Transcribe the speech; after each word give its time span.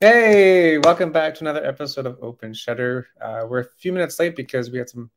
Hey, 0.00 0.78
welcome 0.78 1.10
back 1.10 1.34
to 1.34 1.40
another 1.40 1.66
episode 1.66 2.06
of 2.06 2.18
Open 2.22 2.54
Shutter. 2.54 3.08
Uh, 3.20 3.46
we're 3.48 3.58
a 3.58 3.68
few 3.78 3.92
minutes 3.92 4.20
late 4.20 4.36
because 4.36 4.70
we 4.70 4.78
had 4.78 4.88
some 4.88 5.10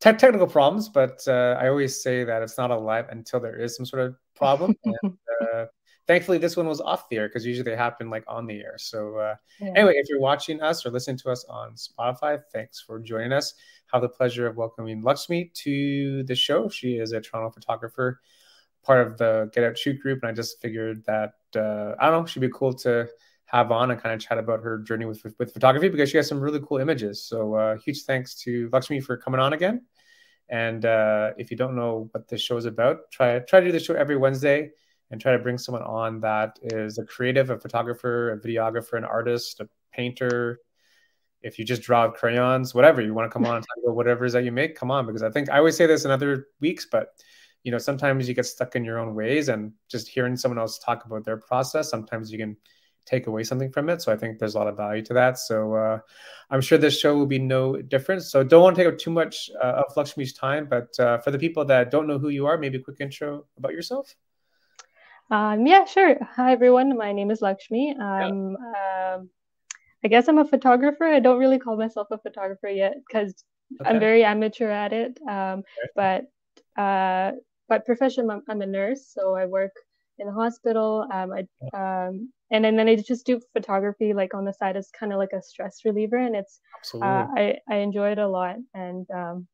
te- 0.00 0.14
technical 0.14 0.48
problems, 0.48 0.88
but 0.88 1.22
uh, 1.28 1.56
I 1.60 1.68
always 1.68 2.02
say 2.02 2.24
that 2.24 2.42
it's 2.42 2.58
not 2.58 2.72
a 2.72 2.76
live 2.76 3.08
until 3.10 3.38
there 3.38 3.54
is 3.54 3.76
some 3.76 3.86
sort 3.86 4.02
of 4.02 4.16
problem. 4.34 4.74
and, 4.84 5.16
uh, 5.40 5.66
thankfully, 6.08 6.38
this 6.38 6.56
one 6.56 6.66
was 6.66 6.80
off 6.80 7.08
the 7.08 7.18
air 7.18 7.28
because 7.28 7.46
usually 7.46 7.70
they 7.70 7.76
happen 7.76 8.10
like 8.10 8.24
on 8.26 8.48
the 8.48 8.58
air. 8.58 8.74
So, 8.78 9.14
uh, 9.14 9.36
yeah. 9.60 9.74
anyway, 9.76 9.92
if 9.94 10.08
you're 10.08 10.18
watching 10.18 10.60
us 10.60 10.84
or 10.84 10.90
listening 10.90 11.18
to 11.18 11.30
us 11.30 11.44
on 11.44 11.76
Spotify, 11.76 12.42
thanks 12.52 12.80
for 12.80 12.98
joining 12.98 13.32
us. 13.32 13.54
Have 13.92 14.02
the 14.02 14.08
pleasure 14.08 14.48
of 14.48 14.56
welcoming 14.56 15.04
Laxmi 15.04 15.54
to 15.54 16.24
the 16.24 16.34
show. 16.34 16.68
She 16.68 16.94
is 16.94 17.12
a 17.12 17.20
Toronto 17.20 17.50
photographer, 17.50 18.20
part 18.82 19.06
of 19.06 19.18
the 19.18 19.52
Get 19.54 19.62
Out 19.62 19.78
Shoot 19.78 20.00
group, 20.00 20.24
and 20.24 20.32
I 20.32 20.34
just 20.34 20.60
figured 20.60 21.04
that 21.04 21.34
uh, 21.54 21.94
I 22.00 22.10
don't 22.10 22.22
know, 22.22 22.26
she'd 22.26 22.40
be 22.40 22.50
cool 22.52 22.74
to 22.74 23.08
have 23.50 23.72
on 23.72 23.90
and 23.90 24.00
kind 24.00 24.14
of 24.14 24.20
chat 24.20 24.38
about 24.38 24.62
her 24.62 24.78
journey 24.78 25.04
with, 25.04 25.22
with, 25.24 25.34
with 25.38 25.52
photography 25.52 25.88
because 25.88 26.08
she 26.08 26.16
has 26.16 26.28
some 26.28 26.40
really 26.40 26.60
cool 26.66 26.78
images. 26.78 27.24
So 27.24 27.54
uh, 27.54 27.76
huge 27.78 28.02
thanks 28.02 28.34
to 28.42 28.68
Laxmi 28.70 29.02
for 29.02 29.16
coming 29.16 29.40
on 29.40 29.52
again. 29.52 29.82
And 30.48 30.84
uh, 30.84 31.32
if 31.36 31.50
you 31.50 31.56
don't 31.56 31.74
know 31.74 32.08
what 32.12 32.28
this 32.28 32.40
show 32.40 32.56
is 32.56 32.64
about, 32.64 33.10
try 33.10 33.38
try 33.40 33.60
to 33.60 33.66
do 33.66 33.72
the 33.72 33.80
show 33.80 33.94
every 33.94 34.16
Wednesday 34.16 34.70
and 35.10 35.20
try 35.20 35.32
to 35.32 35.38
bring 35.38 35.58
someone 35.58 35.82
on 35.82 36.20
that 36.20 36.58
is 36.62 36.98
a 36.98 37.04
creative, 37.04 37.50
a 37.50 37.58
photographer, 37.58 38.32
a 38.32 38.38
videographer, 38.38 38.96
an 38.96 39.04
artist, 39.04 39.60
a 39.60 39.68
painter. 39.92 40.60
If 41.42 41.58
you 41.58 41.64
just 41.64 41.82
draw 41.82 42.08
crayons, 42.10 42.74
whatever 42.74 43.00
you 43.00 43.14
want 43.14 43.30
to 43.30 43.32
come 43.32 43.46
on 43.46 43.56
and 43.56 43.64
talk 43.64 43.82
about 43.82 43.96
whatever 43.96 44.24
is 44.24 44.34
that 44.34 44.44
you 44.44 44.52
make, 44.52 44.76
come 44.76 44.90
on. 44.90 45.06
Because 45.06 45.22
I 45.22 45.30
think 45.30 45.50
I 45.50 45.58
always 45.58 45.76
say 45.76 45.86
this 45.86 46.04
in 46.04 46.12
other 46.12 46.46
weeks, 46.60 46.86
but 46.90 47.08
you 47.64 47.72
know 47.72 47.78
sometimes 47.78 48.28
you 48.28 48.34
get 48.34 48.46
stuck 48.46 48.76
in 48.76 48.84
your 48.84 48.98
own 48.98 49.14
ways 49.14 49.48
and 49.48 49.72
just 49.88 50.08
hearing 50.08 50.36
someone 50.36 50.58
else 50.58 50.78
talk 50.78 51.04
about 51.04 51.24
their 51.24 51.38
process, 51.38 51.90
sometimes 51.90 52.30
you 52.30 52.38
can 52.38 52.56
take 53.10 53.26
away 53.26 53.42
something 53.42 53.70
from 53.72 53.88
it. 53.88 54.00
So 54.00 54.12
I 54.12 54.16
think 54.16 54.38
there's 54.38 54.54
a 54.54 54.58
lot 54.58 54.68
of 54.68 54.76
value 54.76 55.02
to 55.02 55.14
that. 55.14 55.38
So 55.38 55.74
uh, 55.74 55.98
I'm 56.50 56.60
sure 56.60 56.78
this 56.78 56.98
show 56.98 57.16
will 57.16 57.26
be 57.26 57.38
no 57.38 57.76
different. 57.76 58.22
So 58.22 58.44
don't 58.44 58.62
want 58.62 58.76
to 58.76 58.82
take 58.82 58.92
up 58.92 58.98
too 58.98 59.10
much 59.10 59.50
uh, 59.62 59.82
of 59.82 59.94
Laxmi's 59.96 60.32
time, 60.32 60.66
but 60.68 60.98
uh, 60.98 61.18
for 61.18 61.30
the 61.30 61.38
people 61.38 61.64
that 61.66 61.90
don't 61.90 62.06
know 62.06 62.18
who 62.18 62.28
you 62.28 62.46
are, 62.46 62.56
maybe 62.56 62.78
a 62.78 62.82
quick 62.82 62.98
intro 63.00 63.46
about 63.58 63.72
yourself. 63.72 64.14
Um, 65.30 65.66
yeah, 65.66 65.84
sure. 65.84 66.16
Hi, 66.36 66.52
everyone. 66.52 66.96
My 66.96 67.12
name 67.12 67.30
is 67.30 67.40
Laxmi. 67.40 67.98
Um, 68.00 68.56
yeah. 68.58 69.14
um, 69.16 69.30
I 70.04 70.08
guess 70.08 70.28
I'm 70.28 70.38
a 70.38 70.44
photographer. 70.44 71.04
I 71.04 71.20
don't 71.20 71.38
really 71.38 71.58
call 71.58 71.76
myself 71.76 72.08
a 72.10 72.18
photographer 72.18 72.68
yet 72.68 72.94
because 73.06 73.44
okay. 73.80 73.90
I'm 73.90 74.00
very 74.00 74.24
amateur 74.24 74.70
at 74.70 74.92
it. 74.92 75.18
Um, 75.28 75.60
okay. 75.60 75.90
But 75.94 76.80
uh, 76.80 77.32
by 77.68 77.78
profession, 77.78 78.30
I'm, 78.30 78.42
I'm, 78.48 78.62
a 78.62 78.66
nurse, 78.66 79.12
so 79.14 79.34
I 79.34 79.46
work 79.46 79.72
in 80.18 80.26
the 80.26 80.32
hospital. 80.32 81.06
Um, 81.12 81.32
I 81.32 81.42
um, 81.76 82.30
and, 82.50 82.66
and 82.66 82.78
then 82.78 82.88
I 82.88 82.96
just 82.96 83.26
do 83.26 83.40
photography 83.52 84.12
like 84.12 84.34
on 84.34 84.44
the 84.44 84.52
side 84.52 84.76
as 84.76 84.90
kind 84.90 85.12
of 85.12 85.18
like 85.18 85.32
a 85.32 85.42
stress 85.42 85.80
reliever, 85.84 86.16
and 86.16 86.34
it's 86.34 86.60
uh, 86.94 87.26
I 87.36 87.58
I 87.68 87.76
enjoy 87.76 88.12
it 88.12 88.18
a 88.18 88.28
lot, 88.28 88.56
and 88.74 89.06
um, 89.10 89.46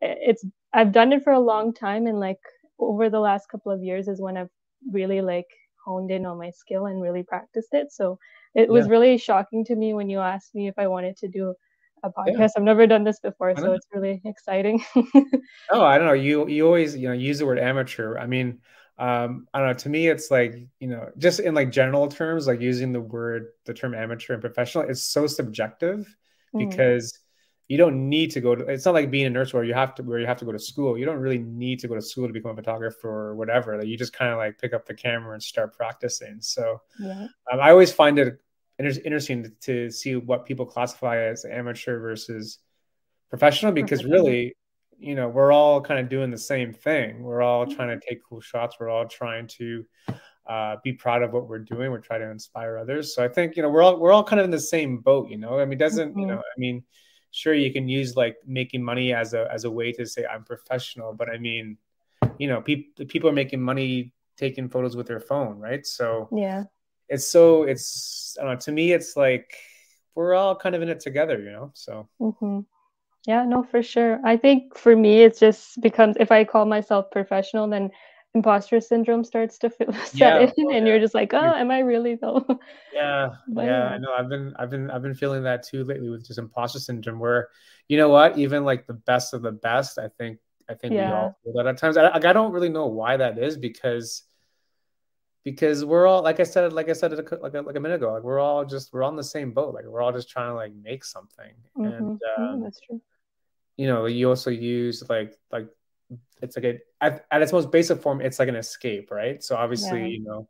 it's 0.00 0.44
I've 0.72 0.92
done 0.92 1.12
it 1.12 1.24
for 1.24 1.32
a 1.32 1.40
long 1.40 1.72
time, 1.72 2.06
and 2.06 2.20
like 2.20 2.40
over 2.78 3.10
the 3.10 3.20
last 3.20 3.48
couple 3.48 3.72
of 3.72 3.82
years 3.82 4.08
is 4.08 4.20
when 4.20 4.36
I've 4.36 4.50
really 4.92 5.20
like 5.20 5.46
honed 5.84 6.10
in 6.10 6.26
on 6.26 6.38
my 6.38 6.50
skill 6.50 6.86
and 6.86 7.02
really 7.02 7.22
practiced 7.22 7.72
it. 7.72 7.92
So 7.92 8.18
it 8.54 8.68
was 8.68 8.86
yeah. 8.86 8.90
really 8.90 9.18
shocking 9.18 9.64
to 9.66 9.76
me 9.76 9.94
when 9.94 10.08
you 10.08 10.20
asked 10.20 10.54
me 10.54 10.68
if 10.68 10.74
I 10.78 10.86
wanted 10.86 11.16
to 11.18 11.28
do 11.28 11.54
a 12.02 12.10
podcast. 12.10 12.38
Yeah. 12.38 12.48
I've 12.56 12.62
never 12.62 12.86
done 12.86 13.04
this 13.04 13.20
before, 13.20 13.54
so 13.56 13.72
it's 13.72 13.86
really 13.92 14.20
exciting. 14.24 14.82
oh, 15.70 15.82
I 15.82 15.98
don't 15.98 16.06
know. 16.06 16.12
You 16.12 16.48
you 16.48 16.66
always 16.66 16.96
you 16.96 17.08
know 17.08 17.14
use 17.14 17.38
the 17.38 17.46
word 17.46 17.58
amateur. 17.58 18.18
I 18.18 18.26
mean, 18.26 18.60
um, 19.00 19.48
I 19.54 19.58
don't 19.58 19.68
know. 19.68 19.74
To 19.74 19.88
me, 19.88 20.08
it's 20.08 20.30
like 20.30 20.54
you 20.78 20.88
know, 20.88 21.08
just 21.16 21.40
in 21.40 21.54
like 21.54 21.72
general 21.72 22.06
terms, 22.06 22.46
like 22.46 22.60
using 22.60 22.92
the 22.92 23.00
word, 23.00 23.46
the 23.64 23.72
term 23.72 23.94
amateur 23.94 24.34
and 24.34 24.42
professional, 24.42 24.84
it's 24.88 25.02
so 25.02 25.26
subjective 25.26 26.14
mm. 26.54 26.68
because 26.68 27.18
you 27.66 27.78
don't 27.78 28.10
need 28.10 28.30
to 28.32 28.42
go 28.42 28.54
to. 28.54 28.66
It's 28.66 28.84
not 28.84 28.92
like 28.92 29.10
being 29.10 29.24
a 29.24 29.30
nurse 29.30 29.54
where 29.54 29.64
you 29.64 29.72
have 29.72 29.94
to 29.94 30.02
where 30.02 30.18
you 30.18 30.26
have 30.26 30.36
to 30.38 30.44
go 30.44 30.52
to 30.52 30.58
school. 30.58 30.98
You 30.98 31.06
don't 31.06 31.16
really 31.16 31.38
need 31.38 31.78
to 31.80 31.88
go 31.88 31.94
to 31.94 32.02
school 32.02 32.26
to 32.26 32.32
become 32.32 32.50
a 32.50 32.56
photographer 32.56 33.08
or 33.08 33.34
whatever. 33.36 33.78
Like 33.78 33.86
you 33.86 33.96
just 33.96 34.12
kind 34.12 34.32
of 34.32 34.36
like 34.36 34.58
pick 34.58 34.74
up 34.74 34.84
the 34.84 34.94
camera 34.94 35.32
and 35.32 35.42
start 35.42 35.74
practicing. 35.74 36.42
So 36.42 36.82
yeah. 36.98 37.28
um, 37.50 37.58
I 37.58 37.70
always 37.70 37.90
find 37.90 38.18
it 38.18 38.38
inter- 38.78 39.00
interesting 39.02 39.44
to, 39.44 39.50
to 39.60 39.90
see 39.90 40.16
what 40.16 40.44
people 40.44 40.66
classify 40.66 41.22
as 41.24 41.46
amateur 41.46 41.98
versus 42.00 42.58
professional 43.30 43.72
because 43.72 44.04
really 44.04 44.54
you 45.00 45.14
know 45.14 45.28
we're 45.28 45.52
all 45.52 45.80
kind 45.80 45.98
of 46.00 46.08
doing 46.08 46.30
the 46.30 46.38
same 46.38 46.72
thing. 46.72 47.22
We're 47.22 47.42
all 47.42 47.64
mm-hmm. 47.64 47.74
trying 47.74 47.98
to 47.98 48.06
take 48.06 48.22
cool 48.24 48.40
shots. 48.40 48.76
We're 48.78 48.90
all 48.90 49.06
trying 49.06 49.46
to 49.58 49.84
uh, 50.46 50.76
be 50.82 50.92
proud 50.92 51.22
of 51.22 51.32
what 51.32 51.48
we're 51.48 51.60
doing. 51.60 51.90
We're 51.90 52.00
trying 52.00 52.20
to 52.20 52.30
inspire 52.30 52.76
others. 52.76 53.14
So 53.14 53.24
i 53.24 53.28
think 53.28 53.56
you 53.56 53.62
know 53.62 53.68
we're 53.68 53.82
all 53.82 53.98
we're 53.98 54.12
all 54.12 54.24
kind 54.24 54.40
of 54.40 54.44
in 54.44 54.50
the 54.50 54.60
same 54.60 54.98
boat 54.98 55.30
you 55.30 55.38
know? 55.38 55.60
I 55.60 55.64
mean 55.64 55.78
doesn't 55.78 56.10
mm-hmm. 56.10 56.18
you 56.18 56.26
know 56.26 56.38
i 56.38 56.58
mean 56.58 56.82
sure 57.30 57.54
you 57.54 57.72
can 57.72 57.88
use 57.88 58.16
like 58.16 58.36
making 58.46 58.82
money 58.82 59.14
as 59.14 59.34
a 59.34 59.48
as 59.52 59.64
a 59.64 59.70
way 59.70 59.92
to 59.92 60.04
say 60.04 60.26
i'm 60.26 60.44
professional 60.44 61.12
but 61.12 61.30
i 61.30 61.38
mean 61.38 61.78
you 62.38 62.48
know 62.48 62.60
people 62.60 63.06
people 63.06 63.30
are 63.30 63.32
making 63.32 63.60
money 63.60 64.12
taking 64.36 64.68
photos 64.68 64.96
with 64.96 65.06
their 65.06 65.20
phone 65.20 65.58
right? 65.58 65.86
So 65.86 66.28
yeah. 66.32 66.64
it's 67.08 67.28
so 67.28 67.64
it's 67.64 68.36
i 68.40 68.42
don't 68.42 68.54
know 68.54 68.58
to 68.58 68.72
me 68.72 68.92
it's 68.92 69.16
like 69.16 69.54
we're 70.16 70.34
all 70.34 70.56
kind 70.56 70.74
of 70.74 70.82
in 70.82 70.88
it 70.88 71.00
together 71.00 71.38
you 71.38 71.52
know? 71.52 71.70
So 71.74 72.08
mm-hmm. 72.20 72.60
Yeah, 73.26 73.44
no, 73.44 73.62
for 73.62 73.82
sure. 73.82 74.18
I 74.24 74.36
think 74.36 74.76
for 74.76 74.96
me, 74.96 75.22
it 75.22 75.38
just 75.38 75.80
becomes 75.80 76.16
if 76.18 76.32
I 76.32 76.44
call 76.44 76.64
myself 76.64 77.10
professional, 77.10 77.68
then 77.68 77.90
imposter 78.34 78.80
syndrome 78.80 79.24
starts 79.24 79.58
to 79.58 79.70
feel, 79.70 79.92
set 80.04 80.14
yeah, 80.14 80.38
in, 80.38 80.50
and 80.72 80.86
yeah. 80.86 80.92
you're 80.92 81.00
just 81.00 81.14
like, 81.14 81.34
oh, 81.34 81.54
am 81.54 81.70
I 81.70 81.80
really 81.80 82.14
though? 82.14 82.44
Yeah, 82.92 83.30
but, 83.48 83.64
yeah, 83.64 83.84
I 83.84 83.98
know. 83.98 84.12
I've 84.12 84.28
been, 84.28 84.52
I've 84.58 84.70
been, 84.70 84.90
I've 84.90 85.02
been 85.02 85.14
feeling 85.14 85.44
that 85.44 85.62
too 85.62 85.84
lately 85.84 86.10
with 86.10 86.26
just 86.26 86.38
imposter 86.38 86.78
syndrome, 86.78 87.18
where 87.18 87.48
you 87.88 87.96
know 87.96 88.08
what, 88.08 88.36
even 88.36 88.64
like 88.64 88.86
the 88.86 88.94
best 88.94 89.32
of 89.32 89.42
the 89.42 89.52
best, 89.52 89.98
I 89.98 90.08
think, 90.08 90.38
I 90.68 90.74
think 90.74 90.94
yeah. 90.94 91.08
we 91.08 91.12
all 91.14 91.38
feel 91.44 91.52
that 91.54 91.66
at 91.66 91.78
times. 91.78 91.96
I, 91.96 92.10
I 92.14 92.18
don't 92.18 92.52
really 92.52 92.68
know 92.68 92.86
why 92.86 93.16
that 93.16 93.38
is 93.38 93.56
because 93.56 94.22
because 95.44 95.84
we're 95.84 96.06
all 96.06 96.22
like 96.22 96.40
I 96.40 96.42
said, 96.42 96.72
like 96.72 96.88
I 96.88 96.94
said 96.94 97.12
like 97.12 97.54
a, 97.54 97.60
like 97.60 97.76
a 97.76 97.80
minute 97.80 97.96
ago, 97.96 98.12
like 98.12 98.22
we're 98.22 98.40
all 98.40 98.64
just 98.64 98.92
we're 98.92 99.02
on 99.02 99.16
the 99.16 99.24
same 99.24 99.52
boat. 99.52 99.74
Like 99.74 99.84
we're 99.86 100.02
all 100.02 100.12
just 100.12 100.28
trying 100.28 100.50
to 100.50 100.54
like 100.54 100.72
make 100.74 101.04
something, 101.04 101.52
mm-hmm. 101.78 101.86
and 101.86 102.20
um, 102.38 102.60
that's 102.62 102.80
true 102.80 103.00
you 103.76 103.86
know 103.86 104.06
you 104.06 104.28
also 104.28 104.50
use 104.50 105.02
like 105.08 105.34
like 105.52 105.68
it's 106.42 106.56
like 106.56 106.64
a 106.64 106.78
at, 107.00 107.24
at 107.30 107.42
its 107.42 107.52
most 107.52 107.70
basic 107.70 108.00
form 108.00 108.20
it's 108.20 108.38
like 108.38 108.48
an 108.48 108.56
escape 108.56 109.10
right 109.10 109.42
so 109.42 109.56
obviously 109.56 110.00
yeah. 110.00 110.06
you 110.06 110.24
know 110.24 110.48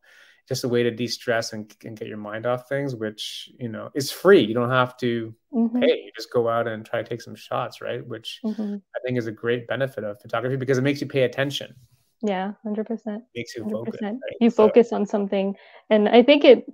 just 0.49 0.65
a 0.65 0.69
way 0.69 0.83
to 0.83 0.91
de-stress 0.91 1.53
and, 1.53 1.73
and 1.85 1.97
get 1.97 2.09
your 2.09 2.17
mind 2.17 2.45
off 2.45 2.69
things 2.69 2.95
which 2.95 3.51
you 3.59 3.69
know 3.69 3.89
is 3.95 4.11
free 4.11 4.41
you 4.41 4.55
don't 4.55 4.71
have 4.71 4.97
to 4.97 5.33
mm-hmm. 5.53 5.81
pay 5.81 6.03
you 6.05 6.11
just 6.17 6.33
go 6.33 6.49
out 6.49 6.67
and 6.67 6.85
try 6.85 7.03
to 7.03 7.09
take 7.09 7.23
some 7.23 7.35
shots 7.37 7.81
right 7.81 8.07
which 8.07 8.41
mm-hmm. 8.45 8.75
i 8.75 8.99
think 9.05 9.17
is 9.17 9.27
a 9.27 9.33
great 9.33 9.67
benefit 9.69 10.03
of 10.03 10.21
photography 10.21 10.57
because 10.57 10.79
it 10.79 10.83
makes 10.83 11.01
you 11.01 11.07
pay 11.07 11.23
attention 11.23 11.75
yeah 12.23 12.53
100% 12.67 13.23
makes 13.35 13.55
you 13.55 13.65
100%. 13.65 13.71
focus 13.71 14.01
right? 14.03 14.17
you 14.41 14.51
focus 14.51 14.91
so, 14.91 14.97
on 14.97 15.07
something 15.07 15.55
and 15.89 16.09
i 16.09 16.23
think 16.23 16.45
it 16.45 16.67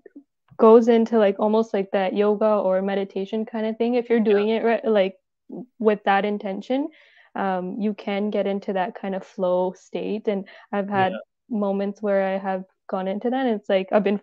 goes 0.57 0.89
into 0.89 1.19
like 1.19 1.37
almost 1.39 1.75
like 1.75 1.91
that 1.91 2.15
yoga 2.15 2.47
or 2.47 2.81
meditation 2.81 3.45
kind 3.45 3.67
of 3.67 3.77
thing 3.77 3.95
if 3.95 4.09
you're 4.09 4.21
doing 4.21 4.49
yeah. 4.49 4.57
it 4.57 4.65
right 4.65 4.85
like 4.87 5.17
with 5.79 6.03
that 6.05 6.25
intention 6.25 6.89
um, 7.35 7.77
you 7.79 7.93
can 7.93 8.31
get 8.31 8.47
into 8.47 8.73
that 8.73 8.95
kind 8.95 9.15
of 9.15 9.25
flow 9.25 9.75
state 9.77 10.29
and 10.29 10.49
i've 10.73 10.89
had 10.89 11.13
yeah. 11.13 11.59
moments 11.59 12.03
where 12.03 12.27
i 12.27 12.39
have 12.39 12.65
gone 12.89 13.09
into 13.09 13.31
that 13.31 13.47
and 13.47 13.61
it's 13.61 13.69
like 13.69 13.89
i've 13.93 14.05
been 14.05 14.21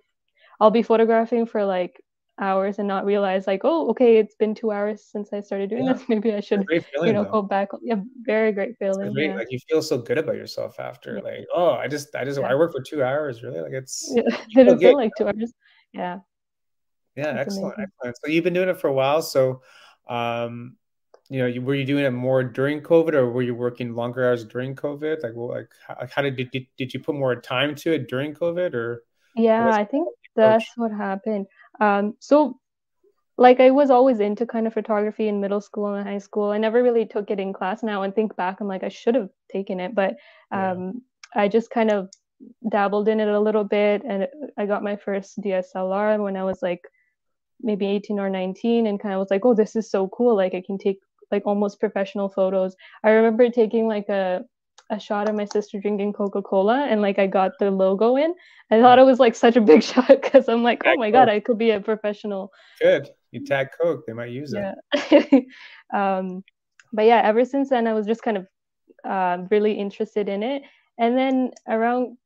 i'll 0.59 0.71
be 0.71 0.83
photographing 0.83 1.45
for 1.45 1.65
like 1.65 2.01
hours 2.39 2.79
and 2.79 2.87
not 2.87 3.05
realize 3.05 3.45
like 3.45 3.61
oh 3.63 3.89
okay 3.89 4.17
it's 4.17 4.35
been 4.35 4.55
two 4.55 4.71
hours 4.71 5.05
since 5.05 5.31
i 5.33 5.39
started 5.39 5.69
doing 5.69 5.85
yeah. 5.85 5.93
this 5.93 6.03
maybe 6.09 6.33
i 6.33 6.39
should 6.39 6.65
feeling, 6.67 7.07
you 7.07 7.13
know 7.13 7.23
though. 7.23 7.31
go 7.31 7.41
back 7.43 7.69
yeah 7.83 7.97
very 8.21 8.51
great 8.51 8.75
feeling 8.79 9.13
great. 9.13 9.29
Yeah. 9.29 9.35
like 9.35 9.47
you 9.51 9.59
feel 9.69 9.83
so 9.83 9.99
good 9.99 10.17
about 10.17 10.35
yourself 10.35 10.79
after 10.79 11.17
yeah. 11.17 11.21
like 11.21 11.45
oh 11.53 11.71
i 11.71 11.87
just 11.87 12.15
i 12.15 12.25
just 12.25 12.39
i 12.39 12.55
work 12.55 12.71
for 12.71 12.81
two 12.81 13.03
hours 13.03 13.43
really 13.43 13.59
like 13.59 13.73
it's 13.73 14.11
yeah. 14.15 14.23
it 14.25 14.55
didn't 14.55 14.79
feel 14.79 14.95
like 14.95 15.11
two 15.15 15.27
hours 15.27 15.53
yeah 15.93 16.19
yeah 17.15 17.35
excellent 17.37 17.75
excellent 17.79 18.17
so 18.23 18.31
you've 18.31 18.43
been 18.43 18.53
doing 18.53 18.69
it 18.69 18.79
for 18.79 18.87
a 18.87 18.93
while 18.93 19.21
so 19.21 19.61
um 20.09 20.75
you 21.33 21.39
know, 21.39 21.61
were 21.61 21.73
you 21.73 21.83
doing 21.83 22.05
it 22.05 22.11
more 22.11 22.43
during 22.43 22.79
COVID, 22.79 23.13
or 23.13 23.31
were 23.31 23.41
you 23.41 23.55
working 23.55 23.95
longer 23.95 24.23
hours 24.23 24.45
during 24.45 24.75
COVID? 24.75 25.23
Like, 25.23 25.31
well, 25.33 25.49
like 25.49 25.69
how, 25.87 26.07
how 26.13 26.21
did, 26.21 26.35
did 26.35 26.67
did 26.77 26.93
you 26.93 26.99
put 26.99 27.15
more 27.15 27.35
time 27.35 27.73
to 27.77 27.93
it 27.93 28.07
during 28.07 28.35
COVID, 28.35 28.75
or? 28.75 29.03
Yeah, 29.35 29.67
I 29.71 29.83
think 29.83 30.07
that's 30.35 30.69
what 30.75 30.91
happened. 30.91 31.47
Um, 31.81 32.13
so, 32.19 32.59
like, 33.35 33.59
I 33.59 33.71
was 33.71 33.89
always 33.89 34.19
into 34.19 34.45
kind 34.45 34.67
of 34.67 34.75
photography 34.75 35.27
in 35.27 35.41
middle 35.41 35.59
school 35.59 35.95
and 35.95 36.07
high 36.07 36.19
school. 36.19 36.51
I 36.51 36.59
never 36.59 36.83
really 36.83 37.07
took 37.07 37.31
it 37.31 37.39
in 37.39 37.51
class. 37.51 37.81
Now 37.81 38.03
and 38.03 38.13
think 38.13 38.35
back, 38.35 38.61
I'm 38.61 38.67
like, 38.67 38.83
I 38.83 38.89
should 38.89 39.15
have 39.15 39.29
taken 39.51 39.79
it, 39.79 39.95
but 39.95 40.17
um, 40.51 41.01
yeah. 41.35 41.41
I 41.41 41.47
just 41.47 41.71
kind 41.71 41.89
of 41.89 42.09
dabbled 42.69 43.07
in 43.07 43.19
it 43.19 43.27
a 43.27 43.39
little 43.39 43.63
bit, 43.63 44.03
and 44.07 44.27
I 44.55 44.67
got 44.67 44.83
my 44.83 44.97
first 44.97 45.41
DSLR 45.41 46.21
when 46.21 46.37
I 46.37 46.43
was 46.43 46.61
like 46.61 46.83
maybe 47.63 47.87
18 47.87 48.19
or 48.19 48.29
19 48.29 48.85
and 48.87 48.99
kind 48.99 49.13
of 49.13 49.19
was 49.19 49.31
like 49.31 49.45
oh 49.45 49.53
this 49.53 49.75
is 49.77 49.89
so 49.89 50.09
cool 50.09 50.35
like 50.35 50.53
i 50.53 50.61
can 50.65 50.77
take 50.77 50.99
like 51.31 51.43
almost 51.45 51.79
professional 51.79 52.29
photos. 52.29 52.75
I 53.03 53.11
remember 53.11 53.49
taking 53.49 53.87
like 53.87 54.09
a 54.09 54.43
a 54.89 54.99
shot 54.99 55.29
of 55.29 55.35
my 55.35 55.45
sister 55.45 55.79
drinking 55.79 56.13
Coca-Cola 56.13 56.87
and 56.89 57.01
like 57.01 57.17
I 57.17 57.27
got 57.27 57.53
the 57.59 57.71
logo 57.71 58.17
in. 58.17 58.33
I 58.69 58.79
thought 58.81 58.99
it 58.99 59.05
was 59.05 59.19
like 59.19 59.35
such 59.35 59.55
a 59.55 59.61
big 59.61 59.81
shot 59.91 60.07
because 60.07 60.47
I'm 60.49 60.63
like, 60.63 60.81
oh 60.85 60.95
my 60.95 61.11
god, 61.11 61.29
I 61.29 61.39
could 61.39 61.57
be 61.57 61.71
a 61.71 61.79
professional. 61.79 62.51
Good. 62.81 63.09
You 63.31 63.43
tag 63.45 63.69
Coke, 63.81 64.05
they 64.05 64.13
might 64.13 64.31
use 64.31 64.53
it. 64.53 64.75
Yeah. 65.11 65.39
um, 65.93 66.43
but 66.91 67.05
yeah, 67.05 67.21
ever 67.23 67.45
since 67.45 67.69
then 67.69 67.87
I 67.87 67.93
was 67.93 68.05
just 68.05 68.21
kind 68.21 68.37
of 68.37 68.47
uh, 69.03 69.45
really 69.49 69.73
interested 69.73 70.29
in 70.29 70.43
it. 70.43 70.63
And 70.99 71.17
then 71.17 71.51
around 71.67 72.17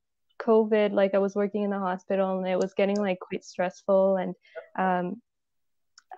COVID, 0.42 0.92
like 0.92 1.16
I 1.16 1.20
was 1.20 1.36
working 1.36 1.64
in 1.64 1.70
the 1.70 1.80
hospital 1.80 2.38
and 2.38 2.48
it 2.48 2.60
was 2.60 2.74
getting 2.74 2.98
like 2.98 3.20
quite 3.20 3.46
stressful 3.46 4.18
and 4.18 4.36
um, 4.78 5.22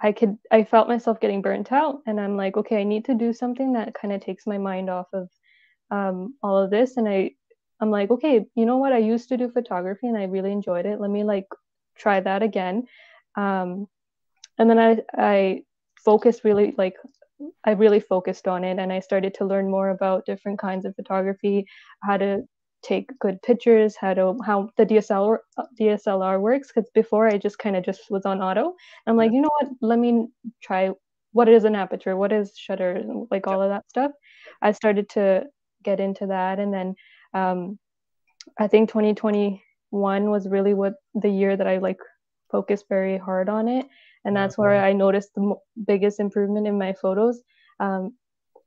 I 0.01 0.11
could 0.11 0.37
I 0.51 0.63
felt 0.63 0.87
myself 0.87 1.19
getting 1.19 1.41
burnt 1.41 1.71
out 1.71 2.01
and 2.07 2.19
I'm 2.19 2.37
like, 2.37 2.57
okay, 2.57 2.79
I 2.79 2.83
need 2.83 3.05
to 3.05 3.13
do 3.13 3.33
something 3.33 3.73
that 3.73 3.93
kind 3.93 4.13
of 4.13 4.21
takes 4.21 4.47
my 4.47 4.57
mind 4.57 4.89
off 4.89 5.07
of 5.13 5.29
um, 5.91 6.35
all 6.41 6.57
of 6.57 6.69
this. 6.69 6.97
And 6.97 7.07
I 7.07 7.31
I'm 7.81 7.91
like, 7.91 8.11
okay, 8.11 8.45
you 8.55 8.65
know 8.65 8.77
what? 8.77 8.93
I 8.93 8.97
used 8.97 9.29
to 9.29 9.37
do 9.37 9.49
photography 9.49 10.07
and 10.07 10.17
I 10.17 10.23
really 10.23 10.51
enjoyed 10.51 10.85
it. 10.85 10.99
Let 10.99 11.09
me 11.09 11.23
like 11.23 11.47
try 11.97 12.19
that 12.19 12.43
again. 12.43 12.85
Um, 13.35 13.87
and 14.57 14.69
then 14.69 14.79
I 14.79 14.97
I 15.17 15.63
focused 16.03 16.43
really 16.43 16.73
like 16.77 16.95
I 17.63 17.71
really 17.71 17.99
focused 17.99 18.47
on 18.47 18.63
it 18.63 18.79
and 18.79 18.91
I 18.91 18.99
started 18.99 19.33
to 19.35 19.45
learn 19.45 19.69
more 19.69 19.89
about 19.89 20.25
different 20.25 20.59
kinds 20.59 20.85
of 20.85 20.95
photography, 20.95 21.65
how 22.03 22.17
to 22.17 22.43
take 22.81 23.17
good 23.19 23.41
pictures, 23.41 23.95
how 23.95 24.13
to 24.13 24.35
how 24.45 24.69
the 24.77 24.85
DSLR 24.85 25.39
DSLR 25.79 26.39
works. 26.39 26.71
Because 26.73 26.89
before 26.93 27.27
I 27.27 27.37
just 27.37 27.59
kind 27.59 27.75
of 27.75 27.83
just 27.83 28.09
was 28.09 28.25
on 28.25 28.41
auto. 28.41 28.75
I'm 29.07 29.17
like, 29.17 29.31
you 29.31 29.41
know 29.41 29.49
what? 29.59 29.69
Let 29.81 29.99
me 29.99 30.27
try 30.61 30.91
what 31.31 31.49
is 31.49 31.63
an 31.63 31.75
aperture, 31.75 32.17
what 32.17 32.31
is 32.31 32.53
shutter, 32.57 33.03
like 33.29 33.47
all 33.47 33.61
of 33.61 33.69
that 33.69 33.89
stuff. 33.89 34.11
I 34.61 34.71
started 34.71 35.09
to 35.09 35.45
get 35.83 35.99
into 35.99 36.27
that, 36.27 36.59
and 36.59 36.73
then 36.73 36.95
um, 37.33 37.77
I 38.59 38.67
think 38.67 38.89
2021 38.89 39.61
was 39.91 40.47
really 40.47 40.73
what 40.73 40.93
the 41.13 41.29
year 41.29 41.55
that 41.55 41.67
I 41.67 41.77
like 41.77 41.99
focused 42.51 42.85
very 42.89 43.17
hard 43.17 43.49
on 43.49 43.67
it, 43.67 43.85
and 44.25 44.35
that's 44.35 44.57
where 44.57 44.83
I 44.83 44.93
noticed 44.93 45.35
the 45.35 45.55
biggest 45.85 46.19
improvement 46.19 46.67
in 46.67 46.77
my 46.77 46.93
photos. 46.93 47.41
Um, 47.79 48.13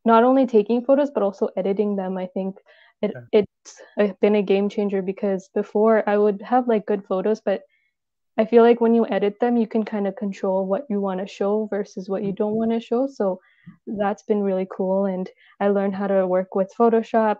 not 0.04 0.24
only 0.24 0.46
taking 0.46 0.84
photos 0.84 1.10
but 1.10 1.22
also 1.22 1.48
editing 1.56 1.96
them. 1.96 2.16
I 2.16 2.26
think 2.26 2.56
it 3.02 3.12
yeah. 3.14 3.40
it's 3.40 3.51
been 4.20 4.34
a 4.34 4.42
game 4.42 4.68
changer 4.68 5.02
because 5.02 5.48
before 5.54 6.08
I 6.08 6.16
would 6.16 6.42
have 6.42 6.68
like 6.68 6.86
good 6.86 7.04
photos, 7.04 7.40
but 7.40 7.62
I 8.38 8.46
feel 8.46 8.62
like 8.62 8.80
when 8.80 8.94
you 8.94 9.06
edit 9.06 9.38
them, 9.40 9.56
you 9.56 9.66
can 9.66 9.84
kind 9.84 10.06
of 10.06 10.16
control 10.16 10.66
what 10.66 10.86
you 10.88 11.00
want 11.00 11.20
to 11.20 11.26
show 11.26 11.66
versus 11.70 12.08
what 12.08 12.24
you 12.24 12.32
don't 12.32 12.54
want 12.54 12.70
to 12.70 12.80
show. 12.80 13.06
So 13.06 13.40
that's 13.86 14.22
been 14.22 14.42
really 14.42 14.66
cool. 14.74 15.04
And 15.04 15.28
I 15.60 15.68
learned 15.68 15.94
how 15.94 16.06
to 16.06 16.26
work 16.26 16.54
with 16.54 16.72
Photoshop. 16.78 17.36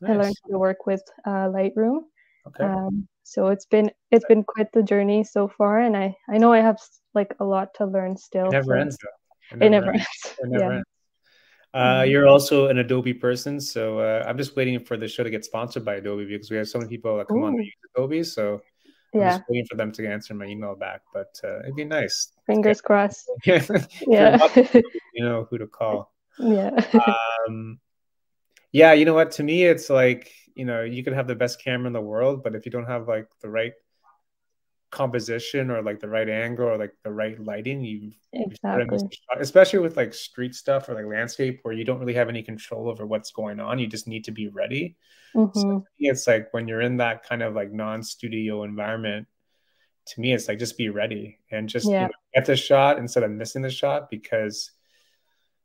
Nice. 0.00 0.10
I 0.10 0.14
learned 0.14 0.36
how 0.44 0.52
to 0.52 0.58
work 0.58 0.86
with 0.86 1.02
uh, 1.26 1.48
Lightroom. 1.48 2.04
Okay. 2.46 2.64
Um, 2.64 3.06
so 3.22 3.48
it's 3.48 3.66
been 3.66 3.90
it's 4.10 4.24
been 4.26 4.42
quite 4.42 4.72
the 4.72 4.82
journey 4.82 5.22
so 5.22 5.46
far, 5.46 5.80
and 5.80 5.96
I 5.96 6.16
I 6.28 6.38
know 6.38 6.52
I 6.52 6.58
have 6.58 6.78
like 7.14 7.34
a 7.38 7.44
lot 7.44 7.74
to 7.74 7.86
learn 7.86 8.16
still. 8.16 8.46
It 8.46 8.52
never 8.52 8.74
so 8.74 8.80
ends. 8.80 8.98
Though. 9.00 9.64
It 9.64 9.70
never, 9.70 9.70
it 9.70 9.70
never 9.70 9.90
ends. 9.92 10.06
ends. 10.26 10.38
It 10.40 10.48
never 10.48 10.64
yeah. 10.64 10.76
ends. 10.76 10.86
Uh, 11.74 11.78
mm-hmm. 11.78 12.10
You're 12.10 12.28
also 12.28 12.68
an 12.68 12.78
Adobe 12.78 13.14
person, 13.14 13.58
so 13.60 13.98
uh, 13.98 14.24
I'm 14.26 14.36
just 14.36 14.56
waiting 14.56 14.78
for 14.84 14.96
the 14.96 15.08
show 15.08 15.24
to 15.24 15.30
get 15.30 15.44
sponsored 15.44 15.84
by 15.84 15.94
Adobe 15.94 16.26
because 16.26 16.50
we 16.50 16.58
have 16.58 16.68
so 16.68 16.78
many 16.78 16.90
people 16.90 17.16
that 17.16 17.28
come 17.28 17.38
Ooh. 17.38 17.46
on 17.46 17.56
that 17.56 17.64
use 17.64 17.74
Adobe. 17.96 18.24
So 18.24 18.60
I'm 19.14 19.20
yeah. 19.20 19.30
just 19.38 19.44
waiting 19.48 19.66
for 19.66 19.76
them 19.76 19.90
to 19.92 20.06
answer 20.06 20.34
my 20.34 20.44
email 20.44 20.74
back, 20.74 21.00
but 21.14 21.40
uh, 21.42 21.60
it'd 21.60 21.76
be 21.76 21.84
nice. 21.84 22.32
Fingers 22.46 22.78
yeah. 22.82 22.82
crossed. 22.86 23.30
yeah, 24.06 24.48
you 25.14 25.24
know 25.24 25.46
who 25.48 25.58
to 25.58 25.66
call. 25.66 26.12
Yeah. 26.38 26.78
um, 27.48 27.78
yeah, 28.72 28.92
you 28.92 29.06
know 29.06 29.14
what? 29.14 29.30
To 29.32 29.42
me, 29.42 29.64
it's 29.64 29.88
like 29.88 30.30
you 30.54 30.66
know 30.66 30.82
you 30.82 31.02
could 31.02 31.14
have 31.14 31.26
the 31.26 31.34
best 31.34 31.62
camera 31.62 31.86
in 31.86 31.94
the 31.94 32.00
world, 32.02 32.42
but 32.42 32.54
if 32.54 32.66
you 32.66 32.72
don't 32.72 32.86
have 32.86 33.08
like 33.08 33.28
the 33.40 33.48
right 33.48 33.72
composition 34.92 35.70
or 35.70 35.82
like 35.82 35.98
the 36.00 36.08
right 36.08 36.28
angle 36.28 36.68
or 36.68 36.76
like 36.76 36.92
the 37.02 37.10
right 37.10 37.42
lighting 37.42 37.80
you 37.82 38.12
exactly 38.34 38.98
especially 39.40 39.78
with 39.78 39.96
like 39.96 40.12
street 40.12 40.54
stuff 40.54 40.86
or 40.86 40.94
like 40.94 41.06
landscape 41.06 41.60
where 41.62 41.72
you 41.72 41.82
don't 41.82 41.98
really 41.98 42.12
have 42.12 42.28
any 42.28 42.42
control 42.42 42.90
over 42.90 43.06
what's 43.06 43.32
going 43.32 43.58
on 43.58 43.78
you 43.78 43.86
just 43.86 44.06
need 44.06 44.22
to 44.22 44.30
be 44.30 44.48
ready 44.48 44.94
mm-hmm. 45.34 45.58
so 45.58 45.84
it's 45.98 46.26
like 46.26 46.52
when 46.52 46.68
you're 46.68 46.82
in 46.82 46.98
that 46.98 47.26
kind 47.26 47.42
of 47.42 47.54
like 47.54 47.72
non-studio 47.72 48.64
environment 48.64 49.26
to 50.04 50.20
me 50.20 50.34
it's 50.34 50.46
like 50.46 50.58
just 50.58 50.76
be 50.76 50.90
ready 50.90 51.38
and 51.50 51.70
just 51.70 51.88
yeah. 51.88 52.02
you 52.02 52.06
know, 52.08 52.12
get 52.34 52.44
the 52.44 52.54
shot 52.54 52.98
instead 52.98 53.22
of 53.22 53.30
missing 53.30 53.62
the 53.62 53.70
shot 53.70 54.10
because 54.10 54.72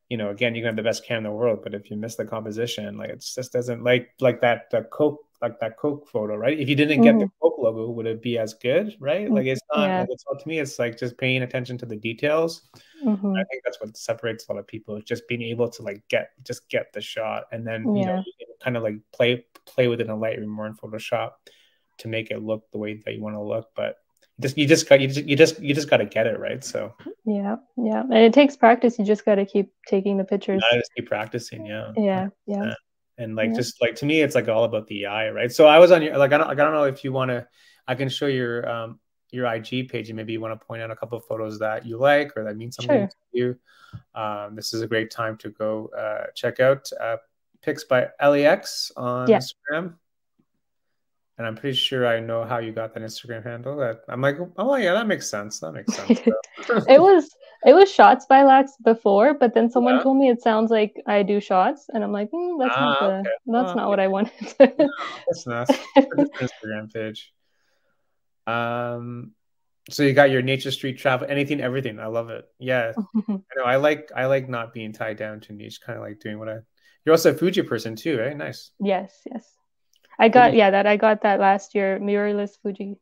you 0.07 0.15
know 0.15 0.29
again 0.29 0.55
you 0.55 0.61
can 0.61 0.67
have 0.67 0.77
the 0.77 0.83
best 0.83 1.05
cam 1.05 1.17
in 1.17 1.23
the 1.23 1.31
world 1.31 1.59
but 1.63 1.73
if 1.73 1.91
you 1.91 1.97
miss 1.97 2.15
the 2.15 2.23
composition 2.23 2.97
like 2.97 3.09
it 3.09 3.19
just 3.19 3.51
doesn't 3.51 3.83
like 3.83 4.09
like 4.21 4.39
that 4.39 4.69
the 4.71 4.83
coke 4.83 5.26
like 5.41 5.59
that 5.59 5.77
Coke 5.77 6.07
photo, 6.09 6.35
right? 6.35 6.59
If 6.59 6.67
you 6.67 6.75
didn't 6.75 7.01
get 7.01 7.15
mm. 7.15 7.19
the 7.19 7.31
Coke 7.41 7.57
logo, 7.59 7.89
would 7.91 8.05
it 8.05 8.21
be 8.21 8.37
as 8.37 8.53
good, 8.55 8.95
right? 8.99 9.29
Like 9.29 9.45
it's 9.45 9.61
not. 9.73 9.87
Yeah. 9.87 9.99
Like 10.01 10.09
it's 10.11 10.23
not 10.29 10.39
to 10.41 10.47
me. 10.47 10.59
It's 10.59 10.79
like 10.79 10.97
just 10.97 11.17
paying 11.17 11.43
attention 11.43 11.77
to 11.79 11.85
the 11.85 11.95
details. 11.95 12.69
Mm-hmm. 13.03 13.33
I 13.35 13.43
think 13.45 13.63
that's 13.63 13.79
what 13.79 13.95
separates 13.95 14.47
a 14.47 14.53
lot 14.53 14.59
of 14.59 14.67
people. 14.67 14.95
Is 14.95 15.03
just 15.03 15.27
being 15.27 15.43
able 15.43 15.69
to 15.69 15.81
like 15.83 16.03
get 16.09 16.31
just 16.43 16.67
get 16.69 16.91
the 16.93 17.01
shot, 17.01 17.45
and 17.51 17.65
then 17.65 17.95
yeah. 17.95 18.01
you 18.01 18.05
know 18.05 18.23
kind 18.63 18.77
of 18.77 18.83
like 18.83 18.95
play 19.13 19.45
play 19.65 19.87
with 19.87 20.01
it 20.01 20.07
in 20.07 20.15
Lightroom 20.15 20.57
or 20.57 20.67
in 20.67 20.75
Photoshop 20.75 21.31
to 21.99 22.07
make 22.07 22.31
it 22.31 22.41
look 22.41 22.69
the 22.71 22.77
way 22.77 23.01
that 23.05 23.13
you 23.13 23.21
want 23.21 23.35
to 23.35 23.41
look. 23.41 23.69
But 23.75 23.97
just 24.39 24.57
you 24.57 24.67
just 24.67 24.89
got 24.89 24.99
you 24.99 25.07
just 25.07 25.27
you 25.27 25.35
just 25.35 25.59
you 25.61 25.73
just 25.73 25.89
got 25.89 25.97
to 25.97 26.05
get 26.05 26.27
it 26.27 26.39
right. 26.39 26.63
So 26.63 26.93
yeah, 27.25 27.57
yeah, 27.75 28.01
and 28.01 28.13
it 28.13 28.33
takes 28.33 28.55
practice. 28.55 28.97
You 28.97 29.05
just 29.05 29.25
got 29.25 29.35
to 29.35 29.45
keep 29.45 29.71
taking 29.87 30.17
the 30.17 30.23
pictures. 30.23 30.63
I 30.71 30.77
just 30.77 30.91
keep 30.95 31.07
practicing. 31.07 31.65
Yeah. 31.65 31.91
Yeah. 31.95 32.29
Yeah. 32.47 32.63
yeah 32.63 32.73
and 33.17 33.35
like 33.35 33.49
yeah. 33.49 33.55
just 33.55 33.81
like 33.81 33.95
to 33.95 34.05
me 34.05 34.21
it's 34.21 34.35
like 34.35 34.47
all 34.47 34.63
about 34.63 34.87
the 34.87 35.05
eye 35.05 35.29
right 35.29 35.51
so 35.51 35.67
i 35.67 35.79
was 35.79 35.91
on 35.91 36.01
your 36.01 36.17
like 36.17 36.33
i 36.33 36.37
don't, 36.37 36.47
like, 36.47 36.59
I 36.59 36.63
don't 36.63 36.73
know 36.73 36.83
if 36.83 37.03
you 37.03 37.11
want 37.11 37.29
to 37.29 37.47
i 37.87 37.95
can 37.95 38.09
show 38.09 38.27
your 38.27 38.69
um 38.69 38.99
your 39.31 39.45
ig 39.55 39.89
page 39.89 40.09
and 40.09 40.15
maybe 40.15 40.33
you 40.33 40.39
want 40.39 40.59
to 40.59 40.65
point 40.65 40.81
out 40.81 40.91
a 40.91 40.95
couple 40.95 41.17
of 41.17 41.25
photos 41.25 41.59
that 41.59 41.85
you 41.85 41.97
like 41.97 42.35
or 42.37 42.43
that 42.43 42.55
mean 42.55 42.71
something 42.71 43.01
sure. 43.01 43.07
to 43.07 43.15
you 43.33 43.57
um, 44.15 44.55
this 44.55 44.73
is 44.73 44.81
a 44.81 44.87
great 44.87 45.09
time 45.09 45.37
to 45.37 45.49
go 45.49 45.89
uh, 45.97 46.25
check 46.35 46.59
out 46.59 46.89
uh, 46.99 47.17
pix 47.61 47.83
by 47.83 48.07
lax 48.21 48.91
on 48.95 49.27
yeah. 49.29 49.39
instagram 49.39 49.95
and 51.37 51.45
I'm 51.45 51.55
pretty 51.55 51.75
sure 51.75 52.07
I 52.07 52.19
know 52.19 52.43
how 52.43 52.57
you 52.57 52.71
got 52.71 52.93
that 52.95 53.03
Instagram 53.03 53.43
handle. 53.43 53.77
That 53.77 54.01
I'm 54.09 54.21
like, 54.21 54.37
oh 54.57 54.75
yeah, 54.75 54.93
that 54.93 55.07
makes 55.07 55.29
sense. 55.29 55.59
That 55.59 55.71
makes 55.71 55.93
sense. 55.93 56.19
it 56.87 56.99
was 56.99 57.29
it 57.65 57.73
was 57.73 57.91
shots 57.91 58.25
by 58.25 58.43
Lex 58.43 58.73
before, 58.83 59.33
but 59.33 59.53
then 59.53 59.69
someone 59.69 59.95
yeah. 59.95 60.03
told 60.03 60.17
me 60.17 60.29
it 60.29 60.41
sounds 60.41 60.71
like 60.71 61.01
I 61.07 61.23
do 61.23 61.39
shots, 61.39 61.89
and 61.89 62.03
I'm 62.03 62.11
like, 62.11 62.31
mm, 62.31 62.59
that's 62.59 62.75
ah, 62.75 62.81
not 62.81 62.99
the, 62.99 63.05
okay. 63.05 63.29
that's 63.47 63.71
oh, 63.71 63.73
not 63.73 63.77
okay. 63.77 63.85
what 63.85 63.99
I 63.99 64.07
wanted. 64.07 64.55
no, 64.59 64.89
that's 65.27 65.47
nice. 65.47 65.67
Instagram 65.97 66.93
page. 66.93 67.33
Um, 68.45 69.31
so 69.89 70.03
you 70.03 70.13
got 70.13 70.31
your 70.31 70.41
Nature 70.41 70.71
Street 70.71 70.97
travel, 70.97 71.27
anything, 71.29 71.61
everything. 71.61 71.99
I 71.99 72.07
love 72.07 72.29
it. 72.29 72.45
Yeah, 72.59 72.93
I 73.15 73.21
know. 73.27 73.63
I 73.65 73.77
like 73.77 74.11
I 74.15 74.25
like 74.25 74.49
not 74.49 74.73
being 74.73 74.93
tied 74.93 75.17
down 75.17 75.39
to 75.41 75.53
niche. 75.53 75.81
Kind 75.81 75.97
of 75.97 76.03
like 76.03 76.19
doing 76.19 76.39
what 76.39 76.49
I. 76.49 76.57
You're 77.05 77.13
also 77.13 77.31
a 77.31 77.37
Fuji 77.37 77.63
person 77.63 77.95
too, 77.95 78.19
right? 78.19 78.35
Nice. 78.35 78.71
Yes. 78.79 79.21
Yes. 79.25 79.49
I 80.19 80.29
got 80.29 80.53
yeah 80.53 80.71
that 80.71 80.87
I 80.87 80.97
got 80.97 81.21
that 81.21 81.39
last 81.39 81.75
year 81.75 81.99
mirrorless 81.99 82.57
Fuji. 82.61 82.97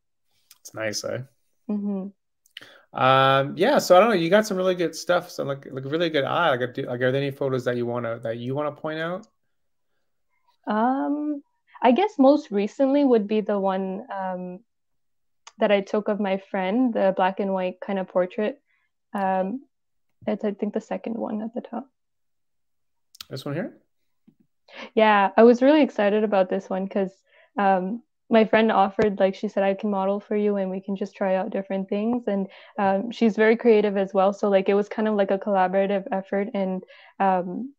It's 0.62 0.74
nice, 0.74 1.04
eh? 1.04 1.20
Mm-hmm. 1.70 2.08
Um, 2.96 3.56
yeah, 3.58 3.78
so 3.78 3.96
I 3.96 4.00
don't 4.00 4.10
know. 4.10 4.16
You 4.16 4.30
got 4.30 4.48
some 4.48 4.56
really 4.58 4.74
good 4.74 4.96
stuff. 4.96 5.30
So 5.30 5.44
like, 5.44 5.68
like 5.70 5.84
really 5.86 6.10
good 6.10 6.24
eye. 6.24 6.56
Like, 6.56 6.78
like, 6.78 7.02
are 7.02 7.12
there 7.12 7.22
any 7.22 7.32
photos 7.32 7.66
that 7.66 7.76
you 7.76 7.86
wanna 7.86 8.20
that 8.20 8.38
you 8.38 8.56
wanna 8.56 8.72
point 8.72 9.00
out? 9.00 9.28
Um, 10.66 11.44
I 11.82 11.92
guess 11.92 12.14
most 12.18 12.52
recently 12.52 13.04
would 13.04 13.28
be 13.28 13.42
the 13.42 13.60
one 13.60 14.06
um 14.12 14.60
that 15.58 15.72
I 15.72 15.82
took 15.82 16.08
of 16.08 16.20
my 16.20 16.38
friend, 16.38 16.94
the 16.94 17.14
black 17.16 17.40
and 17.40 17.54
white 17.54 17.80
kind 17.80 18.00
of 18.00 18.08
portrait. 18.08 18.62
Um, 19.14 19.64
it's 20.26 20.44
I 20.44 20.52
think 20.52 20.74
the 20.74 20.82
second 20.82 21.16
one 21.16 21.42
at 21.42 21.54
the 21.54 21.62
top. 21.62 21.90
This 23.30 23.46
one 23.46 23.56
here. 23.56 23.78
Yeah, 24.94 25.32
I 25.36 25.44
was 25.44 25.62
really 25.62 25.82
excited 25.82 26.24
about 26.24 26.50
this 26.50 26.70
one 26.70 26.86
because 26.86 27.12
um, 27.58 28.02
my 28.30 28.46
friend 28.46 28.72
offered, 28.72 29.20
like, 29.20 29.36
she 29.36 29.48
said, 29.48 29.64
I 29.64 29.74
can 29.76 29.92
model 29.92 30.20
for 30.20 30.36
you 30.36 30.56
and 30.58 30.72
we 30.72 30.82
can 30.82 30.96
just 30.96 31.16
try 31.16 31.36
out 31.36 31.52
different 31.52 31.90
things. 31.90 32.24
And 32.28 32.48
um, 32.80 33.12
she's 33.12 33.36
very 33.36 33.56
creative 33.56 33.98
as 33.98 34.14
well. 34.14 34.34
So, 34.34 34.50
like, 34.50 34.68
it 34.68 34.74
was 34.74 34.90
kind 34.90 35.08
of 35.08 35.16
like 35.16 35.32
a 35.32 35.38
collaborative 35.38 36.06
effort. 36.12 36.50
And, 36.54 36.84
um, 37.20 37.74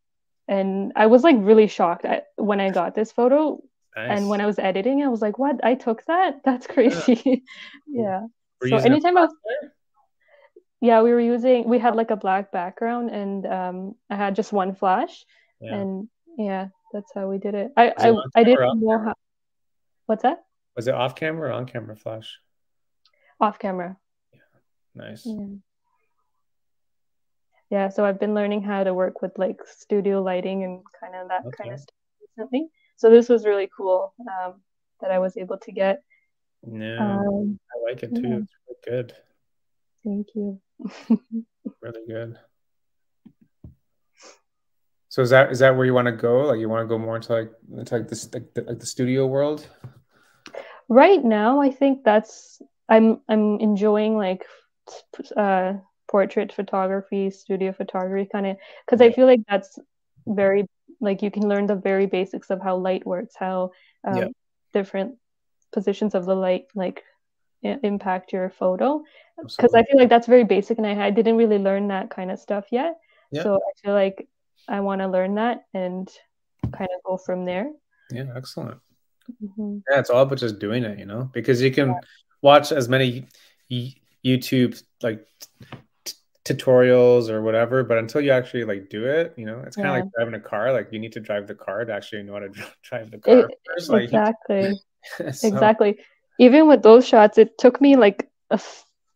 and 0.47 0.93
I 0.95 1.07
was 1.07 1.23
like 1.23 1.35
really 1.39 1.67
shocked 1.67 2.05
at, 2.05 2.27
when 2.37 2.61
I 2.61 2.69
got 2.69 2.95
this 2.95 3.11
photo. 3.11 3.61
Nice. 3.95 4.19
And 4.19 4.29
when 4.29 4.41
I 4.41 4.45
was 4.45 4.59
editing, 4.59 5.03
I 5.03 5.09
was 5.09 5.21
like, 5.21 5.37
what? 5.37 5.59
I 5.63 5.75
took 5.75 6.05
that? 6.05 6.41
That's 6.45 6.67
crazy. 6.67 7.43
yeah. 7.87 8.21
yeah. 8.63 8.79
So, 8.79 8.85
anytime 8.85 9.17
I 9.17 9.21
was. 9.21 9.35
Yeah, 10.79 11.01
we 11.01 11.09
were 11.09 11.19
using, 11.19 11.67
we 11.67 11.79
had 11.79 11.95
like 11.95 12.11
a 12.11 12.15
black 12.15 12.51
background 12.51 13.09
and 13.09 13.47
um, 13.47 13.95
I 14.11 14.15
had 14.15 14.35
just 14.35 14.53
one 14.53 14.75
flash. 14.75 15.25
Yeah. 15.59 15.73
And 15.73 16.07
yeah, 16.37 16.67
that's 16.93 17.11
how 17.15 17.27
we 17.27 17.39
did 17.39 17.55
it. 17.55 17.71
I 17.75 17.93
I, 17.97 18.13
I 18.35 18.43
didn't 18.43 18.79
know 18.79 18.99
how. 19.05 19.15
What's 20.07 20.23
that? 20.23 20.43
Was 20.75 20.87
it 20.87 20.95
off 20.95 21.15
camera 21.15 21.49
or 21.49 21.51
on 21.51 21.65
camera 21.65 21.97
flash? 21.97 22.39
Off 23.41 23.59
camera. 23.59 23.97
Yeah, 24.33 24.39
nice. 24.95 25.25
Yeah. 25.25 25.45
yeah. 27.69 27.89
so 27.89 28.05
I've 28.05 28.19
been 28.19 28.33
learning 28.33 28.63
how 28.63 28.83
to 28.85 28.93
work 28.93 29.21
with 29.21 29.37
like 29.37 29.59
studio 29.65 30.23
lighting 30.23 30.63
and 30.63 30.81
kind 30.99 31.13
of 31.13 31.27
that 31.27 31.45
okay. 31.45 31.57
kind 31.63 31.73
of 31.73 31.79
stuff 31.81 31.95
recently. 32.21 32.69
so 32.95 33.09
this 33.09 33.27
was 33.27 33.45
really 33.45 33.69
cool 33.75 34.13
um, 34.21 34.61
that 35.01 35.11
I 35.11 35.19
was 35.19 35.35
able 35.35 35.57
to 35.57 35.71
get. 35.73 36.01
Yeah, 36.65 37.19
um, 37.19 37.59
I 37.69 37.91
like 37.91 38.03
it 38.03 38.15
too. 38.15 38.21
Yeah. 38.21 38.37
It's 38.37 38.53
really 38.65 38.79
good. 38.85 39.13
Thank 40.05 40.27
you. 40.35 40.61
really 41.81 42.05
good. 42.07 42.37
So 45.09 45.21
is 45.21 45.31
that 45.31 45.51
is 45.51 45.59
that 45.59 45.75
where 45.75 45.85
you 45.85 45.93
want 45.93 46.05
to 46.05 46.13
go? 46.13 46.45
Like 46.45 46.59
you 46.59 46.69
want 46.69 46.83
to 46.83 46.87
go 46.87 46.97
more 46.97 47.17
into 47.17 47.33
like 47.33 47.51
into 47.75 47.97
like 47.97 48.07
this 48.07 48.31
like 48.33 48.53
the, 48.53 48.61
like 48.61 48.79
the 48.79 48.85
studio 48.85 49.27
world? 49.27 49.67
Right 50.89 51.23
now, 51.23 51.61
I 51.61 51.71
think 51.71 52.03
that's 52.03 52.61
I'm 52.89 53.21
I'm 53.27 53.59
enjoying 53.59 54.17
like 54.17 54.45
uh 55.35 55.73
portrait 56.07 56.53
photography, 56.53 57.29
studio 57.29 57.73
photography 57.73 58.29
kind 58.31 58.47
of 58.47 58.57
because 58.85 59.01
yeah. 59.01 59.07
I 59.07 59.11
feel 59.11 59.25
like 59.25 59.41
that's 59.49 59.77
very 60.25 60.65
like 60.99 61.21
you 61.21 61.29
can 61.29 61.47
learn 61.47 61.67
the 61.67 61.75
very 61.75 62.05
basics 62.05 62.49
of 62.49 62.61
how 62.61 62.77
light 62.77 63.05
works, 63.05 63.35
how 63.37 63.71
um, 64.07 64.17
yeah. 64.17 64.27
different 64.73 65.15
positions 65.73 66.15
of 66.15 66.25
the 66.25 66.35
light 66.35 66.65
like 66.75 67.03
impact 67.61 68.31
your 68.31 68.49
photo 68.49 69.03
because 69.45 69.73
I 69.73 69.83
feel 69.83 69.99
like 69.99 70.09
that's 70.09 70.27
very 70.27 70.43
basic 70.43 70.77
and 70.77 70.87
I, 70.87 71.07
I 71.07 71.09
didn't 71.11 71.37
really 71.37 71.57
learn 71.57 71.89
that 71.89 72.09
kind 72.09 72.31
of 72.31 72.39
stuff 72.39 72.65
yet. 72.71 72.97
Yeah. 73.31 73.43
So 73.43 73.55
I 73.55 73.71
feel 73.83 73.93
like 73.93 74.27
I 74.67 74.79
want 74.79 75.01
to 75.01 75.07
learn 75.07 75.35
that 75.35 75.65
and 75.73 76.09
kind 76.71 76.89
of 76.95 77.03
go 77.03 77.17
from 77.17 77.45
there. 77.45 77.69
Yeah, 78.09 78.25
excellent. 78.35 78.79
Mm-hmm. 79.43 79.79
Yeah, 79.89 79.99
it's 79.99 80.09
all 80.09 80.23
about 80.23 80.37
just 80.37 80.59
doing 80.59 80.83
it, 80.83 80.99
you 80.99 81.05
know, 81.05 81.29
because 81.33 81.61
you 81.61 81.71
can 81.71 81.89
yeah. 81.89 81.99
watch 82.41 82.71
as 82.71 82.89
many 82.89 83.27
YouTube 83.71 84.81
like 85.01 85.25
t- 86.05 86.13
tutorials 86.45 87.29
or 87.29 87.41
whatever, 87.41 87.83
but 87.83 87.97
until 87.97 88.21
you 88.21 88.31
actually 88.31 88.63
like 88.63 88.89
do 88.89 89.05
it, 89.05 89.33
you 89.37 89.45
know, 89.45 89.61
it's 89.65 89.75
kind 89.75 89.87
of 89.87 89.95
yeah. 89.95 90.01
like 90.01 90.11
driving 90.15 90.33
a 90.33 90.39
car. 90.39 90.71
Like 90.73 90.89
you 90.91 90.99
need 90.99 91.13
to 91.13 91.19
drive 91.19 91.47
the 91.47 91.55
car 91.55 91.85
to 91.85 91.93
actually 91.93 92.23
know 92.23 92.33
how 92.33 92.39
to 92.39 92.49
drive 92.83 93.11
the 93.11 93.17
car. 93.19 93.39
It, 93.39 93.59
first. 93.65 93.89
Like, 93.89 94.03
exactly. 94.03 94.79
so. 95.31 95.47
Exactly. 95.47 95.99
Even 96.39 96.67
with 96.67 96.83
those 96.83 97.07
shots, 97.07 97.37
it 97.37 97.57
took 97.57 97.81
me 97.81 97.95
like 97.95 98.29
a 98.51 98.59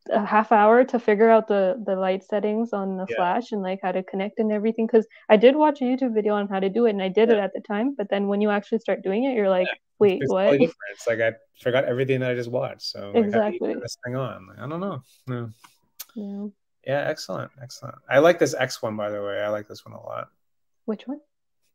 a 0.10 0.26
half 0.26 0.52
hour 0.52 0.84
to 0.84 1.00
figure 1.00 1.30
out 1.30 1.48
the 1.48 1.82
the 1.86 1.96
light 1.96 2.24
settings 2.24 2.74
on 2.74 2.98
the 2.98 3.06
yeah. 3.10 3.16
flash 3.16 3.52
and 3.52 3.62
like 3.62 3.80
how 3.84 3.92
to 3.92 4.02
connect 4.04 4.40
and 4.40 4.52
everything 4.52 4.88
because 4.88 5.06
i 5.30 5.38
did 5.38 5.56
watch 5.56 5.82
a 5.82 5.84
youtube 5.84 6.14
video 6.14 6.34
on 6.34 6.48
how 6.48 6.60
to 6.60 6.70
do 6.70 6.86
it 6.88 6.92
and 6.92 7.04
i 7.04 7.08
did 7.08 7.30
yeah. 7.30 7.36
it 7.36 7.40
at 7.40 7.54
the 7.54 7.62
time 7.62 7.94
but 7.96 8.10
then 8.10 8.28
when 8.28 8.42
you 8.42 8.50
actually 8.50 8.80
start 8.80 9.04
doing 9.04 9.26
it 9.26 9.36
you're 9.36 9.50
like 9.50 9.68
yeah. 9.68 9.74
wait 10.00 10.20
it's 10.22 10.32
what? 10.32 10.46
totally 10.46 10.72
it's 10.92 11.08
like 11.08 11.20
i 11.20 11.32
forgot 11.62 11.86
everything 11.86 12.20
that 12.20 12.32
i 12.32 12.36
just 12.36 12.50
watched 12.50 12.82
so 12.82 13.12
like, 13.14 13.26
exactly. 13.26 13.76
this 13.76 13.98
thing 14.04 14.16
on? 14.16 14.48
Like, 14.48 14.60
i 14.60 14.68
don't 14.68 14.80
know. 14.80 15.04
No. 15.28 15.50
yeah. 16.16 16.48
Yeah 16.86 17.06
excellent 17.08 17.52
excellent. 17.62 17.96
I 18.10 18.18
like 18.20 18.40
this 18.40 18.56
x 18.58 18.82
one 18.82 18.98
by 18.98 19.12
the 19.12 19.22
way. 19.22 19.40
I 19.40 19.50
like 19.50 19.68
this 19.68 19.86
one 19.86 19.94
a 19.94 20.02
lot. 20.02 20.30
Which 20.86 21.04
one? 21.06 21.20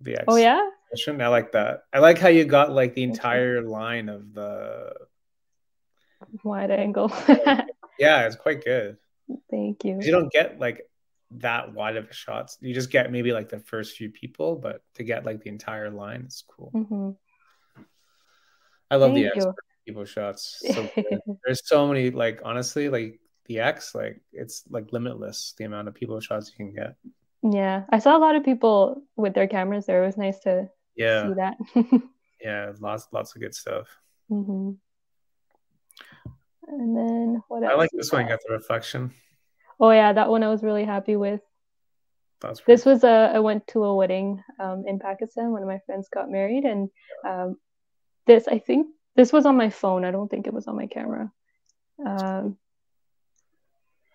The 0.01 0.17
oh, 0.17 0.19
x 0.19 0.25
oh 0.29 0.37
yeah 0.37 0.69
i 1.09 1.29
like 1.29 1.53
that. 1.53 1.85
I 1.93 1.99
like 1.99 2.19
how 2.19 2.29
you 2.29 2.45
got 2.45 2.73
like 2.73 2.95
the 2.95 3.03
entire 3.03 3.63
line 3.63 4.09
of 4.09 4.35
the 4.35 4.93
wide 6.43 6.71
angle 6.71 7.13
Yeah, 7.99 8.27
it's 8.27 8.37
quite 8.37 8.65
good. 8.65 8.97
Thank 9.51 9.85
you. 9.85 9.99
You 10.01 10.13
don't 10.13 10.33
get 10.33 10.59
like 10.59 10.83
that 11.33 11.73
wide 11.73 11.97
of 11.97 12.15
shots. 12.15 12.59
You 12.61 12.75
just 12.75 12.91
get 12.91 13.11
maybe 13.11 13.33
like 13.33 13.49
the 13.49 13.59
first 13.59 13.97
few 13.97 14.11
people, 14.11 14.57
but 14.57 14.83
to 14.95 15.05
get 15.05 15.25
like 15.25 15.43
the 15.43 15.51
entire 15.51 15.91
line 15.91 16.25
is 16.27 16.45
cool. 16.47 16.71
Mm-hmm. 16.75 17.11
I 18.91 18.97
love 18.97 19.13
Thank 19.13 19.33
the 19.33 19.41
X 19.41 19.47
people 19.87 20.05
shots. 20.05 20.63
So 20.73 20.91
There's 21.45 21.63
so 21.65 21.87
many 21.87 22.11
like 22.11 22.41
honestly 22.45 22.89
like 22.89 23.21
the 23.47 23.61
X 23.61 23.95
like 23.95 24.21
it's 24.33 24.65
like 24.71 24.93
limitless 24.93 25.55
the 25.57 25.65
amount 25.65 25.89
of 25.89 25.95
people 25.95 26.21
shots 26.21 26.51
you 26.51 26.57
can 26.57 26.75
get. 26.75 26.97
Yeah, 27.43 27.85
I 27.91 27.99
saw 27.99 28.17
a 28.17 28.19
lot 28.19 28.35
of 28.35 28.45
people 28.45 29.03
with 29.17 29.35
their 29.35 29.47
cameras 29.47 29.87
there. 29.87 30.03
It 30.03 30.07
was 30.07 30.17
nice 30.17 30.39
to 30.41 30.69
yeah. 30.97 31.29
see 31.29 31.35
that. 31.35 31.57
yeah, 32.41 32.73
lots 32.81 33.07
lots 33.13 33.35
of 33.35 33.41
good 33.41 33.55
stuff. 33.55 33.89
Mm-hmm. 34.31 34.73
And 36.67 36.97
then 36.97 37.43
what 37.49 37.63
else? 37.63 37.73
I 37.73 37.77
like 37.77 37.91
this 37.93 38.13
one. 38.13 38.27
Got 38.27 38.41
the 38.47 38.55
reflection. 38.55 39.13
Oh 39.79 39.91
yeah, 39.91 40.13
that 40.13 40.29
one 40.29 40.43
I 40.43 40.49
was 40.49 40.63
really 40.63 40.85
happy 40.85 41.17
with. 41.17 41.41
That's 42.41 42.61
this 42.67 42.85
was 42.85 43.05
a 43.05 43.33
I 43.35 43.39
went 43.39 43.67
to 43.69 43.85
a 43.85 43.95
wedding 43.95 44.43
um, 44.59 44.85
in 44.87 44.99
Pakistan. 44.99 45.53
One 45.53 45.63
of 45.63 45.69
my 45.69 45.81
friends 45.87 46.09
got 46.13 46.31
married, 46.31 46.65
and 46.65 46.91
um, 47.27 47.57
this 48.27 48.49
I 48.49 48.59
think 48.59 48.89
this 49.15 49.33
was 49.33 49.47
on 49.47 49.57
my 49.57 49.71
phone. 49.71 50.05
I 50.05 50.11
don't 50.11 50.29
think 50.29 50.47
it 50.47 50.53
was 50.53 50.67
on 50.67 50.77
my 50.77 50.87
camera. 50.87 51.33
Um, 52.05 52.59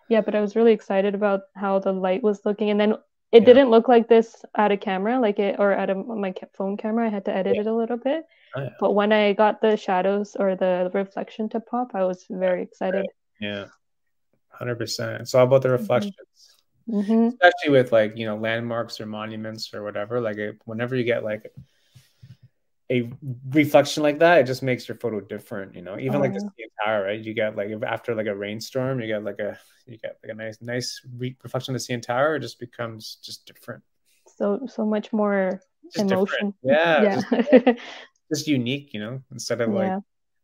yeah, 0.08 0.20
but 0.20 0.34
I 0.34 0.40
was 0.40 0.54
really 0.54 0.72
excited 0.72 1.14
about 1.14 1.42
how 1.56 1.78
the 1.78 1.92
light 1.92 2.22
was 2.22 2.44
looking, 2.44 2.70
and 2.70 2.78
then 2.78 2.92
it 3.32 3.40
yeah. 3.42 3.46
didn't 3.46 3.70
look 3.70 3.88
like 3.88 4.08
this 4.08 4.44
at 4.56 4.70
a 4.70 4.76
camera, 4.76 5.18
like 5.18 5.38
it 5.38 5.56
or 5.58 5.72
at 5.72 5.90
a, 5.90 5.94
my 5.94 6.34
phone 6.56 6.76
camera. 6.76 7.06
I 7.06 7.10
had 7.10 7.24
to 7.24 7.34
edit 7.34 7.54
yeah. 7.54 7.62
it 7.62 7.66
a 7.66 7.74
little 7.74 7.96
bit. 7.96 8.24
Oh, 8.54 8.62
yeah. 8.62 8.70
But 8.80 8.92
when 8.92 9.12
I 9.12 9.32
got 9.32 9.60
the 9.60 9.76
shadows 9.76 10.36
or 10.38 10.56
the 10.56 10.90
reflection 10.92 11.48
to 11.50 11.60
pop, 11.60 11.92
I 11.94 12.04
was 12.04 12.24
very 12.28 12.62
excited. 12.62 13.06
Yeah, 13.40 13.66
hundred 14.48 14.76
percent. 14.76 15.22
It's 15.22 15.34
all 15.34 15.44
about 15.44 15.62
the 15.62 15.68
mm-hmm. 15.68 15.80
reflections, 15.82 16.56
mm-hmm. 16.88 17.28
especially 17.28 17.70
with 17.70 17.92
like 17.92 18.16
you 18.16 18.26
know 18.26 18.36
landmarks 18.36 19.00
or 19.00 19.06
monuments 19.06 19.72
or 19.72 19.82
whatever. 19.82 20.20
Like 20.20 20.36
it, 20.36 20.58
whenever 20.64 20.94
you 20.96 21.04
get 21.04 21.24
like 21.24 21.50
a 22.90 23.10
reflection 23.50 24.02
like 24.02 24.18
that, 24.18 24.38
it 24.40 24.44
just 24.44 24.62
makes 24.62 24.86
your 24.86 24.96
photo 24.96 25.20
different. 25.20 25.74
You 25.74 25.82
know, 25.82 25.98
even 25.98 26.16
oh, 26.16 26.20
like 26.20 26.34
the 26.34 26.40
CN 26.40 26.84
Tower, 26.84 27.04
right? 27.04 27.20
You 27.20 27.32
get 27.32 27.56
like 27.56 27.70
after 27.86 28.14
like 28.14 28.26
a 28.26 28.34
rainstorm, 28.34 29.00
you 29.00 29.06
get 29.06 29.24
like 29.24 29.38
a 29.38 29.58
you 29.86 29.96
get 29.96 30.18
like 30.22 30.32
a 30.32 30.34
nice 30.34 30.58
nice 30.60 31.00
re- 31.16 31.36
reflection 31.42 31.74
of 31.74 31.80
the 31.80 31.92
CN 31.92 32.02
Tower. 32.02 32.36
It 32.36 32.40
just 32.40 32.60
becomes 32.60 33.16
just 33.22 33.46
different. 33.46 33.82
So 34.36 34.66
so 34.66 34.84
much 34.84 35.10
more 35.12 35.62
just 35.92 36.10
emotion. 36.10 36.54
Different. 36.62 37.20
Yeah, 37.20 37.20
yeah. 37.32 37.60
Just, 37.64 37.80
just 38.32 38.46
unique, 38.46 38.94
you 38.94 39.00
know, 39.00 39.20
instead 39.30 39.60
of 39.60 39.70
like 39.70 39.98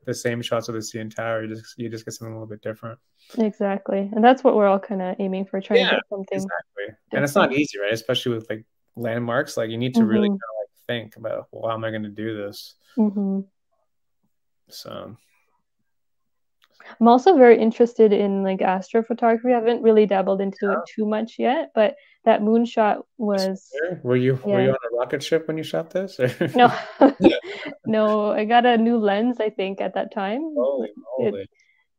the 0.04 0.14
same 0.14 0.42
shots 0.42 0.68
of 0.68 0.75
the 0.75 0.80
CN 0.80 1.14
Tower, 1.14 1.45
you 1.45 1.54
just 1.54 1.78
you 1.78 1.88
just 1.88 2.04
get 2.04 2.14
something 2.14 2.35
a 2.35 2.37
little 2.37 2.49
bit 2.49 2.62
different. 2.62 2.99
Exactly, 3.38 4.11
and 4.14 4.23
that's 4.23 4.45
what 4.45 4.57
we're 4.57 4.66
all 4.66 4.78
kind 4.78 5.02
of 5.02 5.16
aiming 5.18 5.47
for, 5.47 5.61
trying 5.61 5.80
yeah, 5.80 5.90
to 5.90 5.97
get 5.97 6.09
something. 6.09 6.37
Exactly, 6.37 6.85
different. 6.87 6.99
and 7.12 7.25
it's 7.25 7.35
not 7.35 7.52
easy, 7.52 7.78
right? 7.78 7.92
Especially 7.92 8.35
with 8.35 8.49
like 8.49 8.64
landmarks, 8.97 9.57
like 9.57 9.71
you 9.71 9.78
need 9.78 9.95
to 9.95 10.00
mm-hmm. 10.00 10.09
really 10.09 10.28
kind 10.28 10.35
of 10.35 10.57
like 10.61 10.87
think 10.87 11.16
about, 11.16 11.49
well, 11.52 11.68
how 11.68 11.76
am 11.76 11.85
I 11.85 11.90
going 11.90 12.02
to 12.02 12.09
do 12.09 12.37
this? 12.37 12.75
Mm-hmm. 12.97 13.40
So. 14.68 15.16
I'm 17.00 17.09
also 17.09 17.37
very 17.37 17.59
interested 17.59 18.12
in 18.12 18.42
like 18.42 18.61
astrophotography. 18.61 19.52
I 19.52 19.54
haven't 19.54 19.83
really 19.83 20.07
dabbled 20.07 20.40
into 20.40 20.59
yeah. 20.62 20.73
it 20.73 20.78
too 20.95 21.07
much 21.07 21.37
yet, 21.38 21.71
but 21.75 21.97
that 22.25 22.42
moonshot 22.42 23.02
was. 23.16 23.68
Were 24.02 24.16
you 24.16 24.38
yeah. 24.45 24.52
were 24.52 24.62
you 24.62 24.71
on 24.71 24.76
a 24.92 24.97
rocket 24.97 25.23
ship 25.23 25.49
when 25.49 25.57
you 25.57 25.64
shot 25.64 25.90
this? 25.90 26.18
no, 26.54 26.73
no. 27.87 28.33
I 28.33 28.45
got 28.45 28.66
a 28.66 28.76
new 28.76 28.99
lens. 28.99 29.38
I 29.40 29.50
think 29.50 29.80
at 29.80 29.95
that 29.95 30.12
time. 30.12 30.40
Holy 30.57 30.90
moly! 31.18 31.42
It, 31.42 31.50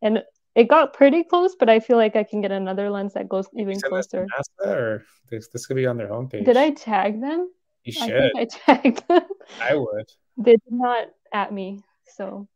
and 0.01 0.23
it 0.55 0.67
got 0.67 0.93
pretty 0.93 1.23
close, 1.23 1.55
but 1.55 1.69
I 1.69 1.79
feel 1.79 1.97
like 1.97 2.15
I 2.15 2.23
can 2.23 2.41
get 2.41 2.51
another 2.51 2.89
lens 2.89 3.13
that 3.13 3.29
goes 3.29 3.47
even 3.55 3.79
closer. 3.79 4.25
NASA 4.25 4.67
or 4.67 5.05
this, 5.29 5.47
this 5.49 5.65
could 5.65 5.75
be 5.75 5.85
on 5.85 5.97
their 5.97 6.07
homepage. 6.07 6.45
Did 6.45 6.57
I 6.57 6.71
tag 6.71 7.21
them? 7.21 7.49
You 7.83 7.93
should. 7.93 8.31
I, 8.35 8.41
I 8.41 8.45
tagged 8.49 9.07
them. 9.07 9.23
I 9.61 9.75
would. 9.75 10.09
They 10.37 10.51
did 10.51 10.71
not 10.71 11.07
at 11.33 11.53
me, 11.53 11.81
so 12.15 12.47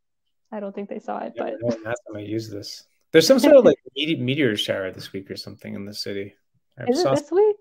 I 0.53 0.59
don't 0.59 0.73
think 0.73 0.87
they 0.87 0.99
saw 0.99 1.17
it. 1.19 1.33
Yeah, 1.35 1.51
but 1.61 1.83
last 1.83 2.01
time 2.07 2.17
I 2.17 2.19
used 2.19 2.51
this, 2.51 2.85
there's 3.11 3.25
some 3.25 3.39
sort 3.39 3.55
of 3.55 3.65
like 3.65 3.77
meteor 3.95 4.55
shower 4.55 4.91
this 4.91 5.11
week 5.11 5.31
or 5.31 5.35
something 5.35 5.73
in 5.73 5.85
the 5.85 5.93
city. 5.93 6.35
I 6.77 6.83
Is 6.87 7.03
it 7.03 7.15
this 7.15 7.31
week? 7.31 7.55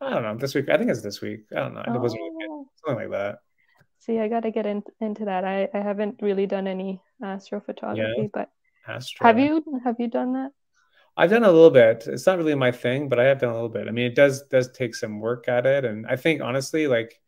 I 0.00 0.08
don't 0.08 0.22
know. 0.22 0.36
This 0.36 0.54
week, 0.54 0.70
I 0.70 0.78
think 0.78 0.90
it's 0.90 1.02
this 1.02 1.20
week. 1.20 1.40
I 1.52 1.56
don't 1.56 1.74
know. 1.74 1.84
Oh. 1.86 1.94
It 1.94 2.00
wasn't 2.00 2.22
really 2.22 2.46
oh. 2.48 2.66
something 2.76 3.10
like 3.10 3.12
that. 3.12 3.38
See, 3.98 4.18
I 4.18 4.28
got 4.28 4.40
to 4.44 4.50
get 4.50 4.64
in, 4.64 4.82
into 5.00 5.26
that. 5.26 5.44
I, 5.44 5.68
I 5.74 5.78
haven't 5.78 6.16
really 6.22 6.46
done 6.46 6.66
any 6.66 7.02
astrophotography, 7.22 8.22
yeah. 8.22 8.28
but 8.32 8.50
Astro. 8.88 9.26
have 9.26 9.38
you 9.38 9.62
have 9.84 9.96
you 9.98 10.08
done 10.08 10.32
that? 10.32 10.52
I've 11.18 11.28
done 11.28 11.44
a 11.44 11.52
little 11.52 11.70
bit. 11.70 12.04
It's 12.06 12.26
not 12.26 12.38
really 12.38 12.54
my 12.54 12.72
thing, 12.72 13.10
but 13.10 13.20
I 13.20 13.24
have 13.24 13.40
done 13.40 13.50
a 13.50 13.54
little 13.54 13.68
bit. 13.68 13.88
I 13.88 13.90
mean, 13.90 14.06
it 14.06 14.14
does 14.14 14.44
does 14.50 14.72
take 14.72 14.94
some 14.94 15.20
work 15.20 15.48
at 15.48 15.66
it, 15.66 15.84
and 15.84 16.06
I 16.06 16.16
think 16.16 16.40
honestly, 16.40 16.86
like 16.86 17.20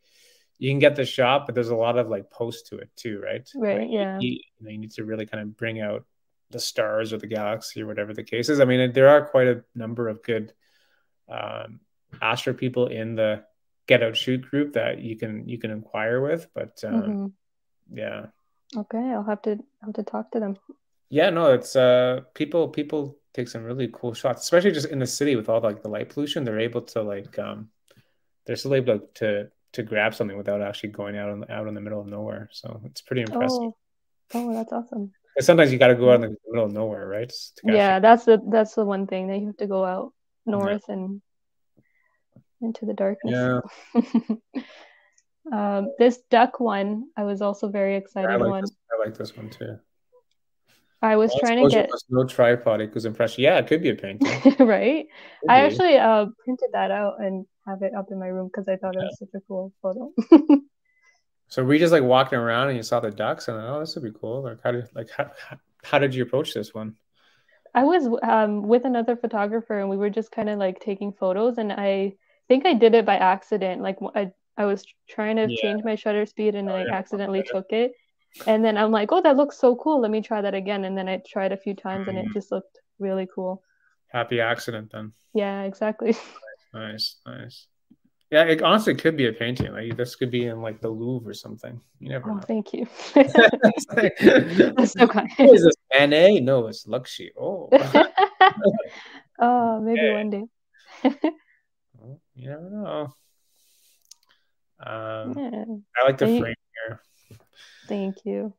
you 0.62 0.70
can 0.70 0.78
get 0.78 0.94
the 0.94 1.04
shot, 1.04 1.46
but 1.46 1.54
there's 1.56 1.70
a 1.70 1.76
lot 1.76 1.98
of 1.98 2.08
like 2.08 2.30
post 2.30 2.68
to 2.68 2.78
it 2.78 2.88
too, 2.94 3.20
right? 3.20 3.48
Right. 3.54 3.80
Like, 3.80 3.88
yeah. 3.90 4.18
You, 4.20 4.30
you, 4.30 4.40
know, 4.60 4.70
you 4.70 4.78
need 4.78 4.92
to 4.92 5.04
really 5.04 5.26
kind 5.26 5.42
of 5.42 5.56
bring 5.56 5.80
out 5.80 6.04
the 6.50 6.60
stars 6.60 7.12
or 7.12 7.18
the 7.18 7.26
galaxy 7.26 7.82
or 7.82 7.86
whatever 7.86 8.14
the 8.14 8.22
case 8.22 8.48
is. 8.48 8.60
I 8.60 8.64
mean, 8.64 8.92
there 8.92 9.08
are 9.08 9.26
quite 9.26 9.48
a 9.48 9.64
number 9.74 10.08
of 10.08 10.22
good 10.22 10.52
um, 11.28 11.80
astro 12.20 12.54
people 12.54 12.86
in 12.86 13.16
the 13.16 13.44
get 13.88 14.04
out 14.04 14.16
shoot 14.16 14.48
group 14.48 14.74
that 14.74 15.00
you 15.00 15.16
can 15.16 15.48
you 15.48 15.58
can 15.58 15.70
inquire 15.70 16.20
with 16.20 16.46
but 16.54 16.80
um, 16.86 17.02
mm-hmm. 17.02 17.26
yeah 17.98 18.26
okay 18.76 18.98
i'll 18.98 19.24
have 19.24 19.42
to 19.42 19.58
have 19.82 19.92
to 19.92 20.02
talk 20.02 20.30
to 20.30 20.38
them 20.38 20.56
yeah 21.08 21.30
no 21.30 21.52
it's 21.52 21.74
uh 21.74 22.20
people 22.34 22.68
people 22.68 23.18
take 23.34 23.48
some 23.48 23.64
really 23.64 23.90
cool 23.92 24.14
shots 24.14 24.42
especially 24.42 24.70
just 24.70 24.88
in 24.88 24.98
the 24.98 25.06
city 25.06 25.34
with 25.34 25.48
all 25.48 25.60
the, 25.60 25.66
like 25.66 25.82
the 25.82 25.88
light 25.88 26.10
pollution 26.10 26.44
they're 26.44 26.60
able 26.60 26.82
to 26.82 27.02
like 27.02 27.38
um 27.38 27.68
they're 28.46 28.56
still 28.56 28.74
able 28.74 29.00
to 29.14 29.50
to 29.72 29.82
grab 29.82 30.14
something 30.14 30.36
without 30.36 30.62
actually 30.62 30.90
going 30.90 31.16
out 31.16 31.30
on 31.30 31.44
out 31.50 31.66
in 31.66 31.74
the 31.74 31.80
middle 31.80 32.00
of 32.00 32.06
nowhere 32.06 32.48
so 32.52 32.80
it's 32.84 33.00
pretty 33.00 33.22
impressive 33.22 33.58
oh, 33.58 33.76
oh 34.34 34.52
that's 34.52 34.72
awesome 34.72 35.12
sometimes 35.40 35.72
you 35.72 35.78
got 35.78 35.88
to 35.88 35.94
go 35.94 36.10
out 36.10 36.16
in 36.16 36.20
the 36.22 36.36
middle 36.48 36.66
of 36.66 36.72
nowhere 36.72 37.06
right 37.06 37.32
yeah 37.64 37.98
that's 37.98 38.24
the 38.24 38.40
that's 38.50 38.74
the 38.74 38.84
one 38.84 39.06
thing 39.06 39.28
that 39.28 39.38
you 39.38 39.46
have 39.46 39.56
to 39.56 39.66
go 39.66 39.84
out 39.84 40.12
north 40.46 40.84
yeah. 40.88 40.94
and 40.94 41.22
into 42.62 42.86
the 42.86 42.94
darkness. 42.94 43.62
Yeah. 43.94 44.62
Um, 45.52 45.88
this 45.98 46.18
duck 46.30 46.60
one, 46.60 47.08
I 47.16 47.24
was 47.24 47.42
also 47.42 47.68
very 47.68 47.96
excited 47.96 48.30
I 48.30 48.36
like 48.36 48.50
one. 48.50 48.60
This, 48.62 48.72
I 48.92 49.04
like 49.04 49.18
this 49.18 49.36
one 49.36 49.50
too. 49.50 49.76
I 51.02 51.16
was 51.16 51.34
Well, 51.34 51.42
trying 51.44 51.56
to 51.58 51.66
get 51.66 51.90
no 52.08 52.24
tripod 52.24 52.80
equals 52.82 53.04
impression. 53.04 53.42
Yeah, 53.44 53.58
it 53.58 53.66
could 53.66 53.82
be 53.82 53.90
a 53.90 53.94
painting. 53.94 54.44
right. 54.60 55.06
Could 55.40 55.52
I 55.52 55.58
be. 55.58 55.66
actually 55.66 55.96
uh 55.98 56.26
printed 56.44 56.70
that 56.72 56.90
out 56.90 57.20
and 57.20 57.46
have 57.66 57.82
it 57.82 57.94
up 57.94 58.06
in 58.10 58.18
my 58.18 58.26
room 58.28 58.48
because 58.48 58.68
I 58.68 58.76
thought 58.76 58.96
it 58.96 59.02
was 59.02 59.18
such 59.18 59.28
a 59.34 59.40
cool 59.48 59.72
photo. 59.82 60.12
So 61.48 61.62
were 61.64 61.74
you 61.74 61.78
just 61.80 61.92
like 61.92 62.02
walking 62.02 62.38
around 62.38 62.68
and 62.68 62.76
you 62.76 62.82
saw 62.82 62.98
the 63.00 63.10
ducks 63.10 63.46
and 63.48 63.56
oh, 63.58 63.80
this 63.80 63.94
would 63.94 64.04
be 64.04 64.18
cool. 64.18 64.42
Like 64.42 64.60
how 64.62 64.72
did 64.72 64.88
like 64.94 65.10
how, 65.10 65.30
how 65.84 65.98
did 65.98 66.14
you 66.14 66.22
approach 66.24 66.54
this 66.54 66.74
one? 66.74 66.96
I 67.74 67.84
was 67.84 68.06
um 68.22 68.62
with 68.62 68.84
another 68.84 69.16
photographer 69.16 69.78
and 69.78 69.88
we 69.88 69.96
were 69.96 70.10
just 70.10 70.30
kind 70.32 70.48
of 70.48 70.58
like 70.58 70.80
taking 70.80 71.12
photos 71.12 71.58
and 71.58 71.72
I 71.72 72.14
think 72.48 72.66
I 72.66 72.74
did 72.74 72.94
it 72.94 73.06
by 73.06 73.16
accident. 73.16 73.82
Like 73.82 73.98
I 74.14 74.32
I 74.56 74.66
was 74.66 74.86
trying 75.08 75.36
to 75.36 75.48
Yeah. 75.48 75.54
change 75.54 75.82
my 75.84 75.94
shutter 75.94 76.26
speed 76.26 76.54
and 76.54 76.68
Oh, 76.68 76.70
I 76.70 76.86
yeah. 76.86 76.90
accidentally 76.90 77.42
took 77.42 77.66
it. 77.72 77.92
And 78.46 78.64
then 78.64 78.76
I'm 78.78 78.90
like, 78.90 79.12
oh, 79.12 79.20
that 79.22 79.36
looks 79.36 79.58
so 79.58 79.76
cool. 79.76 80.00
Let 80.00 80.10
me 80.10 80.22
try 80.22 80.40
that 80.40 80.54
again. 80.54 80.84
And 80.84 80.96
then 80.96 81.08
I 81.08 81.20
tried 81.26 81.52
a 81.52 81.56
few 81.56 81.74
times 81.74 82.08
and 82.08 82.16
it 82.18 82.26
Mm. 82.26 82.32
just 82.32 82.50
looked 82.50 82.78
really 82.98 83.28
cool. 83.34 83.62
Happy 84.08 84.40
accident 84.40 84.90
then. 84.92 85.12
Yeah, 85.34 85.62
exactly. 85.62 86.16
Nice, 86.74 87.16
nice. 87.26 87.66
Yeah, 88.30 88.44
it 88.44 88.62
honestly 88.62 88.94
could 88.94 89.14
be 89.14 89.26
a 89.26 89.32
painting. 89.34 89.70
Like 89.72 89.94
this 89.94 90.16
could 90.16 90.30
be 90.30 90.46
in 90.46 90.62
like 90.62 90.80
the 90.80 90.88
Louvre 90.88 91.28
or 91.30 91.34
something. 91.34 91.78
You 92.00 92.08
never 92.08 92.30
Oh, 92.30 92.34
know. 92.36 92.40
thank 92.40 92.72
you. 92.72 92.86
It's 93.14 93.34
like, 93.92 94.16
That's 94.74 94.92
so 94.92 95.06
kind. 95.06 95.28
Is 95.38 95.62
this 95.64 95.74
Manet? 95.92 96.40
No, 96.40 96.66
it's 96.68 96.86
Luxi. 96.86 97.28
Oh, 97.38 97.68
oh, 99.38 99.80
maybe 99.82 100.12
one 100.14 100.30
day. 100.30 100.44
Well, 101.98 102.20
you 102.34 102.48
never 102.48 102.70
know. 102.70 103.14
Um, 104.80 105.34
Yeah, 105.36 105.64
I 106.00 106.04
like 106.06 106.16
the 106.16 106.26
frame 106.26 106.54
here. 106.88 107.00
Thank 107.92 108.24
you. 108.24 108.54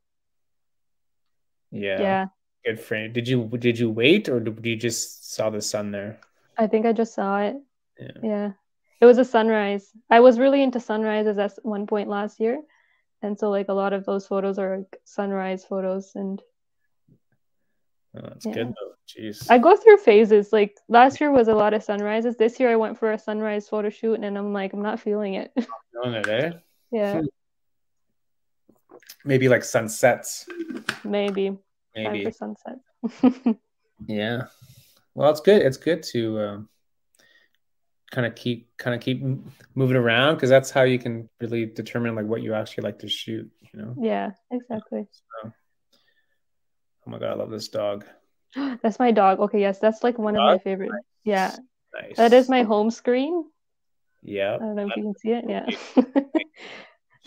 Yeah, 1.72 2.02
Yeah, 2.02 2.26
good 2.66 2.80
frame. 2.80 3.14
Did 3.14 3.28
you 3.28 3.50
did 3.58 3.80
you 3.80 3.90
wait 3.90 4.30
or 4.30 4.40
did 4.40 4.64
you 4.66 4.76
just 4.76 5.34
saw 5.34 5.50
the 5.50 5.62
sun 5.62 5.90
there? 5.92 6.20
I 6.56 6.68
think 6.68 6.86
I 6.86 6.94
just 6.94 7.16
saw 7.16 7.42
it. 7.42 7.56
Yeah. 8.00 8.20
Yeah. 8.22 8.52
It 9.02 9.06
was 9.06 9.18
a 9.18 9.26
sunrise. 9.26 9.90
I 10.10 10.20
was 10.20 10.38
really 10.38 10.62
into 10.62 10.80
sunrises 10.80 11.38
at 11.40 11.54
one 11.64 11.88
point 11.88 12.10
last 12.10 12.40
year. 12.40 12.62
And 13.24 13.40
so 13.40 13.50
like 13.50 13.70
a 13.70 13.74
lot 13.74 13.94
of 13.94 14.06
those 14.06 14.28
photos 14.28 14.60
are 14.60 14.78
like 14.78 14.98
sunrise 15.04 15.66
photos 15.66 16.12
and 16.16 16.40
Oh, 18.16 18.22
that's 18.22 18.46
Yeah. 18.46 18.54
good 18.54 18.68
though. 18.78 18.94
Jeez. 19.10 19.50
I 19.50 19.58
go 19.58 19.76
through 19.76 19.98
phases. 19.98 20.54
Like 20.54 20.78
last 20.88 21.20
year 21.20 21.32
was 21.32 21.48
a 21.48 21.56
lot 21.56 21.74
of 21.74 21.82
sunrises. 21.84 22.38
This 22.38 22.60
year 22.60 22.70
I 22.70 22.76
went 22.76 23.00
for 23.00 23.12
a 23.12 23.18
sunrise 23.18 23.68
photo 23.68 23.90
shoot 23.90 24.20
and 24.22 24.38
I'm 24.38 24.54
like 24.54 24.74
I'm 24.74 24.84
not 24.84 25.00
feeling 25.00 25.34
it. 25.42 25.50
Feeling 25.92 26.14
it, 26.22 26.28
eh? 26.30 26.52
yeah, 26.92 27.22
Maybe 29.26 29.48
like 29.50 29.64
sunsets. 29.64 30.46
maybe. 31.04 31.50
Time 31.50 31.58
Maybe. 31.96 32.26
for 32.26 32.32
sunset. 32.32 33.56
Yeah. 34.08 34.44
Well, 35.16 35.30
it's 35.32 35.40
good. 35.40 35.62
It's 35.62 35.78
good 35.78 36.04
to 36.12 36.40
um, 36.42 36.70
kind 38.12 38.28
of 38.28 38.36
keep 38.36 38.76
kind 38.78 38.94
of 38.96 39.00
keep 39.02 39.24
moving 39.76 39.96
around 39.96 40.36
because 40.36 40.50
that's 40.50 40.72
how 40.72 40.82
you 40.84 41.00
can 41.00 41.30
really 41.40 41.66
determine 41.68 42.16
like 42.16 42.26
what 42.26 42.42
you 42.42 42.54
actually 42.54 42.84
like 42.84 43.00
to 43.00 43.08
shoot. 43.08 43.50
You 43.72 43.80
know. 43.80 43.96
yeah, 44.02 44.32
exactly. 44.52 45.08
So, 45.12 45.52
oh 47.08 47.12
my 47.12 47.20
god, 47.20 47.30
I 47.32 47.34
love 47.36 47.50
this 47.52 47.70
dog. 47.70 48.06
That's 48.82 49.00
my 49.00 49.12
dog. 49.12 49.40
Okay, 49.40 49.62
yes, 49.62 49.80
that's 49.80 50.04
like 50.04 50.18
one 50.20 50.36
of 50.36 50.42
my 50.42 50.54
Dog? 50.54 50.64
favorite. 50.64 50.92
Yeah, 51.24 51.56
Nice. 51.94 52.18
that 52.18 52.34
is 52.34 52.50
my 52.50 52.64
home 52.64 52.92
screen. 52.92 53.46
Yeah. 54.22 54.56
I 54.56 54.60
don't 54.60 54.76
know 54.76 54.88
if 54.88 54.96
you 54.98 55.04
can 55.04 55.16
see 55.18 55.32
it. 55.32 55.46
Yeah. 55.48 55.66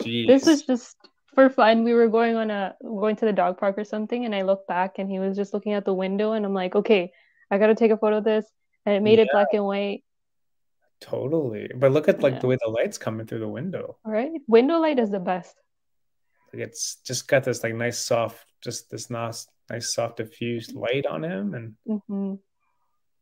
Jeez. 0.01 0.27
this 0.27 0.47
is 0.47 0.61
just 0.63 0.95
for 1.37 1.49
fun. 1.49 1.83
We 1.85 1.93
were 1.93 2.07
going 2.09 2.35
on 2.35 2.49
a 2.49 2.75
going 2.81 3.15
to 3.17 3.25
the 3.25 3.33
dog 3.33 3.59
park 3.59 3.77
or 3.77 3.85
something, 3.85 4.25
and 4.25 4.33
I 4.33 4.41
looked 4.41 4.67
back 4.67 4.97
and 4.97 5.09
he 5.09 5.19
was 5.19 5.37
just 5.37 5.53
looking 5.53 5.73
out 5.73 5.85
the 5.85 5.93
window, 5.93 6.33
and 6.33 6.43
I'm 6.45 6.53
like, 6.53 6.75
okay, 6.75 7.11
I 7.51 7.59
gotta 7.59 7.75
take 7.75 7.91
a 7.91 7.97
photo 7.97 8.17
of 8.17 8.23
this. 8.23 8.45
And 8.85 8.95
it 8.95 9.03
made 9.03 9.19
it 9.19 9.29
black 9.31 9.49
and 9.53 9.65
white. 9.65 10.03
totally. 10.99 11.69
But 11.75 11.91
look 11.91 12.07
at 12.09 12.23
like 12.23 12.35
Yeah. 12.35 12.39
the 12.39 12.47
way 12.47 12.57
the 12.59 12.69
light's 12.69 12.97
coming 12.97 13.27
through 13.27 13.39
the 13.45 13.47
window. 13.59 13.97
Right? 14.03 14.31
Window 14.47 14.79
light 14.79 14.97
is 14.97 15.11
the 15.11 15.19
best. 15.19 15.55
Like 16.53 16.63
it's 16.63 16.95
just 17.05 17.27
got 17.27 17.43
this 17.43 17.61
like 17.63 17.75
nice 17.75 17.99
soft, 17.99 18.45
just 18.61 18.89
this 18.89 19.09
nice, 19.09 19.47
nice 19.69 19.93
soft 19.93 20.17
diffused 20.17 20.73
light 20.73 21.05
on 21.05 21.23
him, 21.23 21.53
and 21.53 22.01
hmm 22.07 22.35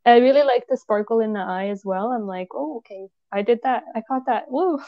I 0.05 0.17
really 0.19 0.43
like 0.43 0.67
the 0.69 0.77
sparkle 0.77 1.19
in 1.19 1.33
the 1.33 1.41
eye 1.41 1.69
as 1.69 1.83
well. 1.83 2.11
I'm 2.13 2.27
like, 2.27 2.49
oh, 2.53 2.77
okay, 2.77 3.07
I 3.31 3.41
did 3.41 3.59
that. 3.63 3.83
I 3.95 4.01
caught 4.07 4.27
that. 4.27 4.45
Woo, 4.49 4.79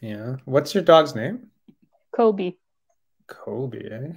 yeah. 0.00 0.36
What's 0.44 0.74
your 0.74 0.84
dog's 0.84 1.14
name? 1.14 1.50
Kobe. 2.14 2.52
Kobe. 3.26 3.78
Eh? 3.78 4.12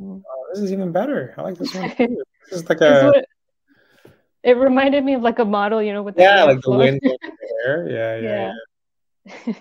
Mm. 0.00 0.22
Oh, 0.24 0.46
this 0.52 0.62
is 0.62 0.72
even 0.72 0.92
better. 0.92 1.34
I 1.36 1.42
like 1.42 1.58
this 1.58 1.74
one. 1.74 1.92
This 2.50 2.62
is 2.62 2.68
like 2.68 2.80
a 2.80 3.10
what- 3.12 3.24
it 4.42 4.56
reminded 4.56 5.04
me 5.04 5.14
of 5.14 5.20
like 5.22 5.38
a 5.38 5.44
model, 5.44 5.82
you 5.82 5.92
know, 5.92 6.02
with 6.02 6.14
the 6.16 6.22
yeah, 6.22 6.44
like 6.44 6.60
the 6.62 6.70
wind 6.70 7.00
hair. 7.02 7.88
Yeah, 7.90 8.16
yeah, 8.16 8.52
Yeah. 9.26 9.42
yeah. 9.46 9.54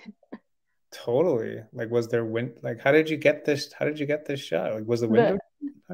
Totally. 0.94 1.64
Like, 1.74 1.90
was 1.92 2.08
there 2.08 2.24
wind? 2.24 2.60
Like, 2.62 2.80
how 2.80 2.92
did 2.94 3.10
you 3.10 3.18
get 3.18 3.44
this? 3.44 3.74
How 3.74 3.84
did 3.86 4.00
you 4.00 4.06
get 4.06 4.26
this 4.26 4.40
shot? 4.40 4.74
Like, 4.74 4.86
was 4.88 5.02
the 5.02 5.08
The- 5.08 5.14
window? 5.14 5.38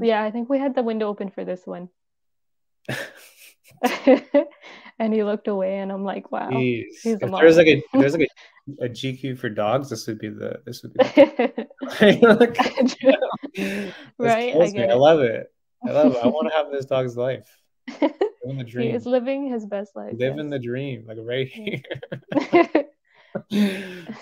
Yeah, 0.01 0.23
I 0.23 0.29
think 0.31 0.49
we 0.49 0.59
had 0.59 0.75
the 0.75 0.83
window 0.83 1.07
open 1.07 1.29
for 1.29 1.43
this 1.45 1.65
one. 1.65 1.89
and 4.99 5.13
he 5.13 5.23
looked 5.23 5.47
away, 5.47 5.77
and 5.79 5.91
I'm 5.91 6.03
like, 6.03 6.31
wow. 6.31 6.49
Jeez. 6.51 6.83
he's 7.01 7.17
a 7.21 7.25
If 7.25 7.31
there's 7.31 7.57
like 7.57 7.67
model. 7.67 7.81
a 7.93 7.97
there's 7.99 8.13
like 8.13 8.27
a, 8.27 8.27
a 8.80 8.88
GQ 8.88 9.38
for 9.38 9.49
dogs, 9.49 9.89
this 9.89 10.08
would 10.08 10.19
be 10.19 10.30
the 10.30 10.62
this 10.65 10.84
would 10.84 10.93
be. 10.93 11.04
The, 11.04 11.67
Right, 14.17 14.56
I 14.56 14.88
I 14.89 14.93
love 14.93 15.19
it. 15.19 15.47
I 15.86 15.91
love 15.91 16.15
it. 16.15 16.23
I 16.23 16.28
want 16.28 16.49
to 16.49 16.54
have 16.58 16.71
this 16.71 16.86
dog's 16.86 17.17
life. 17.17 17.47
Living 18.02 18.58
the 18.58 18.63
dream. 18.63 18.89
he 18.89 18.95
is 18.95 19.06
living 19.06 19.49
his 19.49 19.65
best 19.65 19.95
life. 19.95 20.13
Living 20.17 20.49
the 20.49 20.60
dream, 20.60 21.06
like 21.08 21.17
right 21.21 21.47
here. 21.47 21.82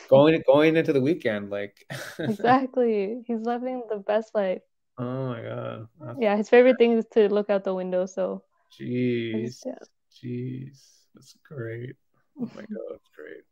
going 0.10 0.42
going 0.46 0.76
into 0.76 0.94
the 0.94 1.02
weekend, 1.02 1.50
like. 1.50 1.86
exactly. 2.20 3.24
He's 3.28 3.42
living 3.42 3.84
the 3.90 3.98
best 3.98 4.34
life. 4.34 4.62
oh 4.98 5.28
my 5.28 5.42
god. 5.42 5.88
That's- 6.00 6.18
Yeah, 6.20 6.36
his 6.36 6.50
favorite 6.50 6.78
thing 6.78 6.94
is 6.94 7.06
to 7.14 7.30
look 7.30 7.50
out 7.50 7.64
the 7.64 7.74
window. 7.76 8.06
So 8.06 8.44
Jeez. 8.80 9.46
just- 9.46 9.66
yeah. 9.66 9.76
Jeez. 10.12 10.80
That's 11.14 11.36
great. 11.48 11.96
Oh 12.40 12.50
my 12.56 12.62
god, 12.62 12.88
that's 12.92 13.10
great. 13.16 13.44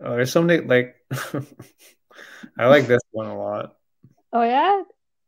Oh, 0.00 0.10
there's 0.10 0.32
so 0.32 0.42
many 0.42 0.62
like 0.66 0.96
I 2.58 2.66
like 2.66 2.86
this 2.86 3.02
one 3.10 3.26
a 3.26 3.38
lot. 3.38 3.76
Oh 4.32 4.42
yeah, 4.42 4.82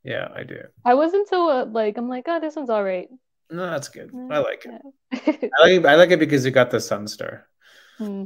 Yeah, 0.05 0.29
I 0.35 0.43
do. 0.45 0.61
I 0.85 0.95
wasn't 0.95 1.29
so 1.29 1.49
uh, 1.49 1.65
like 1.67 1.97
I'm 1.97 2.09
like 2.09 2.25
oh 2.29 2.41
this 2.41 2.57
one's 2.57 2.71
all 2.71 2.85
right. 2.85 3.09
No, 3.51 3.71
that's 3.71 3.89
good. 3.89 4.13
I 4.31 4.39
like 4.39 4.67
it. 4.67 5.51
I 5.59 5.63
like 5.63 5.85
I 5.85 5.95
like 5.95 6.11
it 6.11 6.21
because 6.21 6.45
you 6.45 6.51
got 6.51 6.71
the 6.71 6.81
sun 6.81 7.09
star. 7.09 7.49
Hmm. 7.97 8.25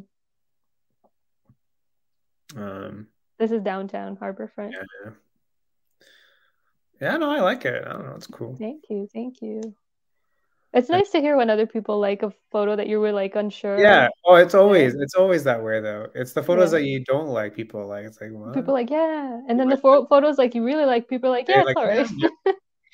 Um 2.57 3.07
This 3.39 3.53
is 3.53 3.63
downtown 3.63 4.17
Harborfront. 4.17 4.73
yeah, 4.73 4.85
yeah. 5.05 5.11
Yeah, 7.01 7.17
no, 7.17 7.31
I 7.31 7.41
like 7.41 7.65
it. 7.65 7.85
I 7.85 7.93
don't 7.93 8.07
know, 8.07 8.15
it's 8.15 8.27
cool. 8.29 8.55
Thank 8.57 8.85
you, 8.91 9.09
thank 9.13 9.43
you. 9.43 9.75
It's 10.75 10.89
nice 10.89 11.11
to 11.11 11.21
hear 11.21 11.37
when 11.37 11.51
other 11.51 11.67
people 11.67 12.01
like 12.01 12.23
a 12.23 12.33
photo 12.51 12.77
that 12.77 12.87
you 12.89 12.99
were 12.99 13.13
like 13.13 13.37
unsure. 13.37 13.79
Yeah. 13.79 14.07
of. 14.07 14.13
Oh, 14.25 14.35
it's 14.37 14.55
always 14.55 14.95
it's 14.95 15.15
always 15.15 15.45
that 15.45 15.63
way 15.63 15.81
though. 15.81 16.07
It's 16.15 16.33
the 16.33 16.43
photos 16.43 16.73
Yeah. 16.73 16.79
that 16.79 16.85
you 16.87 17.05
don't 17.05 17.29
like. 17.29 17.55
People 17.55 17.87
like 17.87 18.07
it's 18.07 18.21
like 18.21 18.31
what? 18.33 18.55
People 18.55 18.73
like 18.73 18.91
yeah, 18.91 19.41
and 19.49 19.59
then 19.61 19.69
the 19.69 19.77
pho- 19.77 20.07
photos 20.07 20.39
like 20.39 20.55
you 20.55 20.65
really 20.65 20.87
like. 20.87 21.09
People 21.09 21.29
are 21.29 21.33
like 21.33 21.49
yeah, 21.49 21.63
like, 21.63 21.77
all 21.77 21.87
right. 21.87 22.09
"Yeah." 22.17 22.29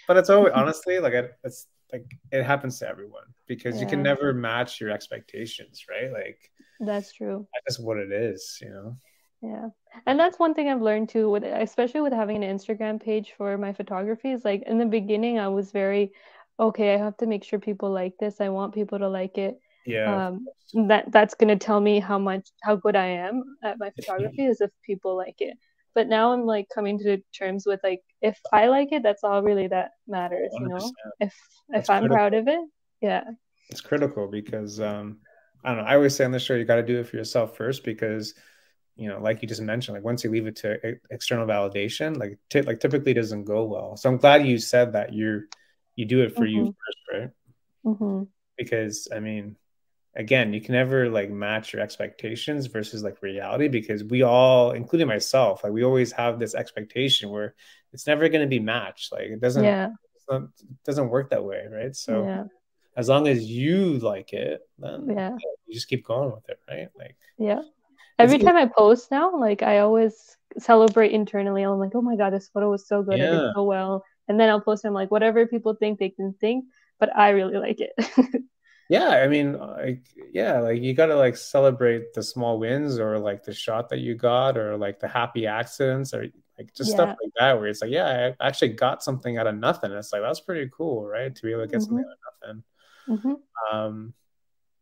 But 0.08 0.16
it's 0.16 0.30
always 0.30 0.52
honestly 0.56 0.98
like 0.98 1.12
it, 1.12 1.32
it's 1.44 1.66
like 1.92 2.04
it 2.32 2.42
happens 2.42 2.78
to 2.80 2.88
everyone 2.88 3.24
because 3.46 3.80
you 3.80 3.86
can 3.86 4.02
never 4.02 4.32
match 4.32 4.80
your 4.80 4.90
expectations, 4.90 5.84
right? 5.88 6.10
Like 6.12 6.38
That's 6.80 7.12
true. 7.12 7.46
that's 7.54 7.76
just 7.76 7.86
what 7.86 7.98
it 7.98 8.10
is, 8.10 8.58
you 8.60 8.70
know. 8.70 8.96
Yeah. 9.40 9.68
And 10.06 10.18
that's 10.18 10.38
one 10.38 10.52
thing 10.54 10.68
I've 10.68 10.82
learned 10.82 11.10
too, 11.10 11.30
with 11.30 11.44
especially 11.44 12.00
with 12.00 12.12
having 12.12 12.42
an 12.42 12.56
Instagram 12.58 13.00
page 13.00 13.34
for 13.36 13.56
my 13.56 13.72
photography, 13.72 14.32
is 14.32 14.44
like 14.44 14.62
in 14.66 14.78
the 14.78 14.86
beginning 14.86 15.38
I 15.38 15.48
was 15.48 15.70
very, 15.70 16.12
okay, 16.58 16.94
I 16.94 16.98
have 16.98 17.16
to 17.18 17.26
make 17.26 17.44
sure 17.44 17.58
people 17.58 17.90
like 17.90 18.14
this. 18.18 18.40
I 18.40 18.48
want 18.48 18.74
people 18.74 18.98
to 18.98 19.08
like 19.08 19.38
it. 19.38 19.58
Yeah. 19.86 20.28
Um, 20.28 20.46
that 20.88 21.10
that's 21.12 21.34
gonna 21.34 21.56
tell 21.56 21.80
me 21.80 21.98
how 21.98 22.18
much 22.18 22.48
how 22.62 22.76
good 22.76 22.96
I 22.96 23.06
am 23.06 23.42
at 23.64 23.78
my 23.78 23.90
photography 23.90 24.44
is 24.44 24.60
if 24.60 24.70
people 24.84 25.16
like 25.16 25.36
it. 25.40 25.56
But 25.94 26.08
now 26.08 26.32
I'm 26.32 26.44
like 26.44 26.68
coming 26.72 26.98
to 27.00 27.18
terms 27.36 27.64
with 27.66 27.80
like 27.82 28.02
if 28.20 28.38
I 28.52 28.68
like 28.68 28.92
it, 28.92 29.02
that's 29.02 29.24
all 29.24 29.42
really 29.42 29.66
that 29.68 29.92
matters, 30.06 30.52
you 30.52 30.68
know. 30.68 30.92
If 31.20 31.34
That's 31.70 31.84
if 31.84 31.90
I'm 31.90 32.02
critical. 32.02 32.16
proud 32.16 32.34
of 32.34 32.48
it, 32.48 32.60
yeah. 33.00 33.24
It's 33.70 33.80
critical 33.80 34.28
because 34.28 34.80
um 34.80 35.18
I 35.64 35.74
don't 35.74 35.78
know. 35.78 35.90
I 35.90 35.94
always 35.94 36.14
say 36.14 36.24
on 36.24 36.30
the 36.30 36.38
show 36.38 36.54
you 36.54 36.64
got 36.64 36.76
to 36.76 36.82
do 36.82 37.00
it 37.00 37.08
for 37.08 37.16
yourself 37.16 37.56
first 37.56 37.84
because 37.84 38.34
you 38.96 39.08
know, 39.08 39.20
like 39.20 39.42
you 39.42 39.48
just 39.48 39.62
mentioned, 39.62 39.94
like 39.94 40.04
once 40.04 40.24
you 40.24 40.30
leave 40.30 40.48
it 40.48 40.56
to 40.56 40.76
external 41.10 41.46
validation, 41.46 42.16
like 42.16 42.36
t- 42.50 42.62
like 42.62 42.80
typically 42.80 43.14
doesn't 43.14 43.44
go 43.44 43.64
well. 43.64 43.96
So 43.96 44.08
I'm 44.10 44.16
glad 44.16 44.46
you 44.46 44.58
said 44.58 44.92
that 44.94 45.14
you're 45.14 45.44
you 45.98 46.04
do 46.04 46.22
it 46.22 46.32
for 46.32 46.46
you 46.46 46.62
Mhm. 46.62 46.74
first, 46.86 46.98
right? 47.12 47.30
hmm 47.82 48.22
Because 48.56 49.08
I 49.12 49.18
mean, 49.18 49.56
again, 50.14 50.52
you 50.52 50.60
can 50.60 50.74
never 50.74 51.10
like 51.10 51.28
match 51.28 51.72
your 51.72 51.82
expectations 51.82 52.66
versus 52.66 53.02
like 53.02 53.20
reality 53.20 53.66
because 53.66 54.04
we 54.04 54.22
all, 54.22 54.70
including 54.70 55.08
myself, 55.08 55.64
like 55.64 55.72
we 55.72 55.82
always 55.82 56.12
have 56.12 56.38
this 56.38 56.54
expectation 56.54 57.30
where 57.30 57.56
it's 57.92 58.06
never 58.06 58.28
going 58.28 58.42
to 58.42 58.46
be 58.46 58.60
matched. 58.60 59.10
Like 59.10 59.28
it 59.36 59.40
doesn't, 59.40 59.64
yeah. 59.64 59.90
Not, 60.30 60.42
it 60.42 60.84
doesn't 60.84 61.08
work 61.08 61.30
that 61.30 61.44
way, 61.44 61.66
right? 61.68 61.96
So 61.96 62.22
yeah. 62.22 62.44
as 62.96 63.08
long 63.08 63.26
as 63.26 63.44
you 63.44 63.98
like 63.98 64.32
it, 64.32 64.60
then 64.78 65.08
yeah. 65.10 65.36
you 65.66 65.74
just 65.74 65.88
keep 65.88 66.04
going 66.04 66.30
with 66.30 66.48
it, 66.48 66.60
right? 66.70 66.90
Like 66.96 67.16
yeah. 67.38 67.62
Every 68.20 68.38
time 68.38 68.56
I 68.56 68.66
post 68.66 69.10
now, 69.10 69.36
like 69.36 69.62
I 69.62 69.78
always 69.78 70.36
celebrate 70.58 71.12
internally. 71.12 71.62
I'm 71.62 71.78
like, 71.78 71.94
oh 71.94 72.02
my 72.02 72.16
god, 72.16 72.32
this 72.32 72.48
photo 72.48 72.70
was 72.70 72.86
so 72.86 73.02
good. 73.02 73.18
Yeah. 73.18 73.26
I 73.26 73.30
did 73.30 73.52
so 73.54 73.64
well. 73.64 74.04
And 74.28 74.38
then 74.38 74.48
I'll 74.50 74.60
post 74.60 74.82
them 74.82 74.94
like 74.94 75.10
whatever 75.10 75.46
people 75.46 75.74
think 75.74 75.98
they 75.98 76.10
can 76.10 76.34
think, 76.34 76.66
but 77.00 77.16
I 77.16 77.30
really 77.30 77.56
like 77.56 77.80
it. 77.80 77.92
yeah 78.88 79.08
i 79.08 79.28
mean 79.28 79.58
like 79.58 80.02
yeah 80.32 80.58
like 80.60 80.80
you 80.80 80.94
gotta 80.94 81.14
like 81.14 81.36
celebrate 81.36 82.14
the 82.14 82.22
small 82.22 82.58
wins 82.58 82.98
or 82.98 83.18
like 83.18 83.44
the 83.44 83.52
shot 83.52 83.88
that 83.88 83.98
you 83.98 84.14
got 84.14 84.56
or 84.56 84.76
like 84.76 84.98
the 84.98 85.08
happy 85.08 85.46
accidents 85.46 86.14
or 86.14 86.26
like 86.56 86.72
just 86.74 86.90
yeah. 86.90 86.96
stuff 86.96 87.16
like 87.22 87.32
that 87.38 87.58
where 87.58 87.68
it's 87.68 87.82
like 87.82 87.90
yeah 87.90 88.32
i 88.40 88.46
actually 88.46 88.68
got 88.68 89.02
something 89.02 89.36
out 89.36 89.46
of 89.46 89.54
nothing 89.54 89.92
it's 89.92 90.12
like 90.12 90.22
that's 90.22 90.40
pretty 90.40 90.70
cool 90.72 91.06
right 91.06 91.34
to 91.34 91.42
be 91.42 91.52
able 91.52 91.62
to 91.62 91.68
get 91.68 91.80
mm-hmm. 91.80 91.84
something 91.84 92.04
out 92.04 92.48
of 92.50 92.56
nothing 92.56 92.62
mm-hmm. 93.08 93.76
um 93.76 94.14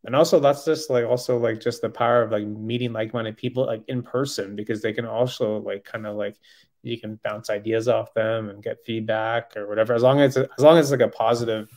and 0.05 0.15
also 0.15 0.39
that's 0.39 0.63
just 0.63 0.89
like 0.89 1.05
also 1.05 1.37
like 1.37 1.59
just 1.59 1.81
the 1.81 1.89
power 1.89 2.21
of 2.21 2.31
like 2.31 2.45
meeting 2.45 2.93
like-minded 2.93 3.35
people 3.35 3.65
like 3.65 3.83
in 3.89 4.01
person 4.01 4.55
because 4.55 4.81
they 4.81 4.93
can 4.93 5.05
also 5.05 5.57
like 5.57 5.83
kind 5.83 6.07
of 6.07 6.15
like 6.15 6.37
you 6.87 6.99
can 6.99 7.19
bounce 7.23 7.49
ideas 7.49 7.87
off 7.87 8.13
them 8.13 8.49
and 8.49 8.63
get 8.63 8.83
feedback 8.85 9.55
or 9.55 9.67
whatever 9.67 9.93
as 9.93 10.01
long 10.01 10.19
as 10.19 10.37
as 10.37 10.47
long 10.59 10.77
as 10.77 10.85
it's 10.85 10.99
like 10.99 11.07
a 11.07 11.11
positive 11.11 11.69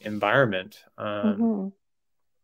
environment 0.00 0.82
um, 0.98 1.06
mm-hmm. 1.06 1.68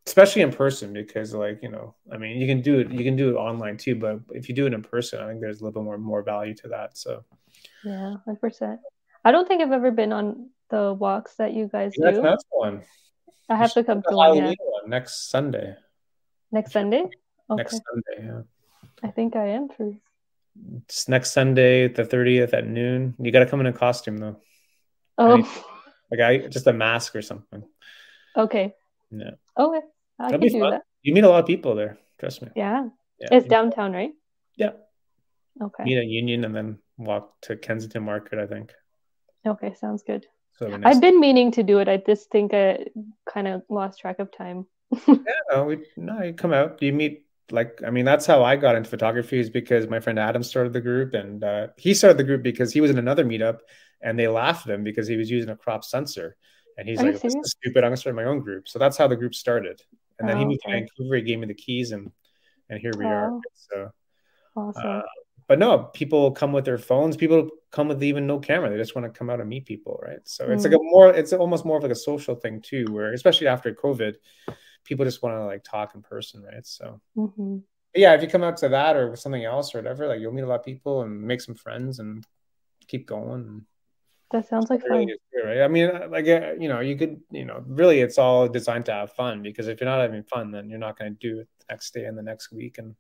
especially 0.07 0.43
in 0.43 0.53
person 0.53 0.93
because 0.93 1.35
like 1.35 1.63
you 1.63 1.69
know 1.69 1.95
i 2.13 2.17
mean 2.17 2.41
you 2.41 2.47
can 2.47 2.61
do 2.61 2.79
it 2.79 2.91
you 2.91 3.05
can 3.05 3.17
do 3.17 3.31
it 3.31 3.35
online 3.35 3.77
too 3.77 3.95
but 3.95 4.21
if 4.31 4.49
you 4.49 4.55
do 4.55 4.67
it 4.67 4.73
in 4.73 4.83
person 4.83 5.21
i 5.21 5.29
think 5.29 5.41
there's 5.41 5.61
a 5.61 5.65
little 5.65 5.81
bit 5.81 5.85
more 5.85 5.99
more 5.99 6.23
value 6.23 6.55
to 6.55 6.69
that 6.69 6.97
so. 6.97 7.25
Yeah 7.85 8.17
100% 8.27 8.79
i 9.25 9.33
don't 9.33 9.47
think 9.47 9.63
i've 9.63 9.73
ever 9.73 9.91
been 9.91 10.13
on 10.13 10.51
the 10.71 10.95
walks 10.95 11.35
that 11.35 11.53
you 11.53 11.69
guys 11.69 11.93
yeah, 11.99 12.13
do. 12.13 12.23
that's 12.23 12.45
one. 12.51 12.83
I 13.49 13.57
have 13.57 13.73
to 13.75 13.83
come 13.83 14.03
to 14.09 14.15
one, 14.15 14.37
yeah. 14.37 14.55
one 14.59 14.89
next 14.89 15.29
sunday. 15.29 15.75
Next 16.53 16.71
sunday? 16.71 17.03
Okay. 17.51 17.57
next 17.57 17.81
sunday 17.91 18.29
yeah. 18.33 18.43
I 19.03 19.11
think 19.11 19.35
i 19.35 19.47
am 19.49 19.69
for 19.69 19.93
it's 20.77 21.09
next 21.09 21.33
sunday 21.33 21.89
the 21.89 22.05
30th 22.05 22.55
at 22.55 22.67
noon 22.67 23.15
you 23.19 23.33
got 23.33 23.41
to 23.41 23.47
come 23.47 23.61
in 23.61 23.67
a 23.67 23.73
costume 23.73 24.19
though 24.19 24.37
oh 25.19 25.67
like 26.11 26.21
I 26.21 26.39
just 26.49 26.67
a 26.67 26.73
mask 26.73 27.15
or 27.15 27.23
something. 27.23 27.63
Okay. 28.37 28.75
Yeah. 29.11 29.31
Okay. 29.59 29.81
I 30.19 30.31
That'll 30.31 30.39
can 30.41 30.49
do 30.49 30.61
fun. 30.61 30.71
that. 30.73 30.83
You 31.03 31.15
meet 31.15 31.25
a 31.25 31.29
lot 31.29 31.41
of 31.41 31.47
people 31.47 31.75
there. 31.75 31.99
Trust 32.19 32.43
me. 32.43 32.49
Yeah. 32.57 32.89
yeah. 33.19 33.29
It's 33.33 33.47
downtown, 33.47 33.93
right? 33.93 34.11
Yeah. 34.57 34.73
Okay. 35.63 35.85
Meet 35.85 35.99
at 35.99 36.07
Union 36.07 36.45
and 36.45 36.55
then 36.55 36.79
walk 36.99 37.41
to 37.43 37.57
Kensington 37.57 38.03
Market. 38.03 38.39
I 38.39 38.47
think. 38.47 38.73
Okay, 39.47 39.75
sounds 39.75 40.03
good. 40.03 40.27
So 40.59 40.79
I've 40.85 41.01
been 41.01 41.21
meaning 41.21 41.53
to 41.53 41.63
do 41.63 41.79
it. 41.79 41.89
I 41.89 41.97
just 41.97 42.31
think 42.31 42.53
I 42.53 42.87
kind 43.29 43.49
of 43.49 43.63
lost 43.71 44.01
track 44.01 44.19
of 44.19 44.31
time. 44.31 44.67
yeah, 45.09 45.17
no, 45.51 45.65
we 45.65 45.79
no, 45.97 46.23
you 46.23 46.35
come 46.35 46.53
out. 46.53 46.83
You 46.83 46.93
meet 46.93 47.25
like 47.53 47.81
I 47.87 47.91
mean 47.91 48.05
that's 48.05 48.27
how 48.27 48.43
I 48.43 48.57
got 48.57 48.77
into 48.77 48.91
photography 48.91 49.39
is 49.39 49.51
because 49.51 49.89
my 49.89 50.01
friend 50.01 50.19
Adam 50.19 50.43
started 50.43 50.73
the 50.73 50.81
group 50.81 51.15
and 51.15 51.43
uh, 51.43 51.69
he 51.77 51.95
started 51.95 52.19
the 52.19 52.25
group 52.25 52.43
because 52.43 52.73
he 52.73 52.81
was 52.81 52.91
in 52.91 52.99
another 52.99 53.25
meetup 53.25 53.59
and 54.01 54.19
they 54.19 54.29
laughed 54.29 54.67
at 54.69 54.75
him 54.75 54.85
because 54.85 55.07
he 55.07 55.17
was 55.17 55.31
using 55.31 55.51
a 55.51 55.57
crop 55.57 55.85
sensor. 55.85 56.37
And 56.79 56.89
he's 56.89 57.01
Are 57.01 57.13
like, 57.13 57.21
"This 57.21 57.35
is 57.35 57.51
stupid. 57.51 57.85
I'm 57.85 57.91
gonna 57.91 57.97
start 57.97 58.17
my 58.17 58.25
own 58.25 58.41
group." 58.41 58.69
So 58.69 58.79
that's 58.79 58.97
how 58.97 59.07
the 59.07 59.17
group 59.17 59.35
started. 59.35 59.83
And 60.19 60.29
then 60.29 60.37
oh, 60.37 60.41
he 60.41 60.45
moved 60.47 60.61
okay. 60.67 60.81
to 60.81 60.87
Vancouver. 60.87 61.17
He 61.17 61.23
gave 61.23 61.39
me 61.39 61.47
the 61.47 61.55
keys, 61.55 61.93
and 61.93 62.11
and 62.71 62.81
here 62.81 62.93
we 62.97 63.05
oh, 63.05 63.09
are. 63.09 63.41
So, 63.55 63.91
awesome. 64.57 64.83
Uh, 64.85 65.03
but 65.51 65.59
no, 65.59 65.79
people 65.93 66.31
come 66.31 66.53
with 66.53 66.65
their 66.65 66.79
phones. 66.79 67.17
People 67.17 67.51
come 67.73 67.89
with 67.89 68.03
even 68.05 68.27
no 68.27 68.39
camera. 68.39 68.71
They 68.71 68.77
just 68.77 68.95
want 68.95 69.13
to 69.13 69.19
come 69.19 69.29
out 69.29 69.41
and 69.41 69.49
meet 69.49 69.67
people, 69.67 69.99
right? 70.01 70.21
So 70.25 70.47
mm. 70.47 70.55
it's 70.55 70.63
like 70.63 70.73
a 70.73 70.77
mm. 70.77 70.91
more, 70.91 71.13
it's 71.13 71.33
almost 71.33 71.65
more 71.65 71.77
of 71.77 71.83
like 71.83 71.91
a 71.91 71.97
social 71.97 72.37
thing 72.37 72.63
too, 72.63 72.87
where 72.91 73.13
especially 73.13 73.49
after 73.49 73.75
COVID, 73.75 74.15
people 74.85 75.05
just 75.05 75.23
want 75.23 75.37
to 75.37 75.45
like 75.45 75.65
talk 75.65 75.95
in 75.95 76.03
person, 76.03 76.43
right? 76.43 76.67
So. 76.67 77.01
Mm-hmm. 77.17 77.59
Yeah, 77.95 78.15
if 78.15 78.23
you 78.23 78.29
come 78.29 78.45
out 78.45 78.57
to 78.59 78.69
that 78.69 78.97
or 78.97 79.17
something 79.17 79.45
else 79.45 79.75
or 79.75 79.79
whatever, 79.79 80.07
like 80.07 80.21
you'll 80.21 80.33
meet 80.33 80.43
a 80.43 80.47
lot 80.47 80.61
of 80.61 80.65
people 80.65 81.03
and 81.03 81.23
make 81.23 81.41
some 81.41 81.57
friends 81.57 81.99
and 81.99 82.25
keep 82.87 83.07
going. 83.07 83.67
That 84.31 84.49
sounds 84.49 84.71
like 84.71 84.83
fun. 84.83 85.09
Right? 85.45 85.63
I 85.63 85.67
mean, 85.67 85.91
uh, 85.91 86.07
like 86.09 86.29
uh, 86.29 86.53
you 86.59 86.69
know, 86.69 86.79
you 86.79 86.97
could, 86.97 87.21
you 87.33 87.45
know, 87.45 87.65
really, 87.67 88.01
it's 88.01 88.17
all 88.17 88.47
designed 88.47 88.87
to 88.87 88.93
have 88.93 89.13
fun 89.13 89.43
because 89.43 89.67
if 89.67 89.81
you're 89.81 89.91
not 89.91 90.01
having 90.01 90.23
fun, 90.23 90.53
then 90.53 90.71
you're 90.71 90.79
not 90.79 90.97
going 90.99 91.13
to 91.13 91.19
do 91.19 91.41
it 91.41 91.49
the 91.59 91.65
next 91.75 91.93
day 91.93 92.05
and 92.05 92.17
the 92.17 92.23
next 92.23 92.53
week, 92.53 92.79
and 92.79 92.95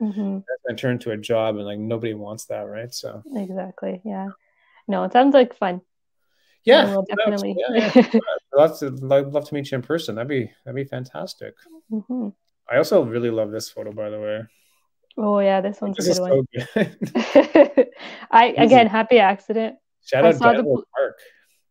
mm-hmm. 0.00 0.38
and 0.66 0.78
turn 0.78 0.98
to 0.98 1.12
a 1.12 1.16
job, 1.16 1.56
and 1.56 1.64
like 1.64 1.78
nobody 1.78 2.14
wants 2.14 2.46
that, 2.46 2.62
right? 2.62 2.92
So 2.92 3.22
exactly, 3.36 4.00
yeah. 4.04 4.30
No, 4.88 5.04
it 5.04 5.12
sounds 5.12 5.34
like 5.34 5.56
fun. 5.56 5.82
Yeah, 6.64 7.00
definitely. 7.08 7.56
Yeah, 7.58 7.90
yeah. 7.94 8.20
love 8.54 8.78
to 8.78 8.90
love, 8.90 9.32
love 9.32 9.48
to 9.48 9.54
meet 9.54 9.70
you 9.70 9.76
in 9.76 9.82
person. 9.82 10.14
That'd 10.14 10.28
be 10.28 10.50
that'd 10.64 10.76
be 10.76 10.84
fantastic. 10.84 11.54
Mm-hmm. 11.90 12.28
I 12.70 12.76
also 12.76 13.04
really 13.04 13.30
love 13.30 13.50
this 13.50 13.68
photo, 13.68 13.92
by 13.92 14.10
the 14.10 14.20
way. 14.20 14.42
Oh 15.18 15.40
yeah, 15.40 15.60
this 15.60 15.80
one's 15.80 15.96
this 15.96 16.18
a 16.18 16.20
good 16.20 16.30
one. 16.30 16.46
So 16.74 16.84
good. 17.52 17.88
I 18.30 18.46
again, 18.56 18.86
happy 18.86 19.18
accident. 19.18 19.76
Shout 20.04 20.24
out 20.24 20.38
Danville 20.38 20.76
the... 20.76 20.84
Park. 20.94 21.18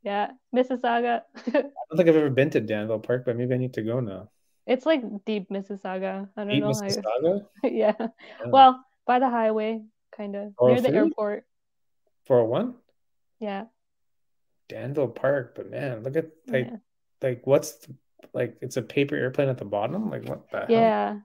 Yeah, 0.03 0.31
Mississauga. 0.55 1.21
I 1.47 1.51
don't 1.51 1.73
think 1.95 2.09
I've 2.09 2.15
ever 2.15 2.29
been 2.29 2.49
to 2.51 2.61
Danville 2.61 2.99
Park, 2.99 3.23
but 3.25 3.37
maybe 3.37 3.53
I 3.53 3.57
need 3.57 3.73
to 3.75 3.83
go 3.83 3.99
now. 3.99 4.29
It's 4.67 4.85
like 4.85 5.01
deep 5.25 5.49
Mississauga. 5.49 6.29
I 6.35 6.43
don't 6.43 6.49
deep 6.49 6.61
know 6.61 6.71
Mississauga? 6.71 7.41
how. 7.61 7.69
yeah. 7.69 7.93
yeah. 7.99 8.07
Well, 8.47 8.83
by 9.05 9.19
the 9.19 9.29
highway, 9.29 9.81
kind 10.15 10.35
of 10.35 10.53
near 10.61 10.81
the 10.81 10.93
airport. 10.93 11.45
401? 12.27 12.75
Yeah. 13.39 13.65
Danville 14.71 15.09
Park, 15.09 15.53
but 15.55 15.69
man, 15.69 16.03
look 16.03 16.15
at 16.15 16.27
like 16.47 16.67
yeah. 16.67 16.77
like 17.21 17.41
what's 17.45 17.73
the, 17.73 17.95
like 18.33 18.57
it's 18.61 18.77
a 18.77 18.81
paper 18.81 19.15
airplane 19.15 19.49
at 19.49 19.57
the 19.57 19.65
bottom. 19.65 20.09
Like 20.09 20.27
what 20.27 20.49
the 20.49 20.59
hell? 20.59 20.67
Yeah. 20.69 21.07
Hell? 21.09 21.21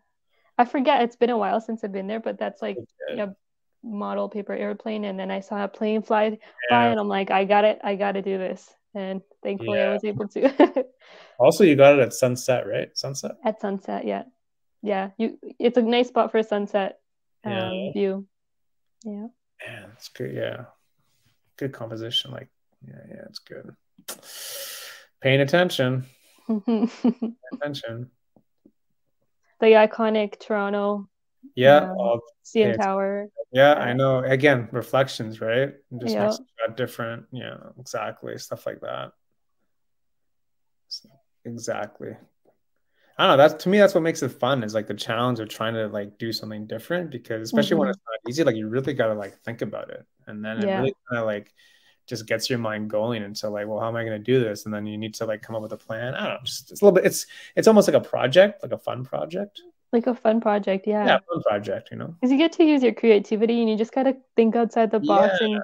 I 0.58 0.64
forget. 0.64 1.02
It's 1.02 1.16
been 1.16 1.30
a 1.30 1.38
while 1.38 1.60
since 1.60 1.84
I've 1.84 1.92
been 1.92 2.06
there, 2.06 2.20
but 2.20 2.38
that's 2.38 2.60
like 2.60 2.76
a 3.16 3.34
model 3.84 4.28
paper 4.28 4.52
airplane, 4.52 5.04
and 5.04 5.18
then 5.18 5.30
I 5.30 5.40
saw 5.40 5.62
a 5.62 5.68
plane 5.68 6.02
fly 6.02 6.24
yeah. 6.24 6.36
by, 6.70 6.86
and 6.86 6.98
I'm 6.98 7.08
like, 7.08 7.30
I 7.30 7.44
got 7.44 7.64
it. 7.64 7.78
I 7.84 7.94
got 7.94 8.12
to 8.12 8.22
do 8.22 8.38
this, 8.38 8.68
and 8.94 9.20
thankfully 9.42 9.78
yeah. 9.78 9.90
I 9.90 9.92
was 9.92 10.04
able 10.04 10.28
to. 10.28 10.84
also, 11.38 11.64
you 11.64 11.76
got 11.76 11.98
it 11.98 12.02
at 12.02 12.14
sunset, 12.14 12.66
right? 12.66 12.88
Sunset. 12.96 13.32
At 13.44 13.60
sunset, 13.60 14.06
yeah, 14.06 14.24
yeah. 14.82 15.10
You, 15.18 15.38
it's 15.58 15.78
a 15.78 15.82
nice 15.82 16.08
spot 16.08 16.32
for 16.32 16.38
a 16.38 16.44
sunset 16.44 16.98
um, 17.44 17.52
yeah. 17.52 17.92
view. 17.92 18.26
Yeah. 19.04 19.26
Yeah, 19.62 19.86
it's 19.94 20.08
good. 20.08 20.34
Yeah, 20.34 20.64
good 21.56 21.72
composition. 21.72 22.30
Like, 22.30 22.48
yeah, 22.86 23.02
yeah, 23.08 23.22
it's 23.28 23.38
good. 23.38 23.74
Paying 25.20 25.40
attention. 25.40 26.06
Paying 26.48 26.90
attention 27.52 28.10
the 29.60 29.66
iconic 29.66 30.38
Toronto. 30.38 31.08
Yeah, 31.54 31.92
um, 31.92 32.20
CN 32.44 32.76
Tower. 32.76 33.28
Yeah, 33.52 33.74
I 33.74 33.92
know. 33.92 34.18
Again, 34.18 34.68
reflections, 34.72 35.40
right? 35.40 35.74
Just 36.00 36.14
yeah. 36.14 36.24
makes 36.26 36.38
it 36.38 36.76
different. 36.76 37.26
Yeah, 37.32 37.56
exactly. 37.78 38.36
Stuff 38.38 38.66
like 38.66 38.80
that. 38.80 39.12
So, 40.88 41.08
exactly. 41.44 42.16
I 43.18 43.26
don't 43.26 43.36
know. 43.36 43.42
That's 43.42 43.62
to 43.64 43.68
me. 43.68 43.78
That's 43.78 43.94
what 43.94 44.02
makes 44.02 44.22
it 44.22 44.28
fun. 44.28 44.62
Is 44.62 44.74
like 44.74 44.88
the 44.88 44.94
challenge 44.94 45.40
of 45.40 45.48
trying 45.48 45.74
to 45.74 45.86
like 45.86 46.18
do 46.18 46.32
something 46.32 46.66
different. 46.66 47.10
Because 47.10 47.42
especially 47.42 47.74
mm-hmm. 47.74 47.80
when 47.80 47.88
it's 47.90 48.00
not 48.04 48.30
easy, 48.30 48.44
like 48.44 48.56
you 48.56 48.68
really 48.68 48.92
got 48.92 49.06
to 49.06 49.14
like 49.14 49.38
think 49.42 49.62
about 49.62 49.90
it, 49.90 50.04
and 50.26 50.44
then 50.44 50.60
yeah. 50.60 50.78
it 50.78 50.80
really 50.80 50.96
kind 51.08 51.20
of 51.20 51.26
like 51.26 51.54
just 52.06 52.26
gets 52.26 52.48
your 52.48 52.58
mind 52.58 52.88
going 52.90 53.22
into 53.22 53.48
like, 53.48 53.66
well, 53.66 53.80
how 53.80 53.88
am 53.88 53.96
I 53.96 54.04
going 54.04 54.18
to 54.18 54.24
do 54.24 54.40
this? 54.40 54.64
And 54.64 54.74
then 54.74 54.86
you 54.86 54.96
need 54.96 55.14
to 55.14 55.26
like 55.26 55.42
come 55.42 55.56
up 55.56 55.62
with 55.62 55.72
a 55.72 55.76
plan. 55.76 56.14
I 56.14 56.24
don't 56.24 56.34
know. 56.34 56.38
Just 56.44 56.70
it's 56.70 56.82
a 56.82 56.84
little 56.84 56.94
bit. 56.94 57.04
It's 57.06 57.26
it's 57.56 57.68
almost 57.68 57.88
like 57.88 57.96
a 57.96 58.06
project, 58.06 58.62
like 58.62 58.72
a 58.72 58.78
fun 58.78 59.04
project. 59.04 59.60
Like 59.92 60.06
a 60.06 60.14
fun 60.14 60.40
project, 60.40 60.86
yeah. 60.86 61.06
Yeah, 61.06 61.18
fun 61.32 61.42
project. 61.42 61.88
You 61.90 61.98
know, 61.98 62.14
because 62.20 62.32
you 62.32 62.38
get 62.38 62.52
to 62.52 62.64
use 62.64 62.82
your 62.82 62.94
creativity 62.94 63.60
and 63.60 63.70
you 63.70 63.76
just 63.76 63.92
gotta 63.92 64.16
think 64.34 64.56
outside 64.56 64.90
the 64.90 65.00
box 65.00 65.38
yeah. 65.40 65.46
and 65.46 65.60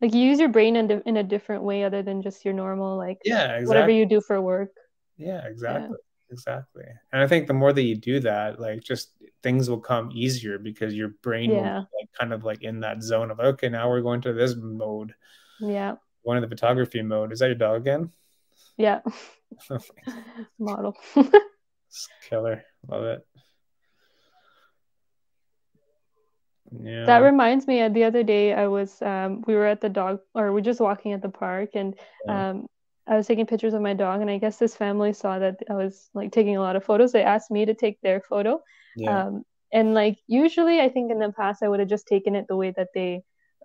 like 0.00 0.14
you 0.14 0.20
use 0.20 0.38
your 0.38 0.48
brain 0.48 0.76
in, 0.76 0.90
in 1.06 1.16
a 1.16 1.22
different 1.22 1.62
way 1.62 1.84
other 1.84 2.02
than 2.02 2.22
just 2.22 2.44
your 2.44 2.54
normal 2.54 2.96
like 2.96 3.18
yeah 3.24 3.54
exactly. 3.54 3.66
whatever 3.66 3.90
you 3.90 4.06
do 4.06 4.20
for 4.20 4.40
work. 4.40 4.70
Yeah, 5.16 5.44
exactly. 5.46 5.88
Yeah 5.90 5.96
exactly 6.30 6.84
and 7.12 7.22
i 7.22 7.26
think 7.26 7.46
the 7.46 7.54
more 7.54 7.72
that 7.72 7.82
you 7.82 7.96
do 7.96 8.20
that 8.20 8.60
like 8.60 8.82
just 8.82 9.12
things 9.42 9.70
will 9.70 9.80
come 9.80 10.10
easier 10.12 10.58
because 10.58 10.94
your 10.94 11.08
brain 11.22 11.50
yeah. 11.50 11.56
will 11.56 11.88
like, 11.98 12.08
kind 12.18 12.32
of 12.32 12.44
like 12.44 12.62
in 12.62 12.80
that 12.80 13.02
zone 13.02 13.30
of 13.30 13.40
okay 13.40 13.68
now 13.68 13.88
we're 13.88 14.00
going 14.00 14.20
to 14.20 14.32
this 14.32 14.54
mode 14.56 15.14
yeah. 15.60 15.96
One 16.22 16.36
of 16.36 16.42
the 16.42 16.48
photography 16.48 17.02
mode. 17.02 17.32
Is 17.32 17.38
that 17.38 17.46
your 17.46 17.54
dog 17.54 17.80
again? 17.80 18.10
Yeah. 18.76 19.00
Model. 20.58 20.96
killer. 22.28 22.62
Love 22.86 23.04
it. 23.04 23.26
Yeah. 26.82 27.06
That 27.06 27.20
reminds 27.20 27.66
me 27.66 27.80
of 27.80 27.94
the 27.94 28.04
other 28.04 28.22
day 28.22 28.52
I 28.52 28.66
was 28.66 29.00
um 29.00 29.42
we 29.46 29.54
were 29.54 29.66
at 29.66 29.80
the 29.80 29.88
dog 29.88 30.20
or 30.34 30.52
we're 30.52 30.60
just 30.60 30.80
walking 30.80 31.14
at 31.14 31.22
the 31.22 31.30
park 31.30 31.70
and 31.74 31.94
yeah. 32.26 32.50
um 32.50 32.66
I 33.08 33.16
was 33.16 33.26
taking 33.26 33.46
pictures 33.46 33.72
of 33.72 33.80
my 33.80 33.94
dog, 33.94 34.20
and 34.20 34.30
I 34.30 34.36
guess 34.36 34.58
this 34.58 34.76
family 34.76 35.14
saw 35.14 35.38
that 35.38 35.56
I 35.70 35.74
was 35.74 36.10
like 36.12 36.30
taking 36.30 36.58
a 36.58 36.60
lot 36.60 36.76
of 36.76 36.84
photos. 36.84 37.10
They 37.10 37.22
asked 37.22 37.50
me 37.50 37.64
to 37.64 37.74
take 37.74 37.98
their 38.02 38.20
photo. 38.20 38.60
Yeah. 38.96 39.24
Um, 39.24 39.44
and 39.72 39.94
like 39.94 40.18
usually, 40.26 40.80
I 40.80 40.90
think 40.90 41.10
in 41.10 41.18
the 41.18 41.32
past 41.32 41.62
I 41.62 41.68
would 41.68 41.80
have 41.80 41.88
just 41.88 42.06
taken 42.06 42.34
it 42.34 42.46
the 42.48 42.56
way 42.56 42.72
that 42.76 42.88
they 42.94 43.22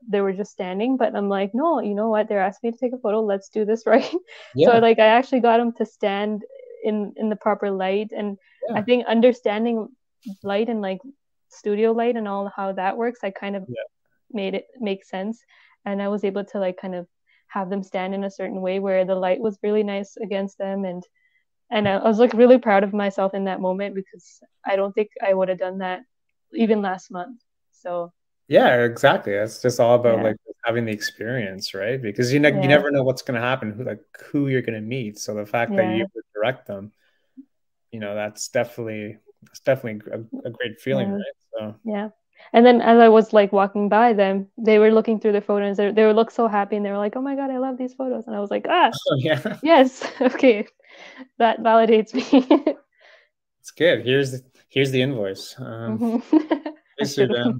they 0.09 0.21
were 0.21 0.33
just 0.33 0.51
standing. 0.51 0.97
But 0.97 1.15
I'm 1.15 1.29
like, 1.29 1.51
no, 1.53 1.79
you 1.79 1.95
know 1.95 2.09
what? 2.09 2.27
They're 2.27 2.41
asking 2.41 2.69
me 2.69 2.71
to 2.73 2.77
take 2.77 2.93
a 2.93 2.97
photo. 2.97 3.21
Let's 3.21 3.49
do 3.49 3.65
this 3.65 3.83
right. 3.85 4.13
Yeah. 4.55 4.71
So 4.71 4.79
like 4.79 4.99
I 4.99 5.07
actually 5.07 5.41
got 5.41 5.57
them 5.57 5.73
to 5.73 5.85
stand 5.85 6.43
in 6.83 7.13
in 7.15 7.29
the 7.29 7.35
proper 7.35 7.71
light, 7.71 8.11
and 8.15 8.37
yeah. 8.69 8.77
I 8.77 8.81
think 8.81 9.05
understanding 9.05 9.89
light 10.41 10.69
and 10.69 10.81
like 10.81 10.99
studio 11.49 11.91
light 11.91 12.15
and 12.15 12.27
all 12.27 12.51
how 12.55 12.73
that 12.73 12.97
works, 12.97 13.19
I 13.23 13.31
kind 13.31 13.55
of 13.55 13.65
yeah. 13.67 13.83
made 14.31 14.53
it 14.55 14.67
make 14.79 15.05
sense, 15.05 15.39
and 15.85 16.01
I 16.01 16.07
was 16.09 16.23
able 16.23 16.43
to 16.45 16.59
like 16.59 16.77
kind 16.77 16.95
of 16.95 17.07
have 17.47 17.69
them 17.69 17.83
stand 17.83 18.15
in 18.15 18.23
a 18.23 18.31
certain 18.31 18.61
way 18.61 18.79
where 18.79 19.05
the 19.05 19.15
light 19.15 19.39
was 19.39 19.59
really 19.61 19.83
nice 19.83 20.17
against 20.17 20.57
them 20.57 20.85
and 20.85 21.03
and 21.69 21.87
I 21.87 21.97
was 21.97 22.19
like 22.19 22.33
really 22.33 22.57
proud 22.57 22.83
of 22.83 22.93
myself 22.93 23.33
in 23.33 23.45
that 23.45 23.61
moment 23.61 23.95
because 23.95 24.41
I 24.65 24.75
don't 24.75 24.93
think 24.93 25.09
I 25.25 25.33
would 25.33 25.49
have 25.49 25.57
done 25.57 25.79
that 25.79 26.01
even 26.53 26.81
last 26.83 27.09
month. 27.09 27.41
So 27.71 28.13
yeah, 28.47 28.83
exactly. 28.83 29.33
It's 29.33 29.61
just 29.61 29.79
all 29.79 29.95
about 29.95 30.17
yeah. 30.17 30.23
like 30.23 30.37
having 30.65 30.85
the 30.85 30.91
experience, 30.91 31.73
right? 31.73 32.01
Because 32.01 32.33
you 32.33 32.39
ne- 32.39 32.49
yeah. 32.51 32.61
you 32.61 32.67
never 32.67 32.91
know 32.91 33.03
what's 33.03 33.21
going 33.21 33.39
to 33.39 33.45
happen, 33.45 33.71
who 33.71 33.83
like 33.83 34.01
who 34.31 34.47
you're 34.47 34.61
going 34.61 34.75
to 34.75 34.81
meet. 34.81 35.19
So 35.19 35.33
the 35.33 35.45
fact 35.45 35.71
yeah. 35.71 35.77
that 35.77 35.95
you 35.95 36.07
direct 36.33 36.67
them, 36.67 36.91
you 37.91 37.99
know, 37.99 38.15
that's 38.15 38.47
definitely 38.49 39.17
that's 39.43 39.59
definitely 39.59 40.01
a, 40.11 40.47
a 40.47 40.51
great 40.51 40.79
feeling, 40.79 41.11
right? 41.11 41.23
So 41.57 41.75
yeah. 41.83 42.09
And 42.51 42.65
then 42.65 42.81
as 42.81 42.99
I 42.99 43.07
was 43.07 43.31
like 43.31 43.53
walking 43.53 43.87
by 43.89 44.13
them, 44.13 44.47
they 44.57 44.79
were 44.79 44.91
looking 44.91 45.19
through 45.19 45.31
the 45.31 45.41
photos. 45.41 45.77
They, 45.77 45.91
they 45.91 46.05
would 46.05 46.15
look 46.15 46.31
so 46.31 46.47
happy, 46.47 46.75
and 46.75 46.85
they 46.85 46.91
were 46.91 46.97
like, 46.97 47.15
"Oh 47.15 47.21
my 47.21 47.35
god, 47.35 47.49
I 47.49 47.57
love 47.57 47.77
these 47.77 47.93
photos!" 47.93 48.27
And 48.27 48.35
I 48.35 48.39
was 48.39 48.51
like, 48.51 48.65
"Ah, 48.69 48.91
oh, 49.09 49.15
yeah, 49.17 49.57
yes, 49.63 50.05
okay, 50.21 50.67
that 51.37 51.59
validates 51.61 52.13
me." 52.13 52.45
it's 53.61 53.71
good. 53.71 54.05
Here's 54.05 54.31
the, 54.31 54.43
here's 54.69 54.91
the 54.91 55.01
invoice. 55.01 55.55
Um, 55.57 55.99
mm-hmm. 55.99 57.57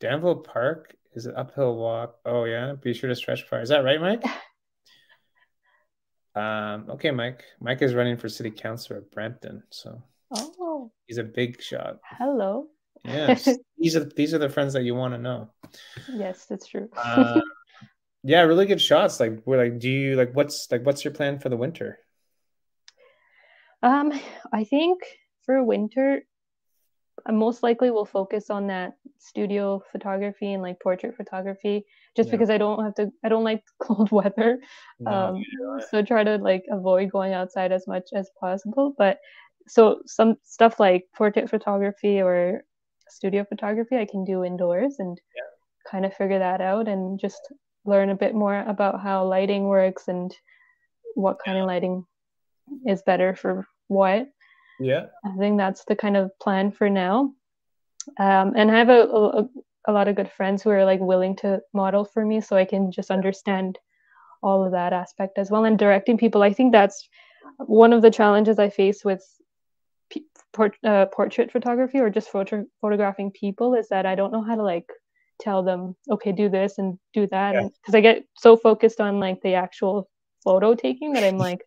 Danville 0.00 0.36
Park 0.36 0.96
is 1.12 1.26
an 1.26 1.36
uphill 1.36 1.76
walk. 1.76 2.16
Oh 2.24 2.44
yeah, 2.44 2.72
be 2.72 2.94
sure 2.94 3.08
to 3.08 3.14
stretch 3.14 3.42
far. 3.42 3.60
Is 3.60 3.68
that 3.68 3.84
right, 3.84 4.00
Mike? 4.00 4.24
um, 6.34 6.90
okay, 6.90 7.10
Mike. 7.10 7.44
Mike 7.60 7.82
is 7.82 7.94
running 7.94 8.16
for 8.16 8.28
city 8.28 8.50
councilor 8.50 8.98
of 8.98 9.10
Brampton, 9.10 9.62
so 9.70 10.02
oh, 10.34 10.90
he's 11.06 11.18
a 11.18 11.22
big 11.22 11.62
shot. 11.62 11.98
Hello. 12.18 12.68
Yes, 13.04 13.48
these 13.78 13.94
are 13.94 14.04
these 14.04 14.32
are 14.32 14.38
the 14.38 14.48
friends 14.48 14.72
that 14.72 14.82
you 14.82 14.94
want 14.94 15.14
to 15.14 15.18
know. 15.18 15.50
Yes, 16.12 16.46
that's 16.46 16.66
true. 16.66 16.88
uh, 16.96 17.40
yeah, 18.22 18.40
really 18.42 18.66
good 18.66 18.80
shots. 18.80 19.20
Like, 19.20 19.42
we're 19.44 19.62
like, 19.62 19.78
do 19.78 19.90
you 19.90 20.16
like 20.16 20.34
what's 20.34 20.70
like 20.70 20.84
what's 20.84 21.04
your 21.04 21.12
plan 21.12 21.38
for 21.38 21.50
the 21.50 21.56
winter? 21.56 21.98
Um, 23.82 24.18
I 24.52 24.64
think 24.64 25.02
for 25.44 25.62
winter, 25.62 26.22
I 27.26 27.32
most 27.32 27.62
likely 27.62 27.90
will 27.90 28.04
focus 28.04 28.50
on 28.50 28.66
that 28.68 28.94
studio 29.18 29.82
photography 29.92 30.52
and 30.52 30.62
like 30.62 30.80
portrait 30.80 31.16
photography 31.16 31.84
just 32.16 32.28
yeah. 32.28 32.32
because 32.32 32.50
I 32.50 32.58
don't 32.58 32.82
have 32.84 32.94
to 32.96 33.10
I 33.24 33.28
don't 33.28 33.44
like 33.44 33.62
cold 33.82 34.10
weather. 34.10 34.58
No, 34.98 35.10
um 35.10 35.36
yeah. 35.36 35.84
so 35.90 36.02
try 36.02 36.24
to 36.24 36.36
like 36.36 36.64
avoid 36.70 37.10
going 37.10 37.32
outside 37.32 37.72
as 37.72 37.86
much 37.86 38.08
as 38.14 38.30
possible. 38.38 38.94
But 38.96 39.18
so 39.68 40.00
some 40.06 40.36
stuff 40.44 40.80
like 40.80 41.06
portrait 41.14 41.50
photography 41.50 42.20
or 42.20 42.64
studio 43.08 43.44
photography 43.48 43.96
I 43.96 44.06
can 44.06 44.24
do 44.24 44.44
indoors 44.44 44.96
and 44.98 45.20
yeah. 45.36 45.90
kind 45.90 46.04
of 46.04 46.14
figure 46.14 46.38
that 46.38 46.60
out 46.60 46.88
and 46.88 47.18
just 47.18 47.40
learn 47.84 48.10
a 48.10 48.16
bit 48.16 48.34
more 48.34 48.64
about 48.66 49.00
how 49.00 49.24
lighting 49.26 49.64
works 49.64 50.08
and 50.08 50.34
what 51.14 51.38
kind 51.44 51.58
of 51.58 51.66
lighting 51.66 52.04
is 52.86 53.02
better 53.02 53.34
for 53.34 53.66
what. 53.88 54.28
Yeah. 54.80 55.06
I 55.24 55.36
think 55.36 55.58
that's 55.58 55.84
the 55.84 55.96
kind 55.96 56.16
of 56.16 56.36
plan 56.40 56.72
for 56.72 56.88
now. 56.88 57.34
Um, 58.18 58.54
and 58.56 58.70
I 58.70 58.78
have 58.78 58.88
a, 58.88 59.02
a, 59.02 59.48
a 59.86 59.92
lot 59.92 60.08
of 60.08 60.16
good 60.16 60.30
friends 60.30 60.62
who 60.62 60.70
are 60.70 60.84
like 60.84 61.00
willing 61.00 61.36
to 61.36 61.60
model 61.72 62.04
for 62.04 62.24
me 62.24 62.40
so 62.40 62.56
I 62.56 62.64
can 62.64 62.90
just 62.90 63.10
understand 63.10 63.78
all 64.42 64.64
of 64.64 64.72
that 64.72 64.92
aspect 64.92 65.38
as 65.38 65.50
well. 65.50 65.64
And 65.66 65.78
directing 65.78 66.16
people, 66.16 66.42
I 66.42 66.52
think 66.52 66.72
that's 66.72 67.08
one 67.58 67.92
of 67.92 68.02
the 68.02 68.10
challenges 68.10 68.58
I 68.58 68.70
face 68.70 69.04
with 69.04 69.22
port, 70.52 70.76
uh, 70.82 71.06
portrait 71.06 71.52
photography 71.52 71.98
or 71.98 72.10
just 72.10 72.30
photo- 72.30 72.66
photographing 72.80 73.30
people 73.30 73.74
is 73.74 73.88
that 73.88 74.06
I 74.06 74.14
don't 74.14 74.32
know 74.32 74.42
how 74.42 74.56
to 74.56 74.62
like 74.62 74.90
tell 75.40 75.62
them, 75.62 75.94
okay, 76.10 76.32
do 76.32 76.48
this 76.48 76.78
and 76.78 76.98
do 77.12 77.26
that. 77.28 77.52
Because 77.52 77.92
yeah. 77.92 77.98
I 77.98 78.00
get 78.00 78.24
so 78.36 78.56
focused 78.56 79.00
on 79.00 79.20
like 79.20 79.42
the 79.42 79.54
actual 79.54 80.08
photo 80.42 80.74
taking 80.74 81.12
that 81.12 81.24
I'm 81.24 81.38
like, 81.38 81.60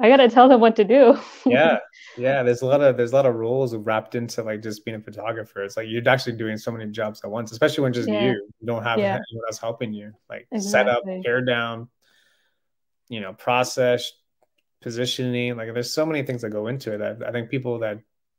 I 0.00 0.08
gotta 0.08 0.28
tell 0.28 0.48
them 0.48 0.60
what 0.60 0.76
to 0.76 0.84
do. 0.84 1.18
yeah, 1.44 1.78
yeah. 2.16 2.42
There's 2.42 2.62
a 2.62 2.66
lot 2.66 2.80
of 2.80 2.96
there's 2.96 3.12
a 3.12 3.16
lot 3.16 3.26
of 3.26 3.34
roles 3.34 3.74
wrapped 3.74 4.14
into 4.14 4.42
like 4.42 4.62
just 4.62 4.84
being 4.84 4.96
a 4.96 5.00
photographer. 5.00 5.64
It's 5.64 5.76
like 5.76 5.88
you're 5.88 6.08
actually 6.08 6.36
doing 6.36 6.56
so 6.56 6.70
many 6.70 6.90
jobs 6.90 7.20
at 7.24 7.30
once, 7.30 7.50
especially 7.50 7.82
when 7.82 7.92
just 7.92 8.08
yeah. 8.08 8.22
you. 8.22 8.30
you 8.60 8.66
don't 8.66 8.84
have 8.84 8.98
yeah. 8.98 9.18
anyone 9.30 9.44
else 9.48 9.58
helping 9.58 9.92
you. 9.92 10.12
Like 10.30 10.46
exactly. 10.52 10.70
set 10.70 10.88
up, 10.88 11.24
tear 11.24 11.44
down, 11.44 11.88
you 13.08 13.20
know, 13.20 13.32
process, 13.32 14.12
positioning. 14.80 15.56
Like 15.56 15.74
there's 15.74 15.92
so 15.92 16.06
many 16.06 16.22
things 16.22 16.42
that 16.42 16.50
go 16.50 16.68
into 16.68 16.94
it 16.94 16.98
that 16.98 17.26
I 17.26 17.32
think 17.32 17.50
people 17.50 17.80
that 17.80 17.98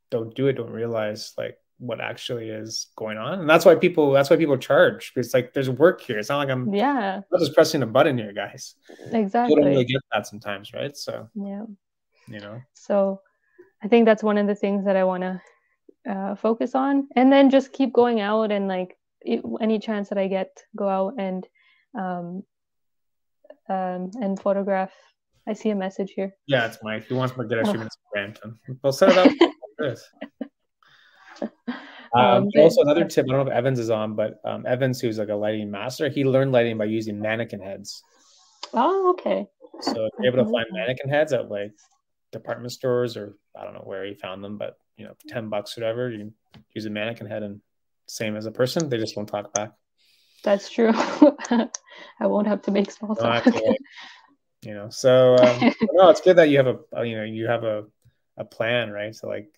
don't 0.09 0.33
do 0.33 0.47
it 0.47 0.53
don't 0.53 0.71
realize 0.71 1.33
like 1.37 1.57
what 1.79 2.01
actually 2.01 2.49
is 2.49 2.87
going 2.97 3.17
on. 3.17 3.39
And 3.39 3.49
that's 3.49 3.65
why 3.65 3.73
people 3.73 4.11
that's 4.11 4.29
why 4.29 4.35
people 4.35 4.57
charge 4.57 5.13
it's 5.15 5.33
like 5.33 5.53
there's 5.53 5.69
work 5.69 6.01
here. 6.01 6.19
It's 6.19 6.29
not 6.29 6.37
like 6.37 6.49
i'm 6.49 6.73
yeah. 6.73 7.21
I'm 7.33 7.39
just 7.39 7.53
pressing 7.53 7.81
a 7.81 7.87
button 7.87 8.17
here 8.17 8.33
guys. 8.33 8.75
Exactly. 9.11 9.55
Don't 9.55 9.65
really 9.65 9.85
get 9.85 10.01
that 10.11 10.27
sometimes 10.27 10.73
right? 10.73 10.95
So 10.95 11.29
yeah. 11.35 11.63
you 12.27 12.39
know. 12.39 12.61
So 12.73 13.21
i 13.81 13.87
think 13.87 14.05
that's 14.05 14.23
one 14.23 14.37
of 14.37 14.45
the 14.45 14.55
things 14.55 14.83
that 14.83 14.97
i 14.97 15.05
want 15.05 15.23
to 15.23 15.41
uh, 16.09 16.35
focus 16.35 16.75
on. 16.75 17.07
And 17.15 17.31
then 17.31 17.49
just 17.49 17.71
keep 17.73 17.93
going 17.93 18.19
out 18.19 18.51
and 18.51 18.67
like 18.67 18.97
it, 19.21 19.41
any 19.61 19.79
chance 19.79 20.09
that 20.09 20.17
i 20.17 20.27
get 20.27 20.49
go 20.75 20.87
out 20.87 21.13
and 21.17 21.47
um, 21.97 22.43
um 23.69 24.11
and 24.21 24.39
photograph. 24.39 24.91
I 25.47 25.53
see 25.53 25.69
a 25.69 25.75
message 25.75 26.11
here. 26.11 26.35
Yeah 26.45 26.67
it's 26.67 26.79
mike. 26.83 27.07
He 27.07 27.13
wants 27.13 27.35
to 27.35 27.43
get 27.45 27.57
extra 27.57 27.75
oh. 27.75 27.77
minutes 27.77 27.97
Brampton. 28.11 28.59
we'll 28.83 28.91
set 28.91 29.11
it 29.11 29.17
up 29.17 29.51
Um, 32.11 32.25
um, 32.25 32.49
but, 32.55 32.61
also, 32.63 32.81
another 32.81 33.05
tip. 33.05 33.27
I 33.29 33.33
don't 33.33 33.45
know 33.45 33.51
if 33.51 33.55
Evans 33.55 33.77
is 33.77 33.91
on, 33.91 34.15
but 34.15 34.39
um, 34.43 34.65
Evans, 34.65 34.99
who's 34.99 35.19
like 35.19 35.29
a 35.29 35.35
lighting 35.35 35.69
master, 35.69 36.09
he 36.09 36.25
learned 36.25 36.51
lighting 36.51 36.75
by 36.75 36.85
using 36.85 37.19
mannequin 37.19 37.61
heads. 37.61 38.01
Oh, 38.73 39.11
okay. 39.11 39.45
So 39.81 40.05
if 40.05 40.13
you're 40.19 40.33
able 40.33 40.43
to 40.43 40.51
find 40.51 40.65
mannequin 40.71 41.09
heads 41.09 41.33
at 41.33 41.51
like 41.51 41.71
department 42.31 42.71
stores 42.71 43.15
or 43.15 43.37
I 43.55 43.63
don't 43.63 43.73
know 43.73 43.83
where 43.83 44.05
he 44.05 44.15
found 44.15 44.43
them, 44.43 44.57
but 44.57 44.77
you 44.97 45.05
know, 45.05 45.13
ten 45.27 45.49
bucks, 45.49 45.77
whatever, 45.77 46.09
you 46.09 46.33
use 46.73 46.85
a 46.85 46.89
mannequin 46.89 47.27
head 47.27 47.43
and 47.43 47.61
same 48.07 48.35
as 48.35 48.45
a 48.45 48.51
person, 48.51 48.89
they 48.89 48.97
just 48.97 49.15
won't 49.15 49.29
talk 49.29 49.53
back. 49.53 49.71
That's 50.43 50.69
true. 50.69 50.91
I 50.93 51.69
won't 52.21 52.47
have 52.47 52.61
to 52.63 52.71
make 52.71 52.91
small 52.91 53.15
talk. 53.15 53.45
you 53.45 54.73
know, 54.73 54.89
so 54.89 55.35
um, 55.35 55.73
no, 55.93 56.09
it's 56.09 56.21
good 56.21 56.37
that 56.37 56.49
you 56.49 56.57
have 56.57 56.67
a 56.67 57.05
you 57.05 57.15
know 57.17 57.23
you 57.23 57.47
have 57.47 57.63
a 57.63 57.85
a 58.37 58.45
plan, 58.45 58.89
right? 58.89 59.13
So 59.13 59.27
like 59.27 59.49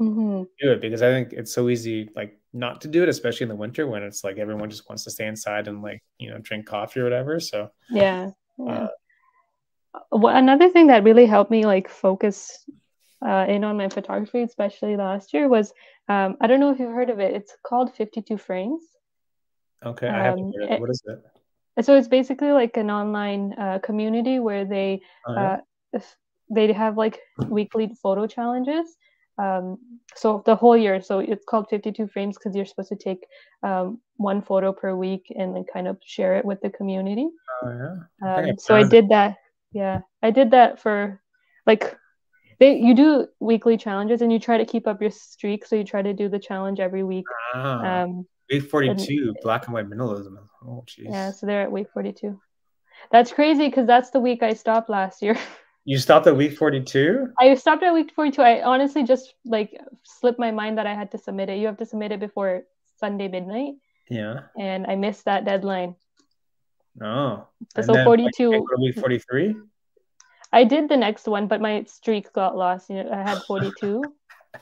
mm-hmm. 0.00 0.42
do 0.60 0.72
it 0.72 0.80
because 0.80 1.02
I 1.02 1.10
think 1.10 1.32
it's 1.32 1.52
so 1.52 1.68
easy 1.68 2.10
like 2.14 2.38
not 2.52 2.80
to 2.82 2.88
do 2.88 3.02
it, 3.02 3.08
especially 3.08 3.44
in 3.44 3.48
the 3.48 3.56
winter 3.56 3.86
when 3.86 4.02
it's 4.02 4.24
like 4.24 4.38
everyone 4.38 4.70
just 4.70 4.88
wants 4.88 5.04
to 5.04 5.10
stay 5.10 5.26
inside 5.26 5.68
and 5.68 5.82
like 5.82 6.02
you 6.18 6.30
know 6.30 6.38
drink 6.38 6.66
coffee 6.66 7.00
or 7.00 7.04
whatever. 7.04 7.40
So 7.40 7.70
yeah. 7.90 8.30
yeah. 8.58 8.72
Uh, 8.72 8.88
well, 10.10 10.36
another 10.36 10.68
thing 10.68 10.88
that 10.88 11.04
really 11.04 11.26
helped 11.26 11.50
me 11.50 11.66
like 11.66 11.88
focus 11.88 12.64
uh, 13.24 13.46
in 13.48 13.64
on 13.64 13.76
my 13.76 13.88
photography, 13.88 14.42
especially 14.42 14.96
last 14.96 15.32
year, 15.32 15.48
was 15.48 15.72
um, 16.08 16.36
I 16.40 16.46
don't 16.46 16.60
know 16.60 16.70
if 16.70 16.78
you've 16.78 16.92
heard 16.92 17.10
of 17.10 17.20
it. 17.20 17.34
It's 17.34 17.56
called 17.64 17.94
Fifty 17.94 18.22
Two 18.22 18.36
Frames. 18.36 18.82
Okay, 19.84 20.08
I 20.08 20.24
haven't 20.24 20.54
heard 20.54 20.70
it. 20.70 20.80
What 20.80 20.90
is 20.90 21.02
it? 21.06 21.84
So 21.84 21.96
it's 21.96 22.08
basically 22.08 22.52
like 22.52 22.76
an 22.76 22.90
online 22.90 23.54
uh, 23.58 23.78
community 23.80 24.38
where 24.38 24.64
they 24.64 25.02
uh, 25.28 25.56
they 26.50 26.72
have 26.72 26.96
like 26.96 27.18
weekly 27.48 27.90
photo 28.00 28.26
challenges 28.26 28.96
um, 29.38 29.78
so 30.14 30.42
the 30.46 30.54
whole 30.54 30.76
year 30.76 31.00
so 31.02 31.18
it's 31.18 31.44
called 31.44 31.66
52 31.68 32.06
frames 32.08 32.36
because 32.36 32.54
you're 32.54 32.64
supposed 32.64 32.90
to 32.90 32.96
take 32.96 33.26
um, 33.62 34.00
one 34.16 34.42
photo 34.42 34.72
per 34.72 34.94
week 34.94 35.32
and 35.36 35.54
then 35.54 35.64
kind 35.72 35.88
of 35.88 35.98
share 36.04 36.36
it 36.36 36.44
with 36.44 36.60
the 36.60 36.70
community. 36.70 37.28
Oh, 37.62 37.68
yeah. 37.68 38.36
Um, 38.36 38.44
I 38.44 38.52
so 38.58 38.76
i 38.76 38.84
did 38.84 39.08
that. 39.08 39.36
Yeah. 39.72 40.00
I 40.22 40.30
did 40.30 40.52
that 40.52 40.80
for 40.80 41.20
like 41.66 41.96
they 42.60 42.76
you 42.78 42.94
do 42.94 43.26
weekly 43.40 43.76
challenges 43.76 44.22
and 44.22 44.32
you 44.32 44.38
try 44.38 44.58
to 44.58 44.64
keep 44.64 44.86
up 44.86 45.00
your 45.00 45.10
streak 45.10 45.66
so 45.66 45.74
you 45.74 45.84
try 45.84 46.02
to 46.02 46.12
do 46.12 46.28
the 46.28 46.38
challenge 46.38 46.78
every 46.78 47.02
week. 47.02 47.26
Ah, 47.54 48.02
um 48.02 48.26
842 48.50 49.28
and, 49.28 49.36
black 49.42 49.66
and 49.66 49.74
white 49.74 49.88
minimalism. 49.90 50.36
Oh 50.64 50.84
jeez. 50.86 51.06
Yeah 51.06 51.32
so 51.32 51.46
they're 51.46 51.62
at 51.62 51.72
week 51.72 51.88
42 51.92 52.40
that's 53.10 53.32
crazy 53.32 53.66
because 53.66 53.86
that's 53.86 54.10
the 54.10 54.20
week 54.20 54.42
i 54.42 54.54
stopped 54.54 54.88
last 54.88 55.20
year 55.20 55.36
You 55.84 55.98
stopped 55.98 56.26
at 56.26 56.36
week 56.36 56.56
42? 56.56 57.32
I 57.38 57.54
stopped 57.54 57.82
at 57.82 57.92
week 57.92 58.12
42. 58.14 58.40
I 58.40 58.62
honestly 58.62 59.04
just 59.04 59.34
like 59.44 59.78
slipped 60.02 60.38
my 60.38 60.50
mind 60.50 60.78
that 60.78 60.86
I 60.86 60.94
had 60.94 61.10
to 61.12 61.18
submit 61.18 61.50
it. 61.50 61.58
You 61.58 61.66
have 61.66 61.76
to 61.78 61.86
submit 61.86 62.12
it 62.12 62.20
before 62.20 62.64
Sunday 62.98 63.28
midnight. 63.28 63.74
Yeah. 64.08 64.40
And 64.58 64.86
I 64.86 64.96
missed 64.96 65.26
that 65.26 65.44
deadline. 65.44 65.96
Oh. 67.02 67.46
So 67.82 68.04
42. 68.04 68.64
Like, 68.78 68.94
43? 68.94 69.56
I 70.52 70.64
did 70.64 70.88
the 70.88 70.96
next 70.96 71.26
one, 71.26 71.48
but 71.48 71.60
my 71.60 71.84
streak 71.84 72.32
got 72.32 72.56
lost. 72.56 72.88
You 72.88 73.02
know, 73.02 73.10
I 73.12 73.28
had 73.28 73.42
42. 73.42 74.02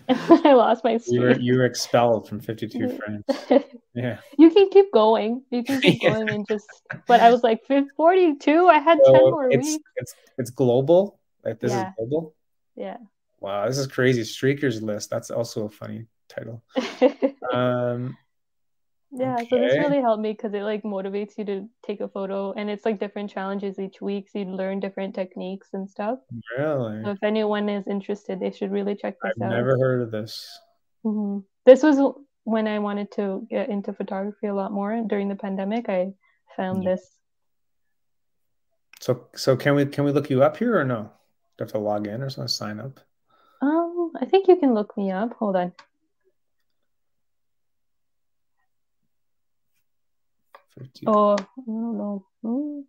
I 0.08 0.52
lost 0.52 0.84
my 0.84 0.96
streak. 0.98 1.14
You 1.14 1.20
were, 1.20 1.38
you 1.38 1.56
were 1.56 1.64
expelled 1.64 2.28
from 2.28 2.40
52 2.40 2.98
Frames. 2.98 3.64
Yeah. 3.94 4.20
You 4.38 4.48
can 4.50 4.70
keep 4.70 4.90
going. 4.90 5.42
You 5.50 5.62
can 5.62 5.78
keep 5.82 6.00
going 6.02 6.30
and 6.30 6.48
just, 6.48 6.64
but 7.06 7.20
I 7.20 7.30
was 7.30 7.42
like 7.42 7.60
42. 7.66 8.66
I 8.66 8.78
had 8.78 8.98
so 9.04 9.12
10 9.12 9.22
more 9.22 9.50
it's, 9.50 9.66
weeks. 9.66 9.84
It's, 9.96 10.14
it's 10.38 10.50
global. 10.50 11.20
Like 11.44 11.60
this 11.60 11.72
yeah. 11.72 11.88
is 11.88 11.94
global. 11.98 12.34
Yeah. 12.74 12.96
Wow. 13.40 13.66
This 13.66 13.76
is 13.76 13.86
crazy. 13.86 14.22
Streakers 14.22 14.80
list. 14.80 15.10
That's 15.10 15.30
also 15.30 15.66
a 15.66 15.68
funny 15.68 16.06
title. 16.26 16.62
um, 17.52 18.16
yeah 19.12 19.34
okay. 19.34 19.46
so 19.50 19.58
this 19.58 19.78
really 19.78 20.00
helped 20.00 20.22
me 20.22 20.32
because 20.32 20.54
it 20.54 20.62
like 20.62 20.82
motivates 20.82 21.36
you 21.36 21.44
to 21.44 21.68
take 21.84 22.00
a 22.00 22.08
photo 22.08 22.52
and 22.52 22.70
it's 22.70 22.84
like 22.84 22.98
different 22.98 23.30
challenges 23.30 23.78
each 23.78 24.00
week 24.00 24.28
so 24.28 24.38
you 24.38 24.46
learn 24.46 24.80
different 24.80 25.14
techniques 25.14 25.68
and 25.74 25.88
stuff 25.88 26.18
really 26.58 27.02
so 27.04 27.10
if 27.10 27.22
anyone 27.22 27.68
is 27.68 27.86
interested 27.86 28.40
they 28.40 28.50
should 28.50 28.70
really 28.70 28.94
check 28.94 29.14
this 29.22 29.32
out. 29.42 29.52
I've 29.52 29.56
never 29.56 29.78
heard 29.78 30.00
of 30.00 30.10
this 30.10 30.58
mm-hmm. 31.04 31.40
this 31.66 31.82
was 31.82 32.14
when 32.44 32.66
i 32.66 32.78
wanted 32.78 33.10
to 33.12 33.46
get 33.50 33.68
into 33.68 33.92
photography 33.92 34.46
a 34.46 34.54
lot 34.54 34.72
more 34.72 35.02
during 35.06 35.28
the 35.28 35.36
pandemic 35.36 35.88
i 35.88 36.10
found 36.56 36.82
yeah. 36.82 36.92
this 36.92 37.18
so 39.00 39.26
so 39.34 39.56
can 39.56 39.74
we 39.74 39.84
can 39.84 40.04
we 40.04 40.12
look 40.12 40.30
you 40.30 40.42
up 40.42 40.56
here 40.56 40.78
or 40.78 40.84
no 40.84 41.02
do 41.02 41.08
you 41.08 41.64
have 41.64 41.72
to 41.72 41.78
log 41.78 42.06
in 42.06 42.22
or 42.22 42.30
something 42.30 42.48
sign 42.48 42.80
up 42.80 42.98
um 43.60 44.10
i 44.20 44.24
think 44.24 44.48
you 44.48 44.56
can 44.56 44.72
look 44.72 44.96
me 44.96 45.10
up 45.10 45.34
hold 45.34 45.54
on 45.54 45.70
50. 50.78 51.04
Oh, 51.06 51.32
I 51.32 51.36
don't 51.66 51.98
know. 51.98 52.26
Hmm. 52.42 52.80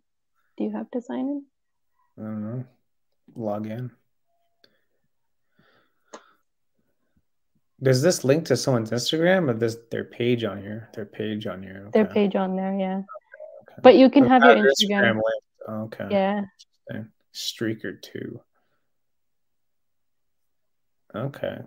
Do 0.56 0.64
you 0.64 0.72
have 0.72 0.90
to 0.92 1.02
sign 1.02 1.20
in? 1.20 1.44
I 2.18 2.22
don't 2.22 2.42
know. 2.42 2.64
Log 3.34 3.66
in. 3.66 3.90
Does 7.82 8.00
this 8.00 8.24
link 8.24 8.46
to 8.46 8.56
someone's 8.56 8.90
Instagram 8.90 9.50
or 9.50 9.54
this 9.54 9.76
their 9.90 10.04
page 10.04 10.44
on 10.44 10.62
here? 10.62 10.88
Their 10.94 11.04
page 11.04 11.46
on 11.46 11.62
here. 11.62 11.84
Okay. 11.88 12.02
Their 12.02 12.06
page 12.06 12.36
on 12.36 12.56
there, 12.56 12.72
yeah. 12.78 13.02
Okay. 13.62 13.80
But 13.82 13.96
you 13.96 14.08
can 14.08 14.26
have 14.26 14.42
your 14.44 14.56
Instagram. 14.56 15.20
Instagram 15.68 15.84
okay. 15.84 16.06
Yeah. 16.10 16.42
Streaker 17.34 18.00
two. 18.00 18.40
Okay. 21.14 21.58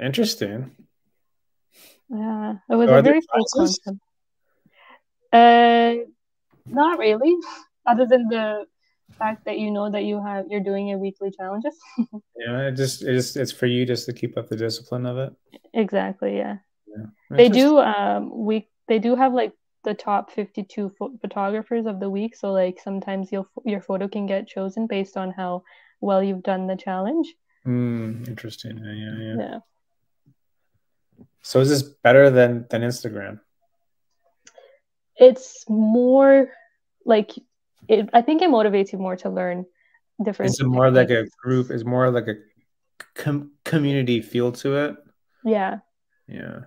Interesting. 0.00 0.70
Yeah, 2.08 2.56
it 2.70 2.74
was 2.74 2.88
so 2.88 2.94
a 2.98 3.02
very 3.02 3.20
cool 3.20 3.44
concept. 3.54 3.98
Uh, 5.32 5.94
not 6.66 6.98
really. 6.98 7.34
Other 7.86 8.06
than 8.06 8.28
the 8.28 8.66
fact 9.18 9.44
that 9.44 9.58
you 9.58 9.70
know 9.70 9.90
that 9.90 10.04
you 10.04 10.22
have 10.22 10.46
you're 10.48 10.60
doing 10.60 10.86
your 10.86 10.98
weekly 10.98 11.30
challenges. 11.30 11.76
yeah, 11.98 12.68
it 12.68 12.72
just 12.72 13.02
it's 13.02 13.36
it's 13.36 13.52
for 13.52 13.66
you 13.66 13.84
just 13.84 14.06
to 14.06 14.12
keep 14.12 14.36
up 14.36 14.48
the 14.48 14.56
discipline 14.56 15.06
of 15.06 15.18
it. 15.18 15.32
Exactly. 15.74 16.36
Yeah. 16.36 16.58
yeah. 16.86 17.06
They 17.30 17.48
do 17.48 17.78
um 17.78 18.44
week 18.44 18.68
they 18.88 18.98
do 18.98 19.16
have 19.16 19.32
like 19.32 19.52
the 19.84 19.94
top 19.94 20.30
52 20.30 20.90
ph- 20.90 21.10
photographers 21.20 21.86
of 21.86 21.98
the 21.98 22.08
week 22.08 22.36
so 22.36 22.52
like 22.52 22.78
sometimes 22.82 23.32
your 23.32 23.46
your 23.64 23.80
photo 23.80 24.08
can 24.08 24.26
get 24.26 24.46
chosen 24.46 24.86
based 24.86 25.16
on 25.16 25.30
how 25.32 25.62
well 26.00 26.22
you've 26.22 26.42
done 26.42 26.66
the 26.66 26.76
challenge 26.76 27.34
mm, 27.66 28.26
interesting 28.28 28.78
yeah, 28.78 28.92
yeah 28.92 29.24
yeah 29.24 29.36
yeah 29.38 29.58
so 31.42 31.60
is 31.60 31.68
this 31.68 31.82
better 31.82 32.30
than 32.30 32.64
than 32.70 32.82
instagram 32.82 33.40
it's 35.16 35.64
more 35.68 36.50
like 37.04 37.32
it, 37.88 38.08
I 38.12 38.22
think 38.22 38.42
it 38.42 38.50
motivates 38.50 38.92
you 38.92 38.98
more 38.98 39.16
to 39.16 39.28
learn 39.28 39.66
different. 40.22 40.50
It's 40.50 40.62
more 40.62 40.90
like 40.90 41.10
a 41.10 41.26
group? 41.42 41.70
It's 41.70 41.84
more 41.84 42.10
like 42.10 42.28
a 42.28 42.36
com- 43.14 43.52
community 43.64 44.20
feel 44.20 44.52
to 44.52 44.76
it? 44.76 44.96
Yeah. 45.44 45.78
Yeah. 46.28 46.60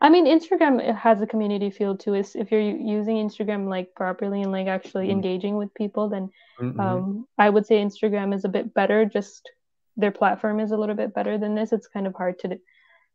I 0.00 0.08
mean, 0.08 0.26
Instagram 0.26 0.94
has 0.96 1.20
a 1.20 1.26
community 1.26 1.70
feel 1.70 1.96
to 1.98 2.14
it. 2.14 2.34
If 2.34 2.50
you're 2.50 2.60
using 2.60 3.16
Instagram 3.16 3.68
like 3.68 3.94
properly 3.94 4.42
and 4.42 4.50
like 4.50 4.66
actually 4.66 5.04
mm-hmm. 5.04 5.12
engaging 5.12 5.56
with 5.56 5.72
people, 5.74 6.08
then 6.08 6.30
mm-hmm. 6.60 6.80
um, 6.80 7.28
I 7.38 7.48
would 7.48 7.66
say 7.66 7.76
Instagram 7.76 8.34
is 8.34 8.44
a 8.44 8.48
bit 8.48 8.74
better. 8.74 9.04
Just 9.04 9.48
their 9.96 10.10
platform 10.10 10.58
is 10.58 10.72
a 10.72 10.76
little 10.76 10.96
bit 10.96 11.14
better 11.14 11.38
than 11.38 11.54
this. 11.54 11.72
It's 11.72 11.86
kind 11.86 12.06
of 12.06 12.14
hard 12.14 12.38
to 12.40 12.58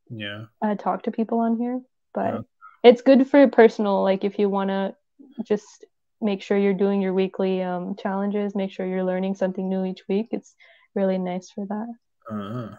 yeah 0.10 0.46
uh, 0.62 0.76
talk 0.76 1.04
to 1.04 1.12
people 1.12 1.40
on 1.40 1.58
here, 1.58 1.82
but 2.14 2.46
it's 2.84 3.02
good 3.02 3.28
for 3.28 3.48
personal 3.48 4.04
like 4.04 4.24
if 4.24 4.40
you 4.40 4.50
want 4.50 4.70
to 4.70 4.96
just 5.44 5.86
make 6.22 6.42
sure 6.42 6.58
you're 6.58 6.74
doing 6.74 7.02
your 7.02 7.14
weekly 7.14 7.62
um, 7.64 7.96
challenges 7.96 8.56
make 8.56 8.72
sure 8.72 8.86
you're 8.86 9.04
learning 9.04 9.36
something 9.36 9.68
new 9.70 9.86
each 9.86 10.02
week 10.08 10.28
it's 10.32 10.56
really 10.96 11.18
nice 11.18 11.50
for 11.50 11.66
that. 11.66 11.88
Uh-huh. 12.30 12.76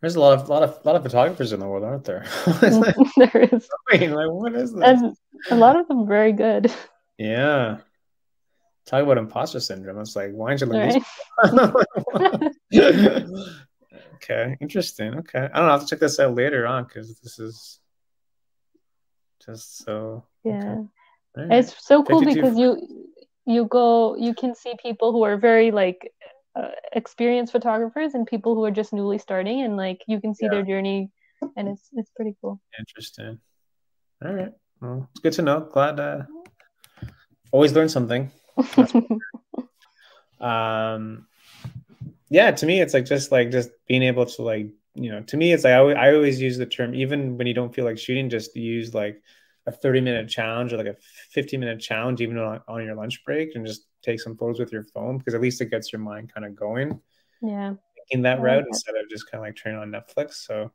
there's 0.00 0.16
a 0.16 0.20
lot 0.20 0.38
of 0.38 0.48
lot 0.48 0.62
of 0.62 0.84
lot 0.84 0.96
of 0.96 1.02
photographers 1.02 1.52
in 1.52 1.60
the 1.60 1.66
world 1.66 1.84
aren't 1.84 2.04
there? 2.04 2.24
There 3.16 3.48
is. 3.52 3.68
I 3.90 3.98
mean, 3.98 4.12
like 4.12 4.30
what 4.30 4.54
is 4.54 4.72
this? 4.74 4.82
And 4.84 5.16
a 5.50 5.54
lot 5.54 5.76
of 5.76 5.86
them 5.88 6.06
very 6.06 6.32
good. 6.32 6.72
Yeah. 7.18 7.78
Talk 8.86 9.02
about 9.02 9.18
imposter 9.18 9.60
syndrome. 9.60 10.00
It's 10.00 10.16
like 10.16 10.32
why 10.32 10.48
aren't 10.48 10.60
you 10.60 10.66
like 10.66 11.02
right. 12.72 13.22
Okay, 14.22 14.56
interesting. 14.60 15.14
Okay, 15.14 15.38
I 15.38 15.56
don't 15.56 15.66
know. 15.66 15.68
I 15.68 15.72
have 15.72 15.80
to 15.80 15.86
check 15.86 16.00
this 16.00 16.20
out 16.20 16.34
later 16.34 16.66
on 16.66 16.84
because 16.84 17.18
this 17.20 17.38
is 17.38 17.80
just 19.44 19.78
so. 19.84 20.24
Yeah, 20.44 20.56
okay. 20.56 20.78
right. 21.36 21.58
it's 21.58 21.74
so 21.86 22.02
cool 22.02 22.22
because 22.22 22.58
you 22.58 23.06
you 23.46 23.64
go 23.64 24.16
you 24.16 24.34
can 24.34 24.54
see 24.54 24.74
people 24.82 25.12
who 25.12 25.22
are 25.22 25.38
very 25.38 25.70
like 25.70 26.12
uh, 26.54 26.68
experienced 26.92 27.52
photographers 27.52 28.14
and 28.14 28.26
people 28.26 28.54
who 28.54 28.64
are 28.64 28.70
just 28.70 28.92
newly 28.92 29.18
starting 29.18 29.62
and 29.62 29.76
like 29.76 30.02
you 30.06 30.20
can 30.20 30.34
see 30.34 30.46
yeah. 30.46 30.50
their 30.52 30.64
journey 30.64 31.10
and 31.56 31.68
it's 31.68 31.88
it's 31.94 32.10
pretty 32.14 32.36
cool. 32.40 32.60
Interesting. 32.78 33.38
All 34.22 34.34
right. 34.34 34.52
Well, 34.80 35.08
it's 35.12 35.20
good 35.20 35.32
to 35.34 35.42
know. 35.42 35.60
Glad 35.60 35.98
uh 35.98 36.22
always 37.52 37.72
learn 37.72 37.88
something. 37.88 38.30
um 40.40 41.26
yeah 42.30 42.50
to 42.50 42.64
me 42.64 42.80
it's 42.80 42.94
like 42.94 43.04
just 43.04 43.30
like 43.30 43.50
just 43.50 43.70
being 43.86 44.02
able 44.02 44.24
to 44.24 44.42
like 44.42 44.68
you 44.94 45.10
know 45.10 45.20
to 45.22 45.36
me 45.36 45.52
it's 45.52 45.64
like 45.64 45.74
I, 45.74 45.78
always, 45.78 45.96
I 45.96 46.14
always 46.14 46.40
use 46.40 46.56
the 46.56 46.66
term 46.66 46.94
even 46.94 47.36
when 47.36 47.46
you 47.46 47.54
don't 47.54 47.74
feel 47.74 47.84
like 47.84 47.98
shooting 47.98 48.30
just 48.30 48.56
use 48.56 48.94
like 48.94 49.20
a 49.66 49.72
30 49.72 50.00
minute 50.00 50.28
challenge 50.28 50.72
or 50.72 50.78
like 50.78 50.86
a 50.86 50.96
15 51.30 51.60
minute 51.60 51.80
challenge 51.80 52.20
even 52.20 52.38
on, 52.38 52.60
on 52.66 52.84
your 52.84 52.94
lunch 52.94 53.22
break 53.24 53.54
and 53.54 53.66
just 53.66 53.86
take 54.02 54.20
some 54.20 54.36
photos 54.36 54.58
with 54.58 54.72
your 54.72 54.84
phone 54.84 55.18
because 55.18 55.34
at 55.34 55.40
least 55.40 55.60
it 55.60 55.70
gets 55.70 55.92
your 55.92 56.00
mind 56.00 56.32
kind 56.32 56.46
of 56.46 56.56
going. 56.56 56.98
Yeah. 57.42 57.74
In 58.10 58.22
that 58.22 58.40
route 58.40 58.64
instead 58.66 58.96
of 58.96 59.08
just 59.10 59.30
kind 59.30 59.44
of 59.44 59.46
like 59.46 59.56
turning 59.56 59.78
on 59.78 59.90
netflix 59.90 60.34
so 60.34 60.72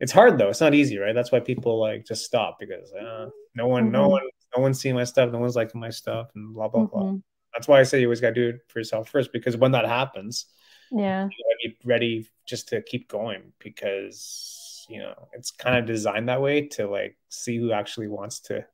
it's 0.00 0.12
hard 0.12 0.38
though. 0.38 0.48
It's 0.48 0.60
not 0.60 0.74
easy 0.74 0.98
right? 0.98 1.14
That's 1.14 1.30
why 1.30 1.40
people 1.40 1.78
like 1.78 2.06
just 2.06 2.24
stop 2.24 2.58
because 2.58 2.92
uh, 2.92 3.28
no 3.54 3.68
one 3.68 3.84
mm-hmm. 3.84 3.92
no 3.92 4.08
one 4.08 4.22
no 4.56 4.62
one's 4.62 4.80
seeing 4.80 4.94
my 4.94 5.04
stuff 5.04 5.32
no 5.32 5.38
one's 5.38 5.56
liking 5.56 5.80
my 5.80 5.90
stuff 5.90 6.28
and 6.34 6.54
blah 6.54 6.68
blah 6.68 6.82
mm-hmm. 6.82 6.98
blah 6.98 7.14
that's 7.52 7.68
why 7.68 7.80
i 7.80 7.82
say 7.82 8.00
you 8.00 8.06
always 8.06 8.20
got 8.20 8.28
to 8.28 8.34
do 8.34 8.48
it 8.48 8.60
for 8.68 8.80
yourself 8.80 9.08
first 9.08 9.32
because 9.32 9.56
when 9.56 9.72
that 9.72 9.86
happens 9.86 10.46
yeah. 10.94 11.28
You 11.62 11.70
be 11.70 11.76
ready 11.84 12.28
just 12.46 12.68
to 12.68 12.82
keep 12.82 13.08
going 13.08 13.52
because 13.58 14.86
you 14.88 14.98
know 14.98 15.14
it's 15.32 15.50
kind 15.50 15.76
of 15.76 15.86
designed 15.86 16.28
that 16.28 16.40
way 16.40 16.68
to 16.68 16.86
like 16.86 17.16
see 17.28 17.56
who 17.56 17.72
actually 17.72 18.08
wants 18.08 18.40
to 18.40 18.64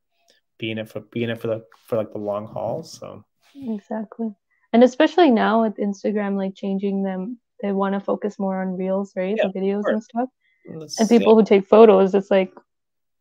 be 0.59 0.71
in 0.71 0.79
it 0.79 0.89
for 0.89 1.01
be 1.01 1.25
in 1.25 1.31
it 1.31 1.41
for 1.41 1.49
the 1.49 1.65
for 1.87 1.97
like 1.97 2.13
the 2.13 2.19
long 2.19 2.47
haul 2.47 2.83
so. 2.83 3.25
Exactly. 3.55 4.35
And 4.73 4.85
especially 4.85 5.31
now 5.31 5.63
with 5.63 5.77
instagram 5.77 6.37
like 6.37 6.55
changing 6.55 7.03
them 7.03 7.39
they 7.63 7.73
want 7.73 7.95
to 7.95 8.01
focus 8.01 8.39
more 8.39 8.61
on 8.61 8.77
reels 8.77 9.13
right? 9.17 9.37
Yeah, 9.37 9.49
the 9.53 9.59
videos 9.59 9.83
and 9.87 10.03
stuff. 10.03 10.29
Let's, 10.73 11.01
and 11.01 11.09
people 11.09 11.33
yeah. 11.33 11.37
who 11.37 11.45
take 11.45 11.67
photos 11.67 12.15
it's 12.15 12.31
like 12.31 12.53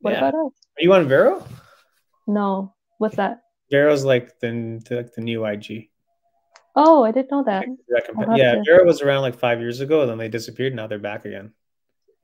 what 0.02 0.12
yeah. 0.12 0.28
about 0.28 0.34
us? 0.34 0.54
Are 0.78 0.84
you 0.84 0.94
on 0.94 1.08
vero? 1.08 1.46
No. 2.28 2.74
What's 3.00 3.16
that? 3.18 3.42
Vero's 3.70 4.04
like 4.04 4.40
the, 4.40 4.82
the 4.88 4.96
like 4.96 5.14
the 5.14 5.22
new 5.22 5.46
ig 5.46 5.89
Oh, 6.76 7.04
I 7.04 7.12
didn't 7.12 7.32
know 7.32 7.44
that. 7.44 7.66
Yeah, 8.36 8.56
to... 8.56 8.64
Vero 8.66 8.86
was 8.86 9.02
around 9.02 9.22
like 9.22 9.38
five 9.38 9.60
years 9.60 9.80
ago, 9.80 10.02
and 10.02 10.10
then 10.10 10.18
they 10.18 10.30
disappeared. 10.30 10.76
Now 10.76 10.88
they're 10.88 11.00
back 11.00 11.26
again. 11.26 11.54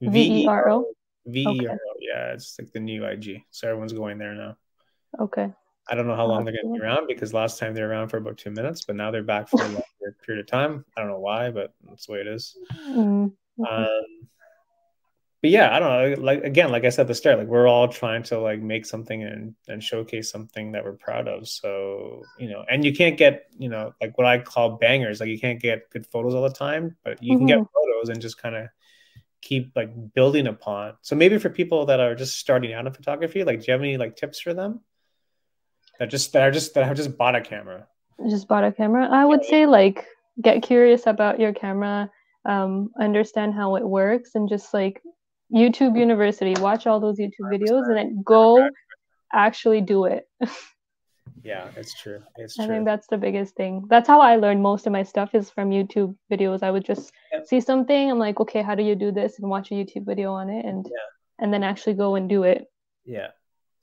V 0.02 0.44
E 0.44 0.48
R 0.48 0.70
O. 0.70 0.86
V 1.26 1.42
E 1.42 1.68
R 1.68 1.76
O. 1.76 1.94
Yeah, 2.00 2.34
it's 2.34 2.58
like 2.60 2.72
the 2.72 2.80
new 2.80 3.06
IG. 3.06 3.44
So 3.52 3.68
everyone's 3.68 3.94
going 3.94 4.18
there 4.18 4.34
now. 4.34 4.58
Okay. 5.20 5.52
I 5.88 5.96
don't 5.96 6.08
know 6.08 6.16
how 6.16 6.26
long 6.26 6.46
they're 6.46 6.54
going 6.54 6.74
to 6.74 6.80
be 6.80 6.84
around 6.84 7.08
because 7.08 7.34
last 7.34 7.60
time 7.60 7.74
they 7.74 7.82
were 7.82 7.90
around 7.90 8.10
for 8.10 8.18
about 8.18 8.38
two 8.38 8.50
minutes, 8.50 8.86
but 8.86 8.96
now 8.96 9.12
they're 9.12 9.24
back 9.24 9.48
for 9.48 9.62
a 9.62 9.66
longer 9.66 9.84
period 10.26 10.44
of 10.44 10.48
time. 10.50 10.84
I 10.98 11.02
don't 11.02 11.12
know 11.12 11.20
why, 11.20 11.52
but 11.52 11.74
that's 11.88 12.08
the 12.08 12.14
way 12.14 12.20
it 12.22 12.28
is. 12.28 12.58
Mm-hmm. 12.90 13.64
Um, 13.64 14.06
but 15.46 15.52
yeah, 15.52 15.76
I 15.76 15.78
don't 15.78 16.18
know. 16.18 16.24
Like 16.24 16.44
again, 16.44 16.72
like 16.72 16.86
I 16.86 16.90
said 16.90 17.02
at 17.02 17.08
the 17.08 17.14
start, 17.14 17.38
like 17.38 17.48
we're 17.48 17.68
all 17.68 17.88
trying 17.88 18.24
to 18.24 18.40
like 18.40 18.62
make 18.62 18.84
something 18.84 19.22
and 19.22 19.54
and 19.68 19.84
showcase 19.84 20.32
something 20.32 20.72
that 20.72 20.84
we're 20.84 20.94
proud 20.94 21.28
of. 21.28 21.48
So 21.48 22.24
you 22.40 22.50
know, 22.50 22.66
and 22.68 22.84
you 22.84 22.92
can't 22.92 23.16
get 23.16 23.46
you 23.56 23.70
know 23.70 23.94
like 24.02 24.18
what 24.18 24.26
I 24.26 24.40
call 24.40 24.78
bangers. 24.78 25.20
Like 25.20 25.30
you 25.30 25.40
can't 25.40 25.62
get 25.62 25.88
good 25.92 26.08
photos 26.08 26.34
all 26.34 26.42
the 26.42 26.50
time, 26.50 26.98
but 27.04 27.22
you 27.22 27.34
mm-hmm. 27.34 27.42
can 27.42 27.46
get 27.46 27.58
mm-hmm. 27.60 27.74
photos 27.76 28.10
and 28.10 28.20
just 28.20 28.42
kind 28.42 28.56
of 28.56 28.70
keep 29.44 29.72
like 29.76 29.92
building 30.16 30.48
upon. 30.48 30.94
So 31.04 31.16
maybe 31.16 31.38
for 31.38 31.52
people 31.52 31.86
that 31.86 32.00
are 32.00 32.16
just 32.16 32.40
starting 32.40 32.74
out 32.74 32.88
in 32.88 32.94
photography, 32.94 33.44
like 33.44 33.60
do 33.60 33.66
you 33.68 33.74
have 33.74 33.82
any 33.82 33.98
like 33.98 34.16
tips 34.16 34.40
for 34.40 34.56
them? 34.56 34.80
That 36.00 36.10
just 36.10 36.34
that 36.34 36.42
are 36.42 36.50
just 36.50 36.74
that 36.74 36.88
have 36.88 36.98
just 36.98 37.20
bought 37.20 37.36
a 37.36 37.42
camera. 37.42 37.86
Just 38.28 38.48
bought 38.48 38.64
a 38.64 38.72
camera. 38.72 39.08
I 39.12 39.26
would 39.26 39.46
say 39.46 39.68
like 39.68 40.08
get 40.42 40.64
curious 40.64 41.06
about 41.06 41.40
your 41.40 41.54
camera, 41.54 42.10
um, 42.46 42.90
understand 43.00 43.54
how 43.54 43.76
it 43.76 43.88
works, 43.88 44.34
and 44.34 44.50
just 44.50 44.74
like 44.74 45.04
YouTube 45.54 45.98
University, 45.98 46.54
watch 46.60 46.88
all 46.88 47.00
those 47.00 47.18
YouTube 47.18 47.52
videos, 47.52 47.88
and 47.88 47.98
then 47.98 48.22
go 48.24 48.70
actually 49.34 49.82
do 49.82 50.06
it. 50.06 50.28
yeah, 51.44 51.68
it's 51.76 51.94
true. 51.94 52.22
It's 52.38 52.56
true. 52.56 52.66
I 52.66 52.68
think 52.68 52.86
that's 52.86 53.08
the 53.08 53.18
biggest 53.18 53.56
thing. 53.56 53.86
That's 53.88 54.08
how 54.08 54.22
I 54.22 54.38
learned 54.38 54.64
most 54.64 54.88
of 54.88 54.94
my 54.94 55.04
stuff 55.04 55.36
is 55.36 55.50
from 55.50 55.70
YouTube 55.70 56.16
videos. 56.32 56.64
I 56.64 56.72
would 56.72 56.86
just 56.86 57.12
yep. 57.32 57.46
see 57.48 57.62
something, 57.62 58.10
I'm 58.10 58.20
like, 58.20 58.40
okay, 58.40 58.64
how 58.64 58.76
do 58.76 58.84
you 58.84 58.96
do 58.96 59.12
this? 59.12 59.40
And 59.40 59.50
watch 59.50 59.72
a 59.72 59.76
YouTube 59.76 60.06
video 60.06 60.32
on 60.34 60.50
it, 60.50 60.66
and 60.66 60.86
yeah. 60.86 61.44
and 61.44 61.54
then 61.54 61.64
actually 61.64 61.94
go 61.94 62.16
and 62.16 62.28
do 62.28 62.44
it. 62.44 62.66
Yeah, 63.06 63.30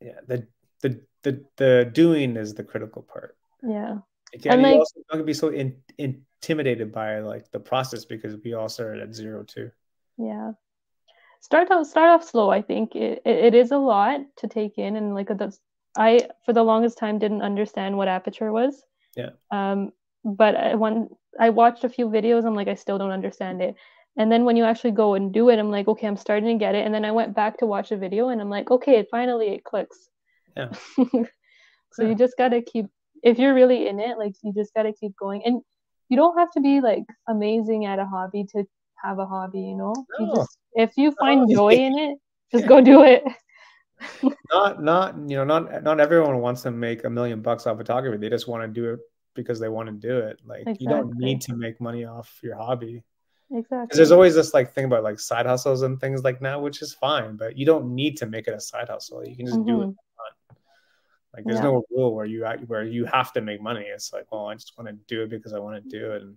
yeah. 0.01 0.21
The 0.27 0.47
the 0.81 1.01
the 1.23 1.45
the 1.57 1.91
doing 1.93 2.37
is 2.37 2.55
the 2.55 2.65
critical 2.65 3.03
part. 3.03 3.37
Yeah. 3.63 3.99
Again, 4.35 4.55
and 4.55 4.63
like, 4.63 4.77
also 4.77 5.01
don't 5.13 5.27
be 5.27 5.35
so 5.35 5.49
in, 5.49 5.77
intimidated 5.99 6.91
by 6.91 7.21
like 7.21 7.51
the 7.53 7.61
process 7.61 8.07
because 8.07 8.35
we 8.43 8.55
all 8.55 8.69
started 8.69 9.03
at 9.03 9.15
zero 9.15 9.45
too. 9.45 9.71
Yeah 10.17 10.53
start 11.43 11.71
off 11.71 11.87
start 11.87 12.09
off 12.09 12.25
slow 12.25 12.51
i 12.51 12.63
think. 12.63 12.97
It, 12.97 13.21
it 13.27 13.55
is 13.55 13.71
a 13.71 13.77
lot 13.77 14.21
to 14.39 14.49
take 14.49 14.79
in 14.79 14.97
and 14.97 15.15
like 15.15 15.29
that's 15.37 15.61
i 15.97 16.27
for 16.47 16.55
the 16.55 16.63
longest 16.63 16.97
time 16.97 17.19
didn't 17.19 17.43
understand 17.43 17.97
what 17.97 18.09
aperture 18.09 18.51
was. 18.53 18.83
Yeah. 19.17 19.31
Um 19.51 19.93
but 20.25 20.57
I, 20.57 20.75
when 20.75 21.09
i 21.39 21.51
watched 21.51 21.85
a 21.85 21.89
few 21.89 22.07
videos 22.09 22.47
i'm 22.47 22.55
like 22.55 22.69
i 22.69 22.75
still 22.75 22.99
don't 22.99 23.11
understand 23.11 23.61
it. 23.61 23.75
And 24.17 24.31
then 24.31 24.45
when 24.45 24.57
you 24.57 24.65
actually 24.65 24.93
go 24.93 25.15
and 25.15 25.33
do 25.33 25.51
it 25.51 25.59
i'm 25.59 25.71
like 25.71 25.89
okay 25.89 26.07
i'm 26.07 26.17
starting 26.17 26.59
to 26.59 26.65
get 26.65 26.75
it. 26.75 26.87
And 26.87 26.95
then 26.95 27.05
i 27.05 27.13
went 27.13 27.35
back 27.35 27.59
to 27.59 27.67
watch 27.67 27.93
a 27.93 27.97
video 27.97 28.29
and 28.29 28.41
i'm 28.41 28.51
like 28.51 28.71
okay 28.71 29.07
finally 29.11 29.49
it 29.49 29.65
clicks. 29.65 30.09
Yeah. 30.57 30.73
So 31.93 32.03
yeah. 32.03 32.11
you 32.11 32.15
just 32.15 32.37
got 32.37 32.49
to 32.49 32.63
keep 32.63 32.87
if 33.23 33.39
you're 33.39 33.55
really 33.55 33.87
in 33.87 34.01
it 34.01 34.19
like 34.19 34.35
you 34.43 34.53
just 34.53 34.75
got 34.75 34.85
to 34.85 34.93
keep 34.93 35.17
going. 35.17 35.43
And 35.45 35.63
you 36.09 36.17
don't 36.17 36.39
have 36.39 36.51
to 36.53 36.61
be 36.61 36.81
like 36.81 37.05
amazing 37.29 37.87
at 37.87 37.99
a 37.99 38.05
hobby 38.05 38.45
to 38.53 38.65
have 39.03 39.19
a 39.19 39.27
hobby 39.27 39.61
you 39.61 39.77
know 39.77 39.95
no. 40.19 40.27
you 40.27 40.35
just 40.35 40.59
if 40.75 40.93
you 40.97 41.13
find 41.13 41.51
joy 41.51 41.71
in 41.87 41.99
it, 41.99 42.19
just 42.51 42.67
go 42.67 42.81
do 42.81 43.03
it. 43.03 43.23
not 44.53 44.83
not 44.83 45.17
you 45.29 45.37
know 45.37 45.45
not 45.45 45.83
not 45.83 46.01
everyone 46.01 46.39
wants 46.39 46.63
to 46.63 46.71
make 46.71 47.05
a 47.05 47.11
million 47.11 47.41
bucks 47.41 47.67
off 47.67 47.77
photography. 47.77 48.19
They 48.19 48.29
just 48.29 48.49
want 48.49 48.63
to 48.63 48.69
do 48.69 48.93
it 48.95 49.01
because 49.35 49.61
they 49.61 49.69
want 49.69 49.89
to 49.89 49.93
do 49.93 50.19
it. 50.19 50.41
Like 50.45 50.63
exactly. 50.63 50.85
you 50.85 50.89
don't 50.89 51.17
need 51.17 51.41
to 51.43 51.55
make 51.55 51.81
money 51.81 52.05
off 52.05 52.41
your 52.43 52.57
hobby. 52.57 53.05
Exactly. 53.51 53.97
There's 53.97 54.13
always 54.13 54.35
this 54.35 54.55
like 54.55 54.75
thing 54.75 54.87
about 54.87 55.05
like 55.05 55.21
side 55.21 55.47
hustles 55.47 55.83
and 55.83 56.01
things 56.01 56.25
like 56.25 56.41
that, 56.41 56.61
which 56.61 56.81
is 56.83 56.95
fine, 56.95 57.37
but 57.37 57.57
you 57.57 57.67
don't 57.67 57.95
need 57.95 58.17
to 58.19 58.27
make 58.27 58.49
it 58.49 58.55
a 58.55 58.61
side 58.61 58.89
hustle. 58.89 59.25
You 59.27 59.37
can 59.37 59.47
just 59.47 59.59
mm-hmm. 59.59 59.69
do 59.69 59.83
it. 59.83 59.89
Mm-hmm. 59.89 60.57
Like 61.35 61.45
there's 61.45 61.59
yeah. 61.59 61.65
no 61.65 61.83
rule 61.91 62.15
where 62.15 62.27
you 62.27 62.45
where 62.67 62.85
you 62.85 63.07
have 63.07 63.33
to 63.35 63.41
make 63.41 63.63
money. 63.63 63.85
It's 63.87 64.13
like, 64.13 64.31
well, 64.31 64.49
I 64.49 64.55
just 64.55 64.73
want 64.77 64.89
to 64.89 64.97
do 65.07 65.23
it 65.23 65.31
because 65.31 65.55
I 65.55 65.59
want 65.59 65.83
to 65.83 65.89
do 65.89 66.13
it. 66.13 66.23
And 66.23 66.37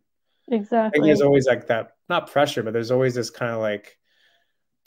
exactly. 0.49 1.05
there's 1.05 1.21
always 1.21 1.47
like 1.47 1.67
that, 1.67 1.95
not 2.09 2.31
pressure, 2.31 2.63
but 2.63 2.73
there's 2.73 2.91
always 2.91 3.15
this 3.15 3.29
kind 3.29 3.51
of 3.51 3.59
like 3.59 3.97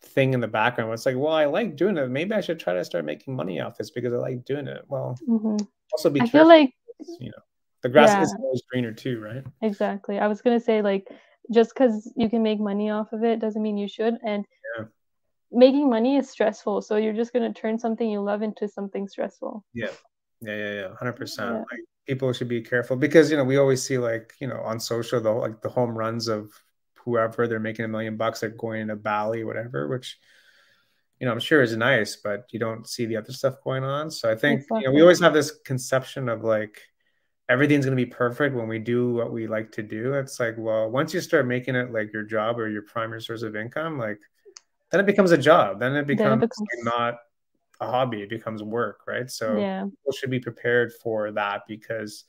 thing 0.03 0.35
in 0.35 0.41
the 0.41 0.49
background 0.49 0.89
where 0.89 0.95
it's 0.95 1.07
like, 1.07 1.17
well, 1.17 1.33
I 1.33 1.47
like 1.47 1.77
doing 1.77 1.97
it. 1.97 2.09
Maybe 2.09 2.35
I 2.35 2.41
should 2.41 2.61
try 2.61 2.75
to 2.75 2.85
start 2.85 3.05
making 3.05 3.35
money 3.35 3.61
off 3.61 3.77
this 3.77 3.91
because 3.91 4.13
I 4.13 4.17
like 4.17 4.45
doing 4.45 4.69
it. 4.69 4.83
Well, 4.89 5.19
mm-hmm. 5.29 5.57
also 5.93 6.11
be 6.11 6.21
I 6.21 6.25
careful. 6.25 6.41
feel 6.41 6.49
like 6.49 6.73
you 7.21 7.31
know 7.31 7.43
the 7.83 7.89
grass 7.89 8.11
yeah. 8.11 8.23
is 8.23 8.35
always 8.39 8.63
greener 8.71 8.93
too, 8.93 9.21
right? 9.21 9.45
Exactly. 9.63 10.19
I 10.19 10.27
was 10.27 10.43
gonna 10.43 10.61
say 10.61 10.83
like 10.83 11.09
just 11.53 11.75
because 11.75 12.13
you 12.17 12.29
can 12.29 12.43
make 12.43 12.61
money 12.61 12.91
off 12.91 13.13
of 13.13 13.25
it 13.25 13.41
doesn't 13.41 13.63
mean 13.63 13.79
you 13.79 13.89
should. 13.89 14.19
And 14.25 14.45
yeah. 14.77 14.85
making 15.51 15.89
money 15.89 16.17
is 16.17 16.29
stressful, 16.31 16.83
so 16.83 16.97
you're 16.97 17.15
just 17.15 17.33
gonna 17.33 17.53
turn 17.53 17.79
something 17.79 18.09
you 18.09 18.21
love 18.21 18.43
into 18.43 18.69
something 18.69 19.09
stressful. 19.09 19.65
Yeah, 19.75 19.89
yeah, 20.41 20.57
yeah, 20.57 20.73
yeah, 20.73 20.89
hundred 20.99 21.15
percent. 21.15 21.57
Like 21.59 21.85
people 22.09 22.33
should 22.33 22.49
be 22.49 22.63
careful 22.63 22.97
because 22.97 23.31
you 23.31 23.37
know 23.37 23.45
we 23.45 23.59
always 23.59 23.83
see 23.83 23.99
like 23.99 24.33
you 24.41 24.49
know 24.49 24.61
on 24.65 24.81
social 24.81 25.21
the 25.21 25.31
like 25.31 25.61
the 25.61 25.69
home 25.69 25.97
runs 25.97 26.27
of 26.27 26.51
whoever 27.05 27.47
they're 27.47 27.61
making 27.61 27.85
a 27.85 27.89
million 27.89 28.17
bucks 28.17 28.41
they're 28.41 28.51
going 28.51 28.81
into 28.81 28.97
bali 28.97 29.45
whatever 29.45 29.87
which 29.89 30.19
you 31.21 31.27
know 31.27 31.33
i'm 31.33 31.39
sure 31.39 31.63
is 31.63 31.77
nice 31.77 32.17
but 32.17 32.47
you 32.51 32.59
don't 32.59 32.89
see 32.89 33.05
the 33.07 33.17
other 33.17 33.33
stuff 33.33 33.57
going 33.63 33.85
on. 33.85 34.11
So 34.11 34.31
i 34.31 34.35
think 34.35 34.63
exactly. 34.63 34.81
you 34.81 34.89
know 34.89 34.95
we 34.95 35.03
always 35.03 35.21
have 35.21 35.35
this 35.35 35.51
conception 35.65 36.29
of 36.29 36.43
like 36.43 36.81
everything's 37.49 37.85
going 37.85 37.97
to 37.97 38.05
be 38.05 38.11
perfect 38.11 38.55
when 38.55 38.69
we 38.69 38.79
do 38.79 39.15
what 39.15 39.33
we 39.33 39.47
like 39.47 39.73
to 39.73 39.83
do. 39.83 40.15
It's 40.15 40.41
like 40.41 40.55
well 40.59 40.91
once 40.91 41.13
you 41.13 41.21
start 41.21 41.47
making 41.47 41.77
it 41.77 41.93
like 41.93 42.13
your 42.13 42.25
job 42.25 42.59
or 42.59 42.69
your 42.69 42.83
primary 42.83 43.23
source 43.23 43.43
of 43.43 43.57
income 43.57 43.99
like 43.99 44.19
then 44.91 45.01
it 45.01 45.07
becomes 45.07 45.33
a 45.33 45.39
job. 45.39 45.81
Then 45.81 45.95
it 45.97 46.07
becomes, 46.07 46.41
then 46.41 46.43
it 46.43 46.51
becomes... 46.51 46.85
not 46.85 47.19
a 47.81 47.87
hobby 47.87 48.23
it 48.23 48.29
becomes 48.29 48.63
work 48.63 49.01
right 49.07 49.31
so 49.31 49.57
yeah. 49.57 49.85
people 49.85 50.13
should 50.13 50.31
be 50.31 50.41
prepared 50.41 50.93
for 51.03 51.31
that 51.31 51.63
because 51.69 52.25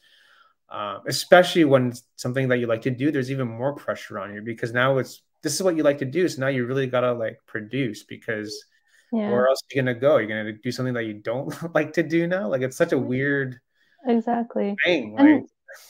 um, 0.71 1.01
especially 1.07 1.65
when 1.65 1.93
something 2.15 2.47
that 2.49 2.57
you 2.57 2.67
like 2.67 2.83
to 2.83 2.91
do, 2.91 3.11
there's 3.11 3.31
even 3.31 3.47
more 3.47 3.73
pressure 3.73 4.19
on 4.19 4.33
you 4.33 4.41
because 4.41 4.71
now 4.71 4.97
it's 4.99 5.23
this 5.41 5.55
is 5.55 5.63
what 5.63 5.75
you 5.75 5.83
like 5.83 5.97
to 5.99 6.05
do. 6.05 6.27
So 6.27 6.41
now 6.41 6.47
you 6.47 6.65
really 6.65 6.85
gotta 6.85 7.13
like 7.13 7.39
produce 7.47 8.03
because 8.03 8.65
yeah. 9.11 9.31
where 9.31 9.47
else 9.47 9.61
are 9.63 9.75
you 9.75 9.81
gonna 9.81 9.95
go? 9.95 10.17
You're 10.17 10.27
gonna 10.27 10.53
do 10.53 10.71
something 10.71 10.93
that 10.93 11.05
you 11.05 11.15
don't 11.15 11.51
like 11.75 11.93
to 11.93 12.03
do 12.03 12.27
now. 12.27 12.47
Like 12.47 12.61
it's 12.61 12.77
such 12.77 12.91
a 12.91 12.99
weird 12.99 13.59
exactly 14.05 14.75
thing. 14.85 15.15
And, 15.17 15.35
like, 15.35 15.43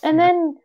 and 0.04 0.20
then 0.20 0.56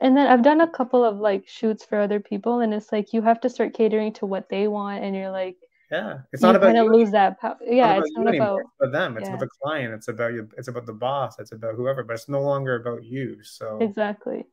and 0.00 0.16
then 0.16 0.26
I've 0.26 0.42
done 0.42 0.62
a 0.62 0.70
couple 0.70 1.04
of 1.04 1.18
like 1.18 1.46
shoots 1.46 1.84
for 1.84 2.00
other 2.00 2.20
people, 2.20 2.60
and 2.60 2.72
it's 2.72 2.90
like 2.90 3.12
you 3.12 3.20
have 3.20 3.40
to 3.42 3.50
start 3.50 3.74
catering 3.74 4.14
to 4.14 4.26
what 4.26 4.48
they 4.48 4.66
want, 4.66 5.04
and 5.04 5.14
you're 5.14 5.30
like, 5.30 5.56
yeah, 5.90 6.18
it's 6.32 6.42
not 6.42 6.56
about 6.56 6.74
of 6.74 6.88
lose 6.88 7.12
that 7.12 7.40
power. 7.40 7.56
Yeah, 7.64 7.98
it's 7.98 8.10
not 8.16 8.34
about, 8.34 8.60
it's 8.60 8.70
about 8.80 8.92
them. 8.92 9.16
It's 9.16 9.24
yeah. 9.24 9.34
about 9.34 9.40
the 9.40 9.48
client. 9.62 9.94
It's 9.94 10.08
about 10.08 10.32
you. 10.32 10.48
It's 10.58 10.68
about 10.68 10.86
the 10.86 10.92
boss. 10.92 11.38
It's 11.38 11.52
about 11.52 11.76
whoever. 11.76 12.02
But 12.02 12.14
it's 12.14 12.28
no 12.28 12.42
longer 12.42 12.74
about 12.74 13.04
you. 13.04 13.42
So 13.42 13.78
exactly. 13.80 14.44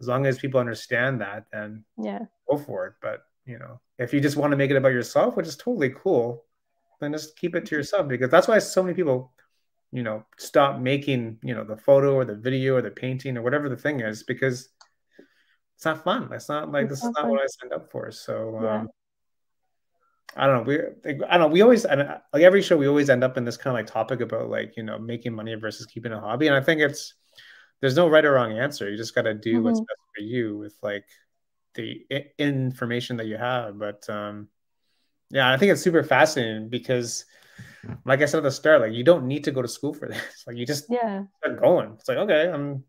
As 0.00 0.08
long 0.08 0.26
as 0.26 0.38
people 0.38 0.60
understand 0.60 1.20
that, 1.20 1.46
then 1.52 1.84
yeah, 1.98 2.20
go 2.48 2.56
for 2.56 2.86
it. 2.86 2.94
But 3.02 3.24
you 3.44 3.58
know, 3.58 3.80
if 3.98 4.14
you 4.14 4.20
just 4.20 4.36
want 4.36 4.52
to 4.52 4.56
make 4.56 4.70
it 4.70 4.76
about 4.76 4.92
yourself, 4.92 5.36
which 5.36 5.46
is 5.46 5.56
totally 5.56 5.90
cool, 5.90 6.44
then 7.00 7.12
just 7.12 7.36
keep 7.36 7.54
it 7.54 7.66
to 7.66 7.74
yourself 7.74 8.08
because 8.08 8.30
that's 8.30 8.48
why 8.48 8.58
so 8.58 8.82
many 8.82 8.94
people, 8.94 9.32
you 9.92 10.02
know, 10.02 10.24
stop 10.38 10.80
making 10.80 11.38
you 11.42 11.54
know 11.54 11.64
the 11.64 11.76
photo 11.76 12.14
or 12.14 12.24
the 12.24 12.36
video 12.36 12.76
or 12.76 12.82
the 12.82 12.90
painting 12.90 13.36
or 13.36 13.42
whatever 13.42 13.68
the 13.68 13.76
thing 13.76 14.00
is 14.00 14.22
because 14.22 14.70
it's 15.76 15.84
not 15.84 16.02
fun. 16.02 16.30
It's 16.32 16.48
not 16.48 16.72
like 16.72 16.86
it's 16.86 17.00
this 17.00 17.04
not 17.04 17.10
is 17.10 17.14
not 17.16 17.22
fun. 17.24 17.30
what 17.30 17.40
I 17.42 17.46
signed 17.46 17.72
up 17.74 17.90
for. 17.90 18.10
So. 18.10 18.60
Yeah. 18.62 18.74
Um, 18.80 18.88
I 20.36 20.46
don't 20.46 20.56
know. 20.56 20.62
We 20.62 21.24
I 21.24 21.38
don't 21.38 21.48
know. 21.48 21.52
We 21.52 21.62
always 21.62 21.84
like 21.84 22.20
every 22.34 22.62
show. 22.62 22.76
We 22.76 22.86
always 22.86 23.10
end 23.10 23.24
up 23.24 23.36
in 23.36 23.44
this 23.44 23.56
kind 23.56 23.76
of 23.76 23.78
like 23.78 23.92
topic 23.92 24.20
about 24.20 24.50
like 24.50 24.76
you 24.76 24.82
know 24.82 24.98
making 24.98 25.34
money 25.34 25.54
versus 25.54 25.86
keeping 25.86 26.12
a 26.12 26.20
hobby. 26.20 26.46
And 26.46 26.56
I 26.56 26.60
think 26.60 26.80
it's 26.80 27.14
there's 27.80 27.96
no 27.96 28.08
right 28.08 28.24
or 28.24 28.32
wrong 28.32 28.58
answer. 28.58 28.90
You 28.90 28.96
just 28.96 29.14
got 29.14 29.22
to 29.22 29.34
do 29.34 29.54
mm-hmm. 29.54 29.64
what's 29.64 29.80
best 29.80 30.00
for 30.16 30.22
you 30.22 30.58
with 30.58 30.76
like 30.82 31.04
the 31.74 32.04
I- 32.12 32.26
information 32.38 33.16
that 33.18 33.26
you 33.26 33.36
have. 33.36 33.78
But 33.78 34.08
um, 34.10 34.48
yeah, 35.30 35.50
I 35.50 35.56
think 35.56 35.72
it's 35.72 35.82
super 35.82 36.02
fascinating 36.02 36.68
because, 36.68 37.24
like 38.04 38.20
I 38.20 38.26
said 38.26 38.38
at 38.38 38.44
the 38.44 38.50
start, 38.50 38.80
like 38.80 38.92
you 38.92 39.04
don't 39.04 39.26
need 39.26 39.44
to 39.44 39.50
go 39.50 39.62
to 39.62 39.68
school 39.68 39.94
for 39.94 40.08
this. 40.08 40.44
Like 40.46 40.56
you 40.56 40.66
just 40.66 40.86
yeah 40.88 41.24
start 41.38 41.60
going. 41.60 41.92
It's 41.94 42.08
like 42.08 42.18
okay, 42.18 42.50
I'm 42.50 42.84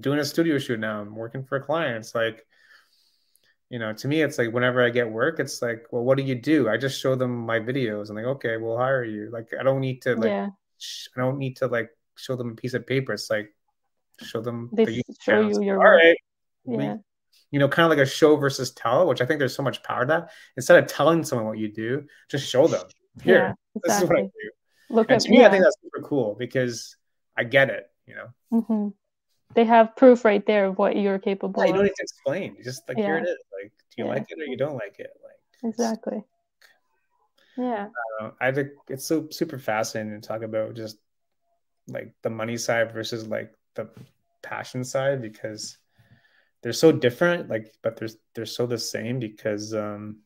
doing 0.00 0.18
a 0.18 0.24
studio 0.24 0.58
shoot 0.58 0.80
now. 0.80 1.00
I'm 1.00 1.14
working 1.14 1.44
for 1.44 1.56
a 1.56 1.62
client. 1.62 1.98
It's 1.98 2.14
like 2.14 2.46
you 3.70 3.78
know, 3.78 3.92
to 3.92 4.08
me, 4.08 4.22
it's 4.22 4.38
like 4.38 4.52
whenever 4.52 4.84
I 4.84 4.90
get 4.90 5.10
work, 5.10 5.40
it's 5.40 5.60
like, 5.60 5.86
well, 5.90 6.04
what 6.04 6.16
do 6.16 6.22
you 6.22 6.34
do? 6.34 6.68
I 6.68 6.76
just 6.76 7.00
show 7.00 7.14
them 7.14 7.36
my 7.36 7.58
videos 7.58 8.08
and 8.08 8.16
like, 8.16 8.26
okay, 8.26 8.56
we'll 8.56 8.76
hire 8.76 9.04
you. 9.04 9.28
Like, 9.32 9.48
I 9.58 9.62
don't 9.62 9.80
need 9.80 10.02
to 10.02 10.14
like, 10.14 10.26
yeah. 10.26 10.48
sh- 10.78 11.08
I 11.16 11.20
don't 11.20 11.38
need 11.38 11.56
to 11.56 11.66
like 11.66 11.90
show 12.16 12.36
them 12.36 12.50
a 12.50 12.54
piece 12.54 12.74
of 12.74 12.86
paper. 12.86 13.12
It's 13.12 13.28
like, 13.28 13.52
show 14.22 14.40
them. 14.40 14.70
They 14.72 14.84
the 14.84 15.02
show 15.20 15.40
you 15.40 15.62
your 15.62 15.78
All 15.78 15.90
right. 15.90 16.16
Yeah. 16.64 16.76
We, 16.94 17.00
you 17.50 17.58
know, 17.58 17.68
kind 17.68 17.84
of 17.84 17.90
like 17.90 18.06
a 18.06 18.08
show 18.08 18.36
versus 18.36 18.70
tell, 18.72 19.06
which 19.06 19.20
I 19.20 19.26
think 19.26 19.38
there's 19.38 19.54
so 19.54 19.62
much 19.62 19.82
power 19.82 20.04
to 20.04 20.06
that. 20.08 20.30
Instead 20.56 20.82
of 20.82 20.88
telling 20.88 21.24
someone 21.24 21.46
what 21.46 21.58
you 21.58 21.72
do, 21.72 22.04
just 22.30 22.48
show 22.48 22.66
them. 22.66 22.86
Here, 23.22 23.36
yeah, 23.36 23.52
exactly. 23.74 23.82
this 23.84 24.02
is 24.02 24.08
what 24.08 24.18
I 24.18 24.22
do. 24.22 24.50
Look 24.90 25.10
and 25.10 25.16
at 25.16 25.22
to 25.22 25.30
me, 25.30 25.40
yeah. 25.40 25.46
I 25.46 25.50
think 25.50 25.64
that's 25.64 25.76
super 25.82 26.06
cool 26.06 26.36
because 26.38 26.96
I 27.36 27.44
get 27.44 27.70
it. 27.70 27.90
You 28.06 28.14
know. 28.14 28.26
Mm-hmm 28.52 28.88
they 29.54 29.64
have 29.64 29.96
proof 29.96 30.24
right 30.24 30.44
there 30.46 30.66
of 30.66 30.78
what 30.78 30.96
you're 30.96 31.18
capable 31.18 31.62
yeah, 31.62 31.68
you 31.68 31.74
don't 31.74 31.84
need 31.84 31.94
to 31.96 32.02
explain. 32.02 32.56
You 32.58 32.64
just 32.64 32.86
like 32.88 32.98
yeah. 32.98 33.04
here 33.04 33.18
it 33.18 33.24
is. 33.24 33.36
Like 33.52 33.72
do 33.90 34.02
you 34.02 34.04
yeah. 34.04 34.10
like 34.10 34.26
it 34.28 34.38
or 34.40 34.44
you 34.44 34.56
don't 34.56 34.74
like 34.74 34.96
it? 34.98 35.10
Like 35.22 35.70
exactly. 35.70 36.24
Yeah. 37.56 37.88
Uh, 38.20 38.30
i 38.38 38.52
think 38.52 38.68
it's 38.88 39.06
so 39.06 39.28
super 39.30 39.58
fascinating 39.58 40.20
to 40.20 40.26
talk 40.26 40.42
about 40.42 40.74
just 40.74 40.98
like 41.88 42.12
the 42.22 42.30
money 42.30 42.56
side 42.56 42.92
versus 42.92 43.26
like 43.26 43.54
the 43.76 43.88
passion 44.42 44.84
side 44.84 45.22
because 45.22 45.78
they're 46.62 46.72
so 46.72 46.92
different 46.92 47.48
like 47.48 47.74
but 47.82 47.96
they're 47.96 48.08
they're 48.34 48.46
so 48.46 48.66
the 48.66 48.78
same 48.78 49.18
because 49.18 49.72
um 49.74 50.18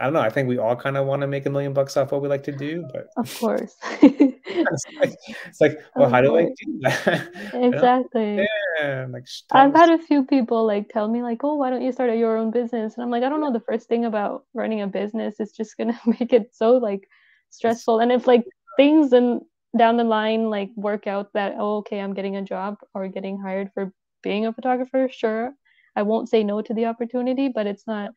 I 0.00 0.04
don't 0.04 0.14
know. 0.14 0.20
I 0.20 0.30
think 0.30 0.48
we 0.48 0.58
all 0.58 0.74
kind 0.74 0.96
of 0.96 1.06
want 1.06 1.20
to 1.20 1.26
make 1.26 1.44
a 1.46 1.50
million 1.50 1.74
bucks 1.74 1.96
off 1.96 2.12
what 2.12 2.22
we 2.22 2.28
like 2.28 2.44
to 2.44 2.52
do, 2.52 2.88
but 2.92 3.08
of 3.16 3.38
course, 3.38 3.76
it's, 4.54 4.84
like, 5.00 5.14
it's 5.46 5.60
like, 5.60 5.78
well, 5.94 6.10
how 6.10 6.20
do 6.20 6.36
I 6.36 6.44
do 6.44 6.78
that? 6.82 7.30
Exactly. 7.54 8.36
Yeah, 8.36 8.44
yeah, 8.80 9.06
like 9.10 9.26
I've 9.52 9.74
had 9.74 9.90
a 9.90 9.98
few 9.98 10.24
people 10.24 10.66
like 10.66 10.88
tell 10.88 11.08
me 11.08 11.22
like, 11.22 11.44
oh, 11.44 11.56
why 11.56 11.70
don't 11.70 11.82
you 11.82 11.92
start 11.92 12.16
your 12.16 12.36
own 12.36 12.50
business? 12.50 12.94
And 12.94 13.04
I'm 13.04 13.10
like, 13.10 13.22
I 13.22 13.28
don't 13.28 13.40
know. 13.40 13.52
The 13.52 13.60
first 13.60 13.88
thing 13.88 14.04
about 14.04 14.44
running 14.54 14.80
a 14.82 14.86
business 14.86 15.40
is 15.40 15.52
just 15.52 15.76
gonna 15.76 15.98
make 16.06 16.32
it 16.32 16.54
so 16.54 16.76
like 16.78 17.08
stressful. 17.50 18.00
And 18.00 18.10
if 18.12 18.26
like 18.26 18.44
things 18.76 19.12
and 19.12 19.42
down 19.76 19.96
the 19.96 20.04
line 20.04 20.50
like 20.50 20.70
work 20.76 21.06
out 21.06 21.32
that 21.34 21.54
oh, 21.58 21.78
okay, 21.78 22.00
I'm 22.00 22.14
getting 22.14 22.36
a 22.36 22.42
job 22.42 22.76
or 22.94 23.08
getting 23.08 23.38
hired 23.38 23.70
for 23.74 23.92
being 24.22 24.46
a 24.46 24.52
photographer, 24.52 25.08
sure, 25.10 25.54
I 25.96 26.02
won't 26.02 26.28
say 26.28 26.44
no 26.44 26.62
to 26.62 26.74
the 26.74 26.86
opportunity. 26.86 27.48
But 27.48 27.66
it's 27.66 27.86
not. 27.86 28.10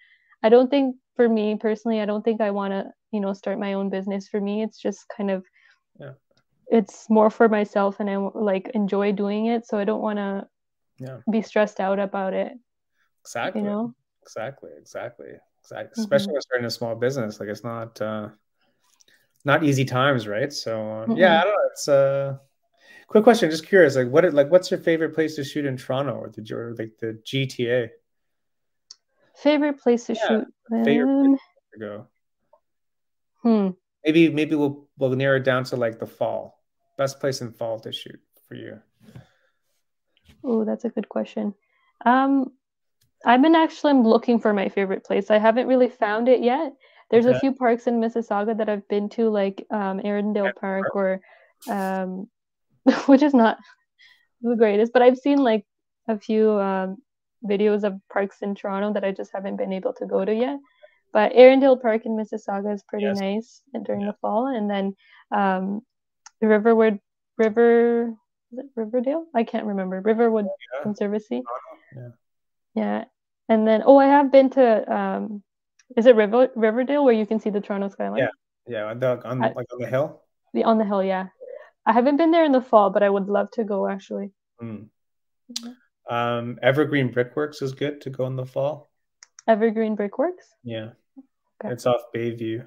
I 0.44 0.50
don't 0.50 0.70
think 0.70 0.96
for 1.16 1.28
me 1.28 1.56
personally, 1.56 2.02
I 2.02 2.06
don't 2.06 2.24
think 2.24 2.42
I 2.42 2.52
want 2.52 2.72
to 2.72 2.86
you 3.12 3.20
know 3.20 3.34
start 3.34 3.60
my 3.60 3.74
own 3.74 3.90
business. 3.90 4.28
For 4.28 4.40
me, 4.40 4.64
it's 4.64 4.80
just 4.80 5.06
kind 5.16 5.32
of 5.32 5.44
yeah 6.00 6.12
it's 6.68 7.10
more 7.10 7.30
for 7.30 7.48
myself 7.48 8.00
and 8.00 8.10
I 8.10 8.18
like 8.18 8.70
enjoy 8.74 9.12
doing 9.12 9.48
it. 9.48 9.68
So 9.68 9.78
I 9.78 9.84
don't 9.84 10.02
want 10.02 10.18
to 10.18 10.48
yeah. 10.98 11.18
be 11.30 11.42
stressed 11.42 11.80
out 11.80 12.00
about 12.00 12.34
it. 12.34 12.54
Exactly. 13.22 13.62
You 13.62 13.68
know? 13.68 13.94
Exactly. 14.24 14.72
Exactly. 14.78 15.28
Exactly. 15.62 15.92
Mm-hmm. 15.92 16.02
Especially 16.02 16.34
when 16.34 16.42
starting 16.42 16.66
a 16.66 16.72
small 16.72 16.96
business. 16.96 17.40
Like 17.40 17.50
it's 17.50 17.64
not 17.64 18.00
uh 18.02 18.30
not 19.44 19.64
easy 19.64 19.86
times, 19.86 20.28
right? 20.28 20.52
So 20.52 20.74
uh, 20.74 21.06
mm-hmm. 21.06 21.18
yeah, 21.18 21.42
I 21.42 21.44
don't 21.44 21.54
know. 21.54 21.70
It's 21.72 21.88
uh 21.88 22.38
quick 23.08 23.24
question, 23.24 23.50
just 23.50 23.68
curious, 23.68 23.96
like 23.96 24.10
what 24.10 24.32
like 24.34 24.52
what's 24.52 24.72
your 24.72 24.80
favorite 24.80 25.14
place 25.14 25.36
to 25.36 25.44
shoot 25.44 25.66
in 25.66 25.78
Toronto 25.78 26.14
or 26.14 26.30
the 26.30 26.54
or 26.54 26.76
like 26.78 26.94
the 27.00 27.20
GTA? 27.26 27.90
Favorite 29.36 29.80
place 29.80 30.06
to 30.06 30.14
yeah. 30.14 30.28
shoot. 30.28 30.46
Favorite 30.84 31.28
place 31.28 31.40
to 31.74 31.80
go. 31.80 32.08
Hmm. 33.44 33.70
Maybe 34.04 34.30
maybe 34.30 34.56
we'll 34.56 34.88
we'll 34.98 35.12
narrow 35.12 35.38
it 35.38 35.44
down 35.44 35.64
to 35.66 35.76
like 35.76 36.00
the 36.00 36.08
fall. 36.08 36.55
Best 36.98 37.20
place 37.20 37.42
in 37.42 37.52
fall 37.52 37.80
to 37.80 37.92
shoot 37.92 38.20
for 38.48 38.56
you. 38.56 38.80
Oh, 40.44 40.64
that's 40.64 40.86
a 40.86 40.90
good 40.90 41.10
question. 41.10 41.54
Um, 42.06 42.52
I've 43.26 43.42
been 43.42 43.56
actually 43.56 43.94
looking 43.94 44.40
for 44.40 44.54
my 44.54 44.70
favorite 44.70 45.04
place. 45.04 45.32
I 45.32 45.40
haven't 45.40 45.68
really 45.68 45.90
found 45.90 46.30
it 46.30 46.42
yet. 46.42 46.74
There's 47.10 47.26
okay. 47.26 47.38
a 47.38 47.40
few 47.40 47.54
parks 47.54 47.88
in 47.88 48.00
Mississauga 48.00 48.58
that 48.58 48.70
I've 48.70 48.88
been 48.88 49.10
to, 49.10 49.30
like 49.30 49.66
um, 49.72 50.02
Arundel 50.04 50.52
Park, 50.60 50.96
or 50.96 51.22
um, 51.70 52.28
which 53.06 53.24
is 53.24 53.34
not 53.34 53.58
the 54.42 54.56
greatest, 54.56 54.94
but 54.94 55.02
I've 55.02 55.18
seen 55.18 55.40
like 55.40 55.66
a 56.08 56.20
few 56.20 56.52
um, 56.60 56.98
videos 57.44 57.84
of 57.84 58.00
parks 58.12 58.42
in 58.42 58.56
Toronto 58.56 58.94
that 58.94 59.04
I 59.04 59.12
just 59.12 59.32
haven't 59.34 59.58
been 59.58 59.74
able 59.74 59.94
to 59.94 60.06
go 60.06 60.24
to 60.24 60.34
yet. 60.34 60.60
But 61.14 61.32
Arundel 61.34 61.78
Park 61.78 62.06
in 62.06 62.18
Mississauga 62.18 62.74
is 62.74 62.84
pretty 62.84 63.06
yes. 63.06 63.20
nice 63.20 63.62
during 63.86 64.02
yeah. 64.02 64.08
the 64.08 64.18
fall, 64.22 64.48
and 64.48 64.70
then 64.70 64.96
um, 65.32 65.82
the 66.42 66.48
Riverwood 66.48 67.00
River 67.38 68.16
is 68.52 68.60
it 68.60 68.66
Riverdale? 68.76 69.26
I 69.34 69.44
can't 69.44 69.66
remember 69.66 70.02
Riverwood 70.02 70.46
yeah. 70.46 70.84
Conservancy. 70.84 71.42
Yeah. 71.96 72.10
Yeah, 72.76 73.04
and 73.48 73.68
then 73.68 73.84
oh, 73.86 73.98
I 73.98 74.08
have 74.08 74.32
been 74.32 74.50
to 74.52 74.94
um, 74.94 75.44
is 75.96 76.06
it 76.06 76.16
River 76.16 76.50
Riverdale 76.56 77.04
where 77.04 77.14
you 77.14 77.26
can 77.26 77.40
see 77.40 77.50
the 77.50 77.62
Toronto 77.62 77.90
skyline? 77.90 78.20
Yeah, 78.20 78.28
yeah, 78.68 78.84
on 78.86 79.00
the, 79.00 79.28
on, 79.28 79.44
I, 79.44 79.54
like 79.54 79.68
on 79.72 79.80
the 79.80 79.88
hill. 79.88 80.22
The 80.54 80.64
on 80.64 80.78
the 80.78 80.86
hill, 80.86 81.04
yeah. 81.04 81.28
I 81.86 81.94
haven't 81.94 82.18
been 82.18 82.32
there 82.32 82.46
in 82.46 82.52
the 82.52 82.62
fall, 82.62 82.90
but 82.90 83.04
I 83.04 83.10
would 83.10 83.28
love 83.28 83.50
to 83.52 83.64
go 83.64 83.88
actually. 83.88 84.32
Mm. 84.62 84.90
Um, 86.10 86.60
Evergreen 86.62 87.12
Brickworks 87.12 87.62
is 87.62 87.74
good 87.74 88.02
to 88.02 88.10
go 88.10 88.26
in 88.28 88.36
the 88.36 88.46
fall. 88.46 88.90
Evergreen 89.48 89.96
Brickworks. 89.96 90.48
Yeah. 90.64 90.90
Okay. 91.64 91.74
It's 91.74 91.86
off 91.86 92.02
Bayview, 92.14 92.66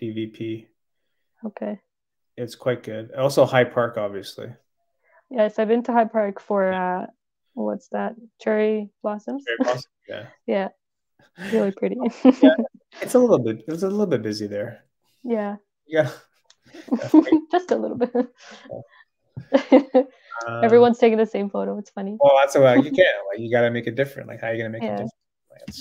DVP. 0.00 0.66
Okay. 1.44 1.80
It's 2.38 2.54
quite 2.54 2.84
good. 2.84 3.12
Also, 3.12 3.44
High 3.44 3.64
Park, 3.64 3.96
obviously. 3.96 4.48
Yes, 5.28 5.58
I've 5.58 5.66
been 5.66 5.82
to 5.82 5.92
High 5.92 6.04
Park 6.04 6.40
for 6.40 6.72
uh, 6.72 7.06
what's 7.54 7.88
that? 7.88 8.14
Cherry 8.40 8.90
blossoms. 9.02 9.44
Cherry 9.44 9.56
blossoms. 9.58 9.88
Yeah. 10.08 10.26
yeah. 10.46 10.68
Really 11.52 11.72
pretty. 11.72 11.96
yeah, 12.24 12.54
it's 13.02 13.14
a 13.14 13.18
little 13.18 13.40
bit. 13.40 13.64
It's 13.66 13.82
a 13.82 13.88
little 13.88 14.06
bit 14.06 14.22
busy 14.22 14.46
there. 14.46 14.84
Yeah. 15.24 15.56
Yeah. 15.86 16.10
Just 17.50 17.72
a 17.72 17.76
little 17.76 17.96
bit. 17.96 18.14
Um, 20.46 20.64
Everyone's 20.64 20.98
taking 20.98 21.18
the 21.18 21.26
same 21.26 21.50
photo. 21.50 21.76
It's 21.78 21.90
funny. 21.90 22.16
Well, 22.20 22.32
that's 22.40 22.54
why 22.54 22.76
you 22.76 22.82
can't. 22.82 23.26
Like, 23.28 23.40
you 23.40 23.50
got 23.50 23.62
to 23.62 23.70
make 23.70 23.86
it 23.88 23.96
different. 23.96 24.28
Like, 24.28 24.40
how 24.40 24.48
are 24.48 24.54
you 24.54 24.62
gonna 24.62 24.70
make 24.70 24.82
it 24.82 24.90
different? 24.90 25.10
Like, 25.50 25.74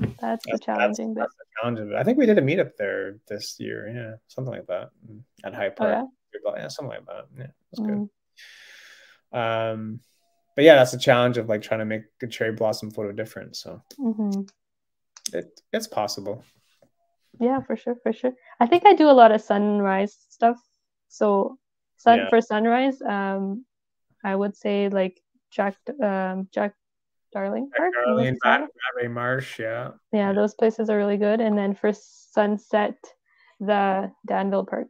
it's 0.00 0.20
that's, 0.20 0.46
the 0.46 0.58
challenging 0.58 1.14
that's, 1.14 1.26
bit. 1.26 1.36
That's 1.38 1.50
challenge 1.62 1.92
I 1.94 2.02
think 2.02 2.18
we 2.18 2.26
did 2.26 2.38
a 2.38 2.42
meetup 2.42 2.72
there 2.78 3.16
this 3.28 3.56
year. 3.58 3.88
Yeah, 3.88 4.16
something 4.28 4.52
like 4.52 4.66
that 4.66 4.90
at 5.44 5.54
High 5.54 5.70
Park. 5.70 6.06
Oh, 6.06 6.54
yeah? 6.54 6.62
yeah? 6.62 6.68
something 6.68 6.96
like 6.96 7.06
that. 7.06 7.26
Yeah, 7.38 7.46
it's 7.72 7.80
mm. 7.80 8.08
good. 9.32 9.38
Um, 9.38 10.00
but 10.54 10.64
yeah, 10.64 10.76
that's 10.76 10.92
the 10.92 10.98
challenge 10.98 11.38
of 11.38 11.48
like 11.48 11.62
trying 11.62 11.80
to 11.80 11.86
make 11.86 12.02
a 12.22 12.26
cherry 12.26 12.52
blossom 12.52 12.90
photo 12.90 13.12
different. 13.12 13.56
So 13.56 13.82
mm-hmm. 13.98 14.42
it 15.32 15.60
it's 15.72 15.88
possible. 15.88 16.44
Yeah, 17.40 17.60
for 17.60 17.76
sure, 17.76 17.96
for 18.02 18.12
sure. 18.12 18.32
I 18.60 18.66
think 18.66 18.86
I 18.86 18.94
do 18.94 19.10
a 19.10 19.12
lot 19.12 19.32
of 19.32 19.40
sunrise 19.40 20.16
stuff. 20.28 20.56
So 21.08 21.58
sun 21.96 22.18
yeah. 22.18 22.28
for 22.28 22.40
sunrise, 22.40 23.02
um, 23.02 23.64
I 24.22 24.36
would 24.36 24.56
say 24.56 24.88
like 24.88 25.20
Jack 25.50 25.76
um 26.02 26.48
Jack 26.52 26.74
Darling 27.34 27.68
Park. 27.76 27.92
Darling, 28.06 29.12
Marsh, 29.12 29.58
yeah. 29.58 29.90
yeah. 30.12 30.32
those 30.32 30.54
places 30.54 30.88
are 30.88 30.96
really 30.96 31.16
good. 31.16 31.40
And 31.40 31.58
then 31.58 31.74
for 31.74 31.92
sunset, 31.92 32.96
the 33.60 34.10
Danville 34.26 34.64
Park. 34.64 34.86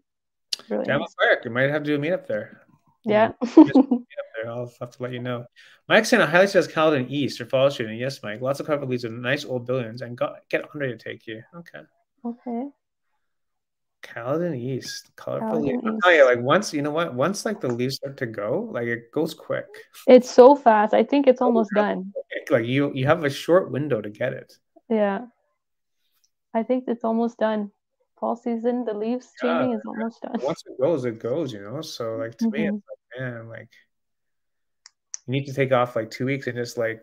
Really 0.69 0.85
Danville 0.85 1.07
nice. 1.07 1.15
Park, 1.19 1.45
you 1.45 1.51
might 1.51 1.71
have 1.71 1.83
to 1.83 1.87
do 1.87 1.95
a 1.97 1.99
meetup 1.99 2.27
there. 2.27 2.61
Yeah. 3.05 3.33
there. 3.57 4.51
I'll 4.51 4.73
have 4.81 4.91
to 4.91 5.03
let 5.03 5.13
you 5.13 5.21
know. 5.21 5.47
Mike 5.89 6.05
saying 6.05 6.27
highly 6.27 6.47
says 6.47 6.67
Caledon 6.67 7.09
East 7.09 7.41
or 7.41 7.47
Fall 7.47 7.71
Shooting. 7.71 7.99
Yes, 7.99 8.21
Mike. 8.23 8.41
Lots 8.41 8.61
of 8.61 8.67
cover 8.67 8.87
leads 8.87 9.05
and 9.05 9.21
nice 9.21 9.45
old 9.45 9.67
buildings 9.67 10.03
and 10.03 10.17
got, 10.17 10.37
get 10.49 10.65
Andre 10.73 10.93
to 10.93 10.97
take 10.97 11.27
you. 11.27 11.43
Okay. 11.57 11.81
Okay. 12.25 12.69
Caledon 14.15 14.55
East, 14.55 15.11
colorful 15.17 15.61
leaves. 15.61 15.83
i 15.85 15.91
tell 16.03 16.15
you, 16.15 16.25
like 16.25 16.41
once 16.41 16.73
you 16.73 16.83
know 16.83 16.93
what, 16.93 17.15
once 17.15 17.45
like 17.45 17.61
the 17.61 17.69
leaves 17.69 17.97
start 17.97 18.17
to 18.19 18.27
go, 18.27 18.69
like 18.71 18.87
it 18.87 19.11
goes 19.11 19.35
quick. 19.35 19.67
It's 20.07 20.31
so 20.31 20.55
fast. 20.55 20.95
I 20.95 21.03
think 21.03 21.27
it's 21.27 21.41
almost 21.41 21.71
done. 21.75 22.13
Like 22.49 22.67
you, 22.67 22.93
you 22.95 23.07
have 23.07 23.25
a 23.25 23.31
short 23.31 23.73
window 23.73 24.01
to 24.01 24.11
get 24.11 24.33
it. 24.33 24.53
Yeah, 24.89 25.23
I 26.53 26.63
think 26.63 26.85
it's 26.87 27.03
almost 27.03 27.39
done. 27.39 27.73
Fall 28.21 28.37
season, 28.37 28.85
the 28.85 28.95
leaves 28.95 29.29
yeah, 29.43 29.59
changing 29.59 29.79
is 29.79 29.83
almost 29.85 30.23
done. 30.23 30.37
Once 30.43 30.63
it 30.65 30.81
goes, 30.81 31.05
it 31.05 31.19
goes. 31.19 31.53
You 31.53 31.63
know, 31.63 31.81
so 31.81 32.17
like 32.17 32.39
to 32.39 32.45
mm-hmm. 32.45 32.53
me, 32.53 32.69
it's 32.69 32.75
like 32.75 33.21
man, 33.21 33.49
like 33.49 33.69
you 35.27 35.33
need 35.33 35.47
to 35.47 35.55
take 35.55 35.73
off 35.73 35.97
like 35.97 36.11
two 36.13 36.27
weeks 36.27 36.47
and 36.47 36.57
just 36.57 36.79
like 36.79 37.01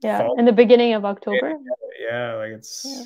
yeah, 0.00 0.18
fall. 0.18 0.38
in 0.38 0.44
the 0.44 0.52
beginning 0.52 0.94
of 0.94 1.04
October. 1.04 1.54
Yeah, 2.00 2.34
like 2.34 2.50
it's. 2.52 2.84
Yeah. 2.86 3.04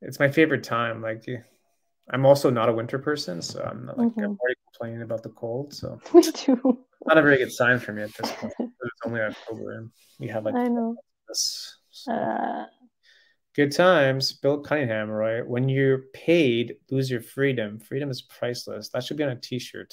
It's 0.00 0.20
my 0.20 0.30
favorite 0.30 0.62
time. 0.62 1.02
Like 1.02 1.26
I'm 2.10 2.24
also 2.24 2.50
not 2.50 2.68
a 2.68 2.72
winter 2.72 2.98
person, 2.98 3.42
so 3.42 3.62
I'm 3.62 3.86
not 3.86 3.98
like 3.98 4.08
mm-hmm. 4.08 4.20
I'm 4.20 4.38
already 4.40 4.56
complaining 4.72 5.02
about 5.02 5.22
the 5.22 5.28
cold. 5.30 5.74
So 5.74 6.00
me 6.14 6.22
too. 6.32 6.84
Not 7.06 7.18
a 7.18 7.22
very 7.22 7.38
good 7.38 7.52
sign 7.52 7.78
for 7.78 7.92
me 7.92 8.02
at 8.02 8.14
this 8.14 8.32
point. 8.32 8.52
it's 8.58 9.00
only 9.04 9.20
October, 9.20 9.72
and 9.72 9.90
we 10.18 10.28
have 10.28 10.44
like 10.44 10.54
I 10.54 10.64
know 10.64 10.96
this. 11.28 11.76
So. 11.90 12.12
Uh... 12.12 12.66
Good 13.54 13.72
times, 13.72 14.32
Bill 14.32 14.60
Cunningham. 14.60 15.10
Right 15.10 15.46
when 15.46 15.68
you're 15.68 16.04
paid, 16.14 16.76
lose 16.90 17.10
your 17.10 17.20
freedom. 17.20 17.80
Freedom 17.80 18.08
is 18.08 18.22
priceless. 18.22 18.88
That 18.90 19.02
should 19.02 19.16
be 19.16 19.24
on 19.24 19.30
a 19.30 19.36
T-shirt. 19.36 19.92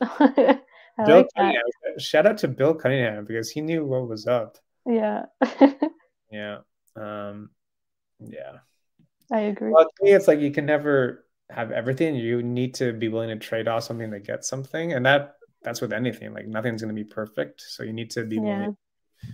Bill 0.18 0.60
like 0.98 1.26
Cunningham. 1.36 1.62
Shout 1.98 2.26
out 2.26 2.38
to 2.38 2.48
Bill 2.48 2.74
Cunningham 2.74 3.24
because 3.24 3.50
he 3.50 3.60
knew 3.60 3.84
what 3.84 4.08
was 4.08 4.26
up. 4.26 4.58
Yeah. 4.86 5.24
yeah. 6.30 6.58
Um. 6.96 7.50
Yeah. 8.20 8.58
I 9.32 9.40
agree. 9.40 9.70
Well, 9.70 9.84
to 9.84 10.04
me, 10.04 10.12
it's 10.12 10.28
like 10.28 10.40
you 10.40 10.50
can 10.50 10.66
never 10.66 11.24
have 11.50 11.70
everything 11.72 12.14
you 12.14 12.42
need 12.42 12.74
to 12.74 12.92
be 12.92 13.08
willing 13.08 13.28
to 13.28 13.36
trade 13.36 13.68
off 13.68 13.84
something 13.84 14.10
to 14.10 14.20
get 14.20 14.44
something 14.44 14.92
and 14.92 15.04
that 15.04 15.36
that's 15.62 15.80
with 15.80 15.92
anything 15.92 16.32
like 16.32 16.46
nothing's 16.46 16.82
going 16.82 16.94
to 16.94 17.04
be 17.04 17.08
perfect 17.08 17.60
so 17.60 17.82
you 17.82 17.92
need 17.92 18.10
to 18.10 18.24
be 18.24 18.36
yeah. 18.36 18.42
willing 18.42 18.76
to 19.20 19.28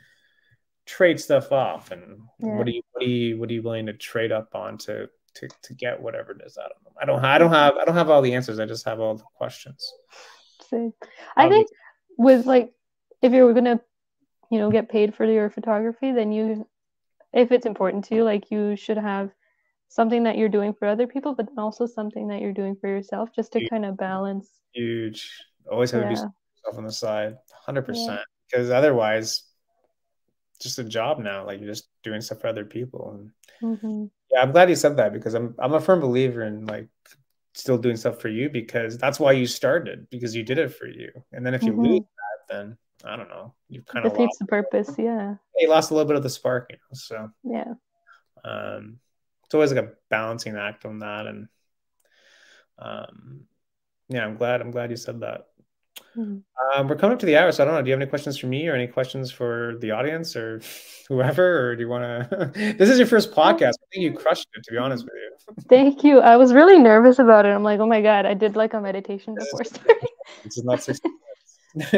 trade 0.87 1.21
stuff 1.21 1.53
off 1.53 1.91
and 1.91 2.21
yeah. 2.39 2.55
what 2.57 2.67
are 2.67 2.71
you 2.71 2.83
what 2.93 3.03
are 3.03 3.09
you 3.09 3.39
what 3.39 3.51
are 3.51 3.53
you 3.53 3.63
willing 3.63 3.87
to 3.87 3.93
trade 3.93 4.33
up 4.33 4.55
on 4.55 4.79
to 4.79 5.09
to 5.35 5.49
to 5.63 5.75
get 5.75 6.01
whatever 6.01 6.33
it 6.33 6.41
is 6.47 6.57
i 6.59 6.63
don't 6.63 6.83
know 6.83 6.93
i 7.01 7.05
don't 7.05 7.25
i 7.25 7.39
don't 7.39 7.51
have 7.51 7.77
i 7.77 7.85
don't 7.85 7.97
have 7.97 8.09
all 8.09 8.23
the 8.23 8.35
answers 8.35 8.59
i 8.59 8.65
just 8.65 8.85
have 8.85 9.01
all 9.01 9.15
the 9.17 9.25
questions 9.37 9.93
See, 10.71 10.91
i 11.37 11.45
um, 11.45 11.51
think 11.51 11.69
with 12.17 12.47
like 12.47 12.73
if 13.23 13.33
you're 13.33 13.53
gonna 13.53 13.81
you 14.51 14.59
know 14.59 14.71
get 14.71 14.89
paid 14.89 15.15
for 15.15 15.25
your 15.25 15.51
photography 15.51 16.13
then 16.13 16.33
you 16.33 16.67
if 17.33 17.53
it's 17.53 17.67
important 17.67 18.05
to 18.07 18.15
you 18.15 18.25
like 18.25 18.51
you 18.51 18.77
should 18.77 18.97
have 18.97 19.31
something 19.89 20.25
that 20.25 20.37
you're 20.37 20.49
doing 20.49 20.75
for 20.75 20.87
other 20.87 21.07
people, 21.07 21.35
but 21.35 21.49
also 21.57 21.87
something 21.87 22.29
that 22.29 22.41
you're 22.41 22.53
doing 22.53 22.77
for 22.81 22.89
yourself, 22.89 23.31
just 23.35 23.53
to 23.53 23.69
kind 23.69 23.85
of 23.85 23.97
balance. 23.97 24.49
Huge. 24.73 25.31
Always 25.71 25.91
have 25.91 26.03
yeah. 26.03 26.09
to 26.09 26.15
be 26.15 26.21
yourself 26.21 26.79
on 26.79 26.85
the 26.85 26.93
side, 26.93 27.37
hundred 27.65 27.83
yeah. 27.83 27.87
percent. 27.87 28.21
Because 28.51 28.71
otherwise, 28.71 29.43
just 30.61 30.79
a 30.79 30.85
job 30.85 31.19
now. 31.19 31.45
Like 31.47 31.61
you're 31.61 31.69
just 31.69 31.89
doing 32.03 32.21
stuff 32.21 32.41
for 32.41 32.49
other 32.49 32.65
people. 32.65 33.31
And 33.63 33.79
mm-hmm. 33.79 34.05
yeah, 34.31 34.43
I'm 34.43 34.53
glad 34.53 34.69
you 34.69 34.77
said 34.77 34.97
that 34.99 35.13
because 35.13 35.35
I'm 35.35 35.55
I'm 35.59 35.75
a 35.75 35.81
firm 35.81 36.01
believer 36.01 36.43
in 36.43 36.67
like 36.67 36.89
still 37.55 37.79
doing 37.79 37.97
stuff 37.97 38.21
for 38.21 38.29
you 38.29 38.51
because 38.51 38.99
that's 38.99 39.19
why 39.19 39.33
you 39.33 39.47
started 39.47 40.07
because 40.11 40.35
you 40.35 40.43
did 40.43 40.59
it 40.59 40.75
for 40.75 40.87
you. 40.87 41.11
And 41.33 41.45
then 41.45 41.55
if 41.55 41.63
you 41.63 41.73
mm-hmm. 41.73 41.83
lose 41.83 42.01
that, 42.01 42.55
then 42.55 42.77
I 43.05 43.17
don't 43.17 43.29
know. 43.29 43.55
You've 43.69 43.87
kind 43.87 44.05
of 44.05 44.13
defeats 44.13 44.39
the 44.39 44.47
purpose. 44.47 44.95
Yeah. 44.99 45.35
You 45.57 45.69
lost 45.69 45.91
a 45.91 45.95
little 45.95 46.09
bit 46.09 46.17
of 46.17 46.23
the 46.23 46.31
spark, 46.31 46.71
you 46.71 46.77
know. 46.77 46.95
So 46.95 47.31
yeah. 47.45 47.75
Um, 48.45 48.99
it's 49.47 49.55
always 49.55 49.73
like 49.73 49.85
a 49.85 49.93
balancing 50.11 50.57
act 50.57 50.85
on 50.85 50.99
that, 51.01 51.27
and 51.27 51.49
um, 52.79 53.41
yeah, 54.09 54.25
I'm 54.25 54.37
glad. 54.37 54.61
I'm 54.61 54.71
glad 54.71 54.91
you 54.91 54.97
said 54.97 55.21
that. 55.21 55.47
Mm-hmm. 56.17 56.81
Um, 56.81 56.89
we're 56.89 56.97
coming 56.97 57.15
up 57.15 57.21
to 57.21 57.27
the 57.27 57.37
hour, 57.37 57.53
so 57.53 57.63
I 57.63 57.67
don't 57.67 57.75
know. 57.75 57.83
Do 57.83 57.89
you 57.89 57.93
have 57.93 58.01
any 58.01 58.09
questions 58.09 58.39
for 58.39 58.47
me 58.47 58.69
or 58.69 58.75
any 58.75 58.87
questions 58.87 59.31
for 59.31 59.77
the 59.81 59.91
audience 59.93 60.37
or 60.37 60.61
whoever? 61.09 61.71
Or 61.71 61.77
do 61.77 61.83
you 61.83 61.89
want 61.89 62.31
to? 62.31 62.53
this 62.79 62.91
is 62.91 62.99
your 62.99 63.07
first 63.07 63.33
podcast. 63.33 63.73
I 63.73 63.87
think 63.93 64.05
you 64.05 64.13
crushed 64.13 64.49
it, 64.55 64.63
to 64.65 64.73
be 64.73 64.79
honest 64.79 65.05
with 65.05 65.15
you. 65.15 65.65
Thank 65.69 66.05
you. 66.05 66.21
I 66.21 66.37
was 66.37 66.53
really 66.53 66.79
nervous 66.79 67.19
about 67.19 67.47
it. 67.47 67.51
I'm 67.51 67.63
like, 67.63 67.81
oh 67.81 67.87
my 67.87 68.03
god, 68.03 68.27
I 68.27 68.35
did 68.35 68.57
like 68.57 68.75
a 68.75 68.81
meditation 68.81 69.35
before 69.35 69.65
starting. 69.65 70.09
this 70.45 70.59
is 70.59 70.65
not 70.65 70.83
six 70.83 71.01
um, 71.77 71.93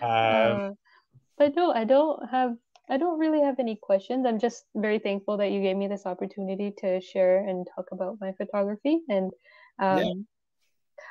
uh, 0.00 0.70
but 1.36 1.54
no, 1.54 1.72
I 1.72 1.84
don't 1.84 2.28
have. 2.30 2.56
I 2.88 2.98
don't 2.98 3.18
really 3.18 3.40
have 3.40 3.58
any 3.58 3.76
questions. 3.76 4.26
I'm 4.26 4.38
just 4.38 4.64
very 4.74 4.98
thankful 4.98 5.36
that 5.38 5.50
you 5.50 5.60
gave 5.60 5.76
me 5.76 5.88
this 5.88 6.06
opportunity 6.06 6.72
to 6.78 7.00
share 7.00 7.46
and 7.46 7.66
talk 7.74 7.86
about 7.92 8.18
my 8.20 8.32
photography 8.32 9.00
and. 9.08 9.32
Um, 9.78 9.98
yeah 9.98 10.12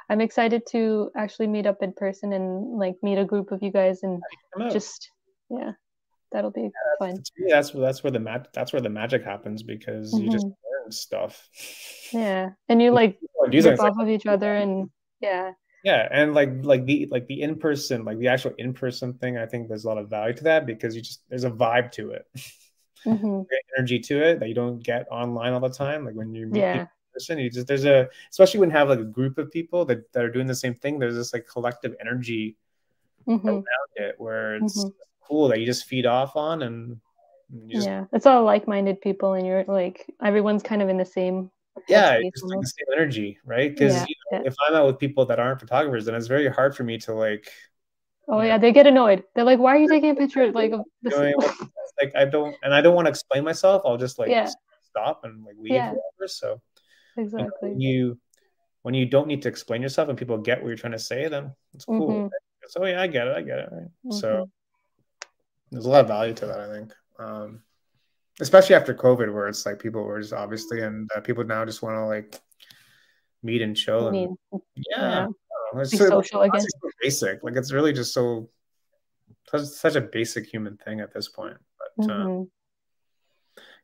I'm 0.10 0.22
excited 0.22 0.64
to 0.72 1.12
actually 1.16 1.48
meet 1.48 1.66
up 1.66 1.82
in 1.82 1.94
person 1.94 2.34
and 2.34 2.78
like 2.78 2.96
meet 3.02 3.18
a 3.18 3.26
group 3.26 3.52
of 3.52 3.64
you 3.64 3.72
guys 3.72 4.04
and 4.04 4.22
just 4.72 5.10
yeah, 5.50 5.72
that'll 6.32 6.52
be 6.52 6.62
yeah, 6.62 6.70
fun. 7.00 7.24
That's 7.50 7.72
that's 7.72 8.04
where 8.04 8.12
the 8.12 8.20
mag- 8.20 8.48
that's 8.54 8.72
where 8.72 8.82
the 8.82 8.90
magic 8.90 9.24
happens 9.24 9.64
because 9.64 10.14
mm-hmm. 10.14 10.26
you 10.26 10.32
just 10.32 10.46
mm-hmm. 10.46 10.84
learn 10.84 10.92
stuff. 10.92 11.50
Yeah, 12.12 12.52
and 12.70 12.82
you 12.82 12.92
like 12.92 13.18
rip 13.48 13.80
off 13.80 13.80
like, 13.80 13.94
of 14.00 14.10
each 14.10 14.26
other 14.26 14.56
and 14.56 14.90
yeah. 15.22 15.52
Yeah, 15.86 16.08
and 16.12 16.34
like 16.34 16.50
like 16.64 16.86
the 16.86 17.08
like 17.12 17.28
the 17.28 17.42
in 17.42 17.56
person 17.56 18.04
like 18.04 18.18
the 18.20 18.28
actual 18.28 18.54
in 18.58 18.74
person 18.74 19.14
thing, 19.14 19.38
I 19.38 19.46
think 19.46 19.68
there's 19.68 19.86
a 19.86 19.88
lot 19.88 19.98
of 19.98 20.10
value 20.10 20.34
to 20.34 20.44
that 20.46 20.66
because 20.66 20.96
you 20.96 21.02
just 21.02 21.22
there's 21.30 21.46
a 21.46 21.52
vibe 21.52 21.92
to 21.94 22.10
it. 22.12 22.28
Mm-hmm. 23.06 23.42
energy 23.78 24.00
to 24.00 24.24
it 24.24 24.40
that 24.40 24.50
you 24.50 24.56
don't 24.56 24.82
get 24.82 25.08
online 25.12 25.54
all 25.54 25.60
the 25.60 25.70
time. 25.70 26.04
Like 26.06 26.16
when 26.16 26.34
you 26.34 26.48
meet 26.48 26.60
yeah 26.60 26.88
person. 27.16 27.40
You 27.40 27.50
just 27.50 27.68
there's 27.68 27.86
a 27.86 28.08
especially 28.30 28.60
when 28.60 28.70
you 28.70 28.76
have 28.76 28.90
like 28.90 29.00
a 29.00 29.04
group 29.04 29.38
of 29.38 29.52
people 29.52 29.86
that, 29.86 30.12
that 30.14 30.24
are 30.24 30.32
doing 30.32 30.48
the 30.48 30.56
same 30.56 30.76
thing, 30.76 31.00
there's 31.00 31.16
this 31.16 31.34
like 31.34 31.48
collective 31.48 31.96
energy 32.00 32.58
mm-hmm. 33.28 33.48
around 33.48 33.64
it 33.96 34.16
where 34.18 34.56
it's 34.58 34.84
mm-hmm. 34.84 34.90
cool 35.22 35.48
that 35.48 35.60
you 35.60 35.66
just 35.66 35.86
feed 35.86 36.06
off 36.06 36.36
on 36.36 36.62
and 36.64 37.00
just, 37.68 37.88
yeah, 37.88 38.06
it's 38.12 38.26
all 38.26 38.44
like-minded 38.44 39.02
people, 39.02 39.34
and 39.34 39.46
you're 39.46 39.64
like 39.66 40.06
everyone's 40.22 40.64
kind 40.64 40.82
of 40.82 40.90
in 40.90 40.98
the 40.98 41.06
same. 41.06 41.52
Yeah, 41.88 42.20
just 42.22 42.44
like 42.44 42.60
the 42.60 42.68
same 42.68 42.98
energy, 42.98 43.38
right? 43.46 43.72
Because 43.72 43.94
yeah, 43.94 44.06
yeah. 44.32 44.42
if 44.46 44.56
I'm 44.68 44.76
out 44.76 44.88
with 44.88 45.00
people 45.00 45.26
that 45.28 45.40
aren't 45.40 45.60
photographers, 45.60 46.06
then 46.06 46.16
it's 46.16 46.28
very 46.28 46.48
hard 46.50 46.76
for 46.76 46.84
me 46.84 46.98
to 47.00 47.14
like. 47.14 47.50
Oh 48.28 48.42
yeah, 48.42 48.58
know, 48.58 48.62
they 48.62 48.72
get 48.72 48.88
annoyed. 48.88 49.24
They're 49.36 49.44
like, 49.44 49.60
"Why 49.60 49.76
are 49.76 49.78
you 49.78 49.88
taking 49.88 50.12
a 50.12 50.16
picture 50.16 50.52
like 50.52 50.72
of 50.72 50.82
this?" 51.02 51.14
like 52.02 52.16
I 52.16 52.26
don't, 52.26 52.56
and 52.64 52.74
I 52.74 52.82
don't 52.82 52.96
want 52.96 53.06
to 53.06 53.10
explain 53.10 53.44
myself. 53.44 53.84
I'll 53.86 53.98
just 53.98 54.18
like 54.18 54.30
yeah. 54.30 54.50
stop 54.90 55.22
and 55.24 55.44
like 55.46 55.56
leave. 55.60 55.74
Yeah. 55.74 55.90
Whatever, 55.90 56.28
so 56.28 56.62
exactly 57.18 57.70
when 57.70 57.82
you 57.82 58.18
when 58.82 58.94
you 58.94 59.06
don't 59.06 59.28
need 59.28 59.42
to 59.42 59.50
explain 59.50 59.82
yourself 59.82 60.10
and 60.10 60.18
people 60.18 60.38
get 60.38 60.62
what 60.62 60.68
you're 60.68 60.78
trying 60.78 60.92
to 60.92 61.00
say 61.00 61.28
then 61.28 61.52
it's 61.74 61.86
cool 61.86 62.10
mm-hmm. 62.10 62.28
so 62.68 62.82
oh, 62.82 62.86
yeah 62.86 63.02
i 63.02 63.08
get 63.08 63.28
it 63.28 63.36
i 63.36 63.42
get 63.42 63.60
it 63.60 63.70
right 63.72 63.84
mm-hmm. 63.84 64.12
so 64.12 64.50
there's 65.72 65.86
a 65.86 65.90
lot 65.90 66.02
of 66.02 66.08
value 66.08 66.34
to 66.34 66.46
that 66.46 66.60
i 66.60 66.72
think 66.72 66.94
um, 67.18 67.62
especially 68.42 68.76
after 68.76 68.94
covid 68.94 69.34
where 69.34 69.48
it's 69.48 69.66
like 69.66 69.80
people 69.80 70.04
were 70.04 70.22
just 70.22 70.34
obviously 70.34 70.82
and 70.82 71.10
uh, 71.16 71.22
people 71.22 71.44
now 71.44 71.66
just 71.66 71.82
want 71.82 71.96
to 71.96 72.06
like 72.06 72.40
meet 73.46 73.62
and 73.62 73.76
chill 73.76 74.08
and, 74.08 74.38
yeah, 74.52 74.62
yeah. 74.96 75.28
it's 75.76 75.92
Be 75.92 75.98
so, 75.98 76.10
social 76.10 76.42
again. 76.42 76.62
So 76.62 76.90
basic 77.02 77.44
like 77.44 77.56
it's 77.56 77.72
really 77.72 77.94
just 77.94 78.14
so 78.14 78.50
such, 79.56 79.96
a 79.96 80.02
basic 80.02 80.48
human 80.48 80.76
thing 80.78 81.00
at 81.00 81.14
this 81.14 81.30
point 81.30 81.58
but 81.80 82.06
uh, 82.06 82.08
mm-hmm. 82.10 82.44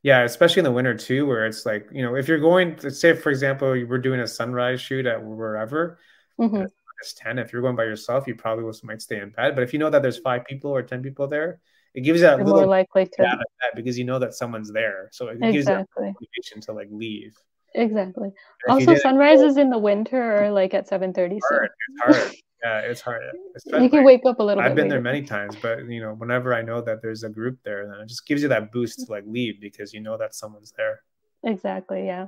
Yeah, 0.03 0.23
especially 0.23 0.61
in 0.61 0.63
the 0.63 0.71
winter 0.71 0.95
too, 0.95 1.27
where 1.27 1.45
it's 1.45 1.63
like 1.63 1.87
you 1.91 2.01
know 2.01 2.15
if 2.15 2.27
you're 2.27 2.39
going 2.39 2.75
to 2.77 2.89
say 2.89 3.13
for 3.13 3.29
example 3.29 3.69
we're 3.69 3.99
doing 3.99 4.19
a 4.19 4.27
sunrise 4.27 4.81
shoot 4.81 5.05
at 5.05 5.23
wherever. 5.23 5.99
Mm-hmm. 6.39 6.63
It's 7.01 7.13
10 7.13 7.39
if 7.39 7.51
you're 7.51 7.61
going 7.61 7.75
by 7.75 7.83
yourself 7.83 8.27
you 8.27 8.35
probably 8.35 8.71
might 8.83 9.01
stay 9.01 9.19
in 9.19 9.31
bed 9.31 9.55
but 9.55 9.63
if 9.63 9.73
you 9.73 9.79
know 9.79 9.89
that 9.89 10.01
there's 10.01 10.19
five 10.19 10.45
people 10.45 10.71
or 10.71 10.83
10 10.83 11.01
people 11.01 11.27
there 11.27 11.59
it 11.93 12.01
gives 12.01 12.21
you 12.21 12.27
that 12.27 12.37
little 12.37 12.53
more 12.53 12.67
likely 12.67 13.05
to 13.05 13.37
because 13.75 13.97
you 13.97 14.05
know 14.05 14.19
that 14.19 14.33
someone's 14.33 14.71
there 14.71 15.09
so 15.11 15.27
it 15.27 15.37
exactly. 15.41 15.51
gives 15.51 15.67
you 15.67 15.73
motivation 15.73 16.61
to 16.61 16.73
like 16.73 16.87
leave 16.91 17.35
exactly 17.73 18.29
also 18.69 18.95
sunrises 18.95 19.57
in 19.57 19.69
the 19.69 19.77
winter 19.77 20.43
or 20.45 20.51
like 20.51 20.73
at 20.73 20.87
7 20.87 21.13
30 21.13 21.39
so. 21.49 21.59
it's 21.63 22.01
hard 22.01 22.31
yeah, 22.63 22.79
it's 22.79 23.01
hard. 23.01 23.21
you 23.65 23.89
can 23.89 24.03
wake 24.03 24.21
up 24.25 24.39
a 24.39 24.43
little. 24.43 24.61
Bit. 24.61 24.69
I've 24.69 24.75
been 24.75 24.85
later. 24.85 24.95
there 24.95 25.01
many 25.01 25.23
times, 25.23 25.55
but 25.61 25.85
you 25.87 26.01
know, 26.01 26.13
whenever 26.13 26.53
I 26.53 26.61
know 26.61 26.81
that 26.81 27.01
there's 27.01 27.23
a 27.23 27.29
group 27.29 27.57
there, 27.63 27.87
then 27.87 27.99
it 27.99 28.07
just 28.07 28.27
gives 28.27 28.41
you 28.41 28.47
that 28.49 28.71
boost 28.71 29.05
to 29.05 29.11
like 29.11 29.23
leave 29.25 29.59
because 29.59 29.93
you 29.93 29.99
know 29.99 30.17
that 30.17 30.35
someone's 30.35 30.71
there. 30.77 31.01
Exactly. 31.43 32.05
Yeah, 32.05 32.27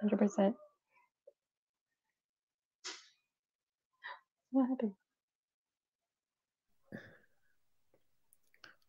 hundred 0.00 0.18
percent. 0.18 0.54
What 4.52 4.68
happened? 4.68 4.92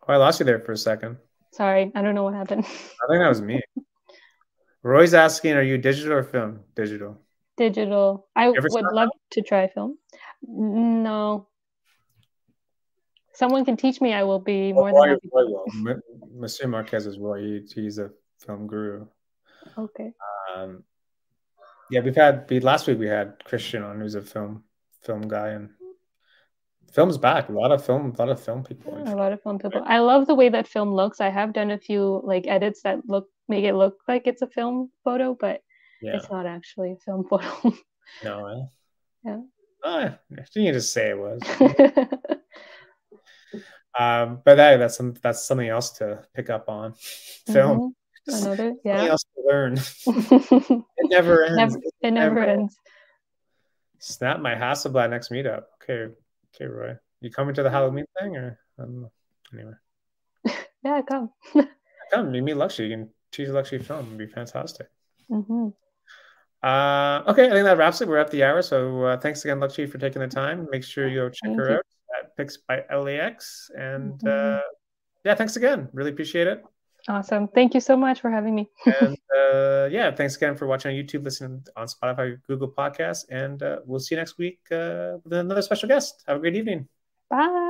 Oh, 0.07 0.13
I 0.13 0.17
lost 0.17 0.39
you 0.39 0.45
there 0.45 0.59
for 0.59 0.73
a 0.73 0.77
second. 0.77 1.17
Sorry, 1.53 1.91
I 1.95 2.01
don't 2.01 2.13
know 2.13 2.23
what 2.23 2.33
happened. 2.33 2.65
I 2.65 3.07
think 3.09 3.21
that 3.21 3.29
was 3.29 3.41
me. 3.41 3.61
Roy's 4.83 5.13
asking, 5.13 5.53
"Are 5.53 5.63
you 5.63 5.77
digital 5.77 6.13
or 6.13 6.23
film?" 6.23 6.59
Digital. 6.75 7.17
Digital. 7.55 8.27
I 8.35 8.49
would 8.49 8.85
love 8.93 9.09
to 9.31 9.41
try 9.41 9.67
film. 9.67 9.97
No. 10.41 11.47
Someone 13.33 13.65
can 13.65 13.77
teach 13.77 14.01
me. 14.01 14.13
I 14.13 14.23
will 14.23 14.39
be 14.39 14.73
more 14.73 14.91
than 14.91 15.09
happy. 15.09 15.29
Well. 15.31 15.65
Monsieur 16.35 16.67
Marquez 16.67 17.07
as 17.07 17.17
well. 17.17 17.33
He, 17.33 17.65
he's 17.73 17.97
a 17.97 18.11
film 18.45 18.67
guru. 18.67 19.07
Okay. 19.77 20.13
Um, 20.55 20.83
yeah, 21.89 22.01
we've 22.01 22.15
had 22.15 22.45
we, 22.49 22.59
last 22.59 22.87
week 22.87 22.99
we 22.99 23.07
had 23.07 23.43
Christian 23.43 23.83
on, 23.83 23.99
who's 23.99 24.15
a 24.15 24.21
film 24.21 24.63
film 25.01 25.27
guy, 25.27 25.49
and 25.49 25.69
film's 26.91 27.17
back. 27.17 27.49
A 27.49 27.51
lot 27.51 27.71
of 27.71 27.85
film, 27.85 28.13
a 28.15 28.19
lot 28.19 28.29
of 28.29 28.39
film 28.39 28.63
people. 28.63 29.01
Yeah, 29.03 29.13
a 29.13 29.15
lot 29.15 29.31
of 29.31 29.41
film 29.41 29.59
people. 29.59 29.81
I 29.85 29.99
love 29.99 30.27
the 30.27 30.35
way 30.35 30.49
that 30.49 30.67
film 30.67 30.93
looks. 30.93 31.21
I 31.21 31.29
have 31.29 31.53
done 31.53 31.71
a 31.71 31.77
few 31.77 32.21
like 32.23 32.47
edits 32.47 32.81
that 32.83 33.07
look 33.07 33.29
make 33.47 33.63
it 33.65 33.75
look 33.75 33.99
like 34.07 34.27
it's 34.27 34.41
a 34.41 34.47
film 34.47 34.91
photo, 35.03 35.35
but 35.39 35.61
yeah. 36.01 36.17
it's 36.17 36.29
not 36.29 36.45
actually 36.45 36.93
a 36.93 36.97
film 36.97 37.25
photo. 37.27 37.73
no. 38.23 38.69
Yeah. 39.23 39.39
Oh, 39.83 40.15
you 40.55 40.71
just 40.71 40.93
say 40.93 41.09
it 41.09 41.17
was. 41.17 41.41
um, 43.99 44.41
but 44.45 44.55
that, 44.55 44.77
that's 44.77 44.95
some, 44.95 45.13
that's 45.21 45.43
something 45.45 45.67
else 45.67 45.91
to 45.91 46.23
pick 46.33 46.49
up 46.49 46.69
on. 46.69 46.93
Film. 47.47 47.93
Mm-hmm. 48.29 48.45
Another, 48.45 48.73
yeah. 48.85 48.95
Something 48.95 49.11
else 49.11 49.23
to 49.23 49.43
learn. 49.45 49.73
it 50.97 51.09
never 51.09 51.43
ends. 51.43 51.57
Never, 51.57 51.77
it, 52.01 52.13
never, 52.13 52.35
never 52.35 52.43
ends. 52.45 52.77
Snap 53.99 54.39
my 54.39 54.55
Hasselblad 54.55 55.09
next 55.09 55.31
meetup. 55.31 55.63
Okay, 55.81 56.13
okay, 56.55 56.65
Roy. 56.65 56.95
You 57.19 57.31
coming 57.31 57.55
to 57.55 57.63
the 57.63 57.69
Halloween 57.69 58.05
thing 58.19 58.37
or 58.37 58.59
um, 58.79 59.09
anyway? 59.53 59.73
yeah, 60.83 61.01
come. 61.01 61.29
come. 62.11 62.33
You 62.33 62.41
meet 62.41 62.55
Laxmi. 62.55 62.89
You 62.89 62.95
can 62.97 63.09
choose 63.33 63.49
Laxmi 63.49 63.83
film. 63.83 64.05
It'd 64.07 64.17
be 64.17 64.27
fantastic. 64.27 64.87
Mm-hmm. 65.29 65.69
Uh, 66.61 67.23
okay, 67.27 67.47
I 67.47 67.51
think 67.51 67.65
that 67.65 67.77
wraps 67.77 67.99
it. 68.01 68.07
We're 68.07 68.17
at 68.17 68.31
the 68.31 68.43
hour. 68.43 68.61
So 68.61 69.03
uh, 69.03 69.17
thanks 69.17 69.43
again, 69.43 69.59
Laxmi, 69.59 69.89
for 69.89 69.97
taking 69.97 70.21
the 70.21 70.27
time. 70.27 70.67
Make 70.71 70.83
sure 70.83 71.07
you 71.07 71.19
go 71.19 71.29
check 71.29 71.49
Thank 71.49 71.59
her 71.59 71.69
you. 71.69 71.75
out 71.75 71.85
at 72.19 72.37
pix 72.37 72.57
by 72.57 72.83
lax. 72.95 73.69
And 73.77 74.13
mm-hmm. 74.13 74.57
uh, 74.57 74.61
yeah, 75.25 75.35
thanks 75.35 75.57
again. 75.57 75.89
Really 75.91 76.11
appreciate 76.11 76.47
it. 76.47 76.63
Awesome. 77.09 77.49
Thank 77.49 77.73
you 77.73 77.81
so 77.81 77.97
much 77.97 78.21
for 78.21 78.29
having 78.29 78.55
me. 78.55 78.69
and 78.85 79.17
uh, 79.35 79.89
yeah, 79.91 80.15
thanks 80.15 80.37
again 80.37 80.55
for 80.55 80.67
watching 80.67 80.97
on 80.97 81.03
YouTube, 81.03 81.25
listening 81.25 81.65
on 81.75 81.87
Spotify, 81.87 82.37
Google 82.47 82.71
Podcasts. 82.71 83.25
And 83.29 83.61
uh, 83.61 83.79
we'll 83.85 83.99
see 83.99 84.15
you 84.15 84.21
next 84.21 84.37
week 84.37 84.59
uh, 84.71 85.17
with 85.23 85.33
another 85.33 85.61
special 85.61 85.89
guest. 85.89 86.23
Have 86.27 86.37
a 86.37 86.39
great 86.39 86.55
evening. 86.55 86.87
Bye. 87.29 87.62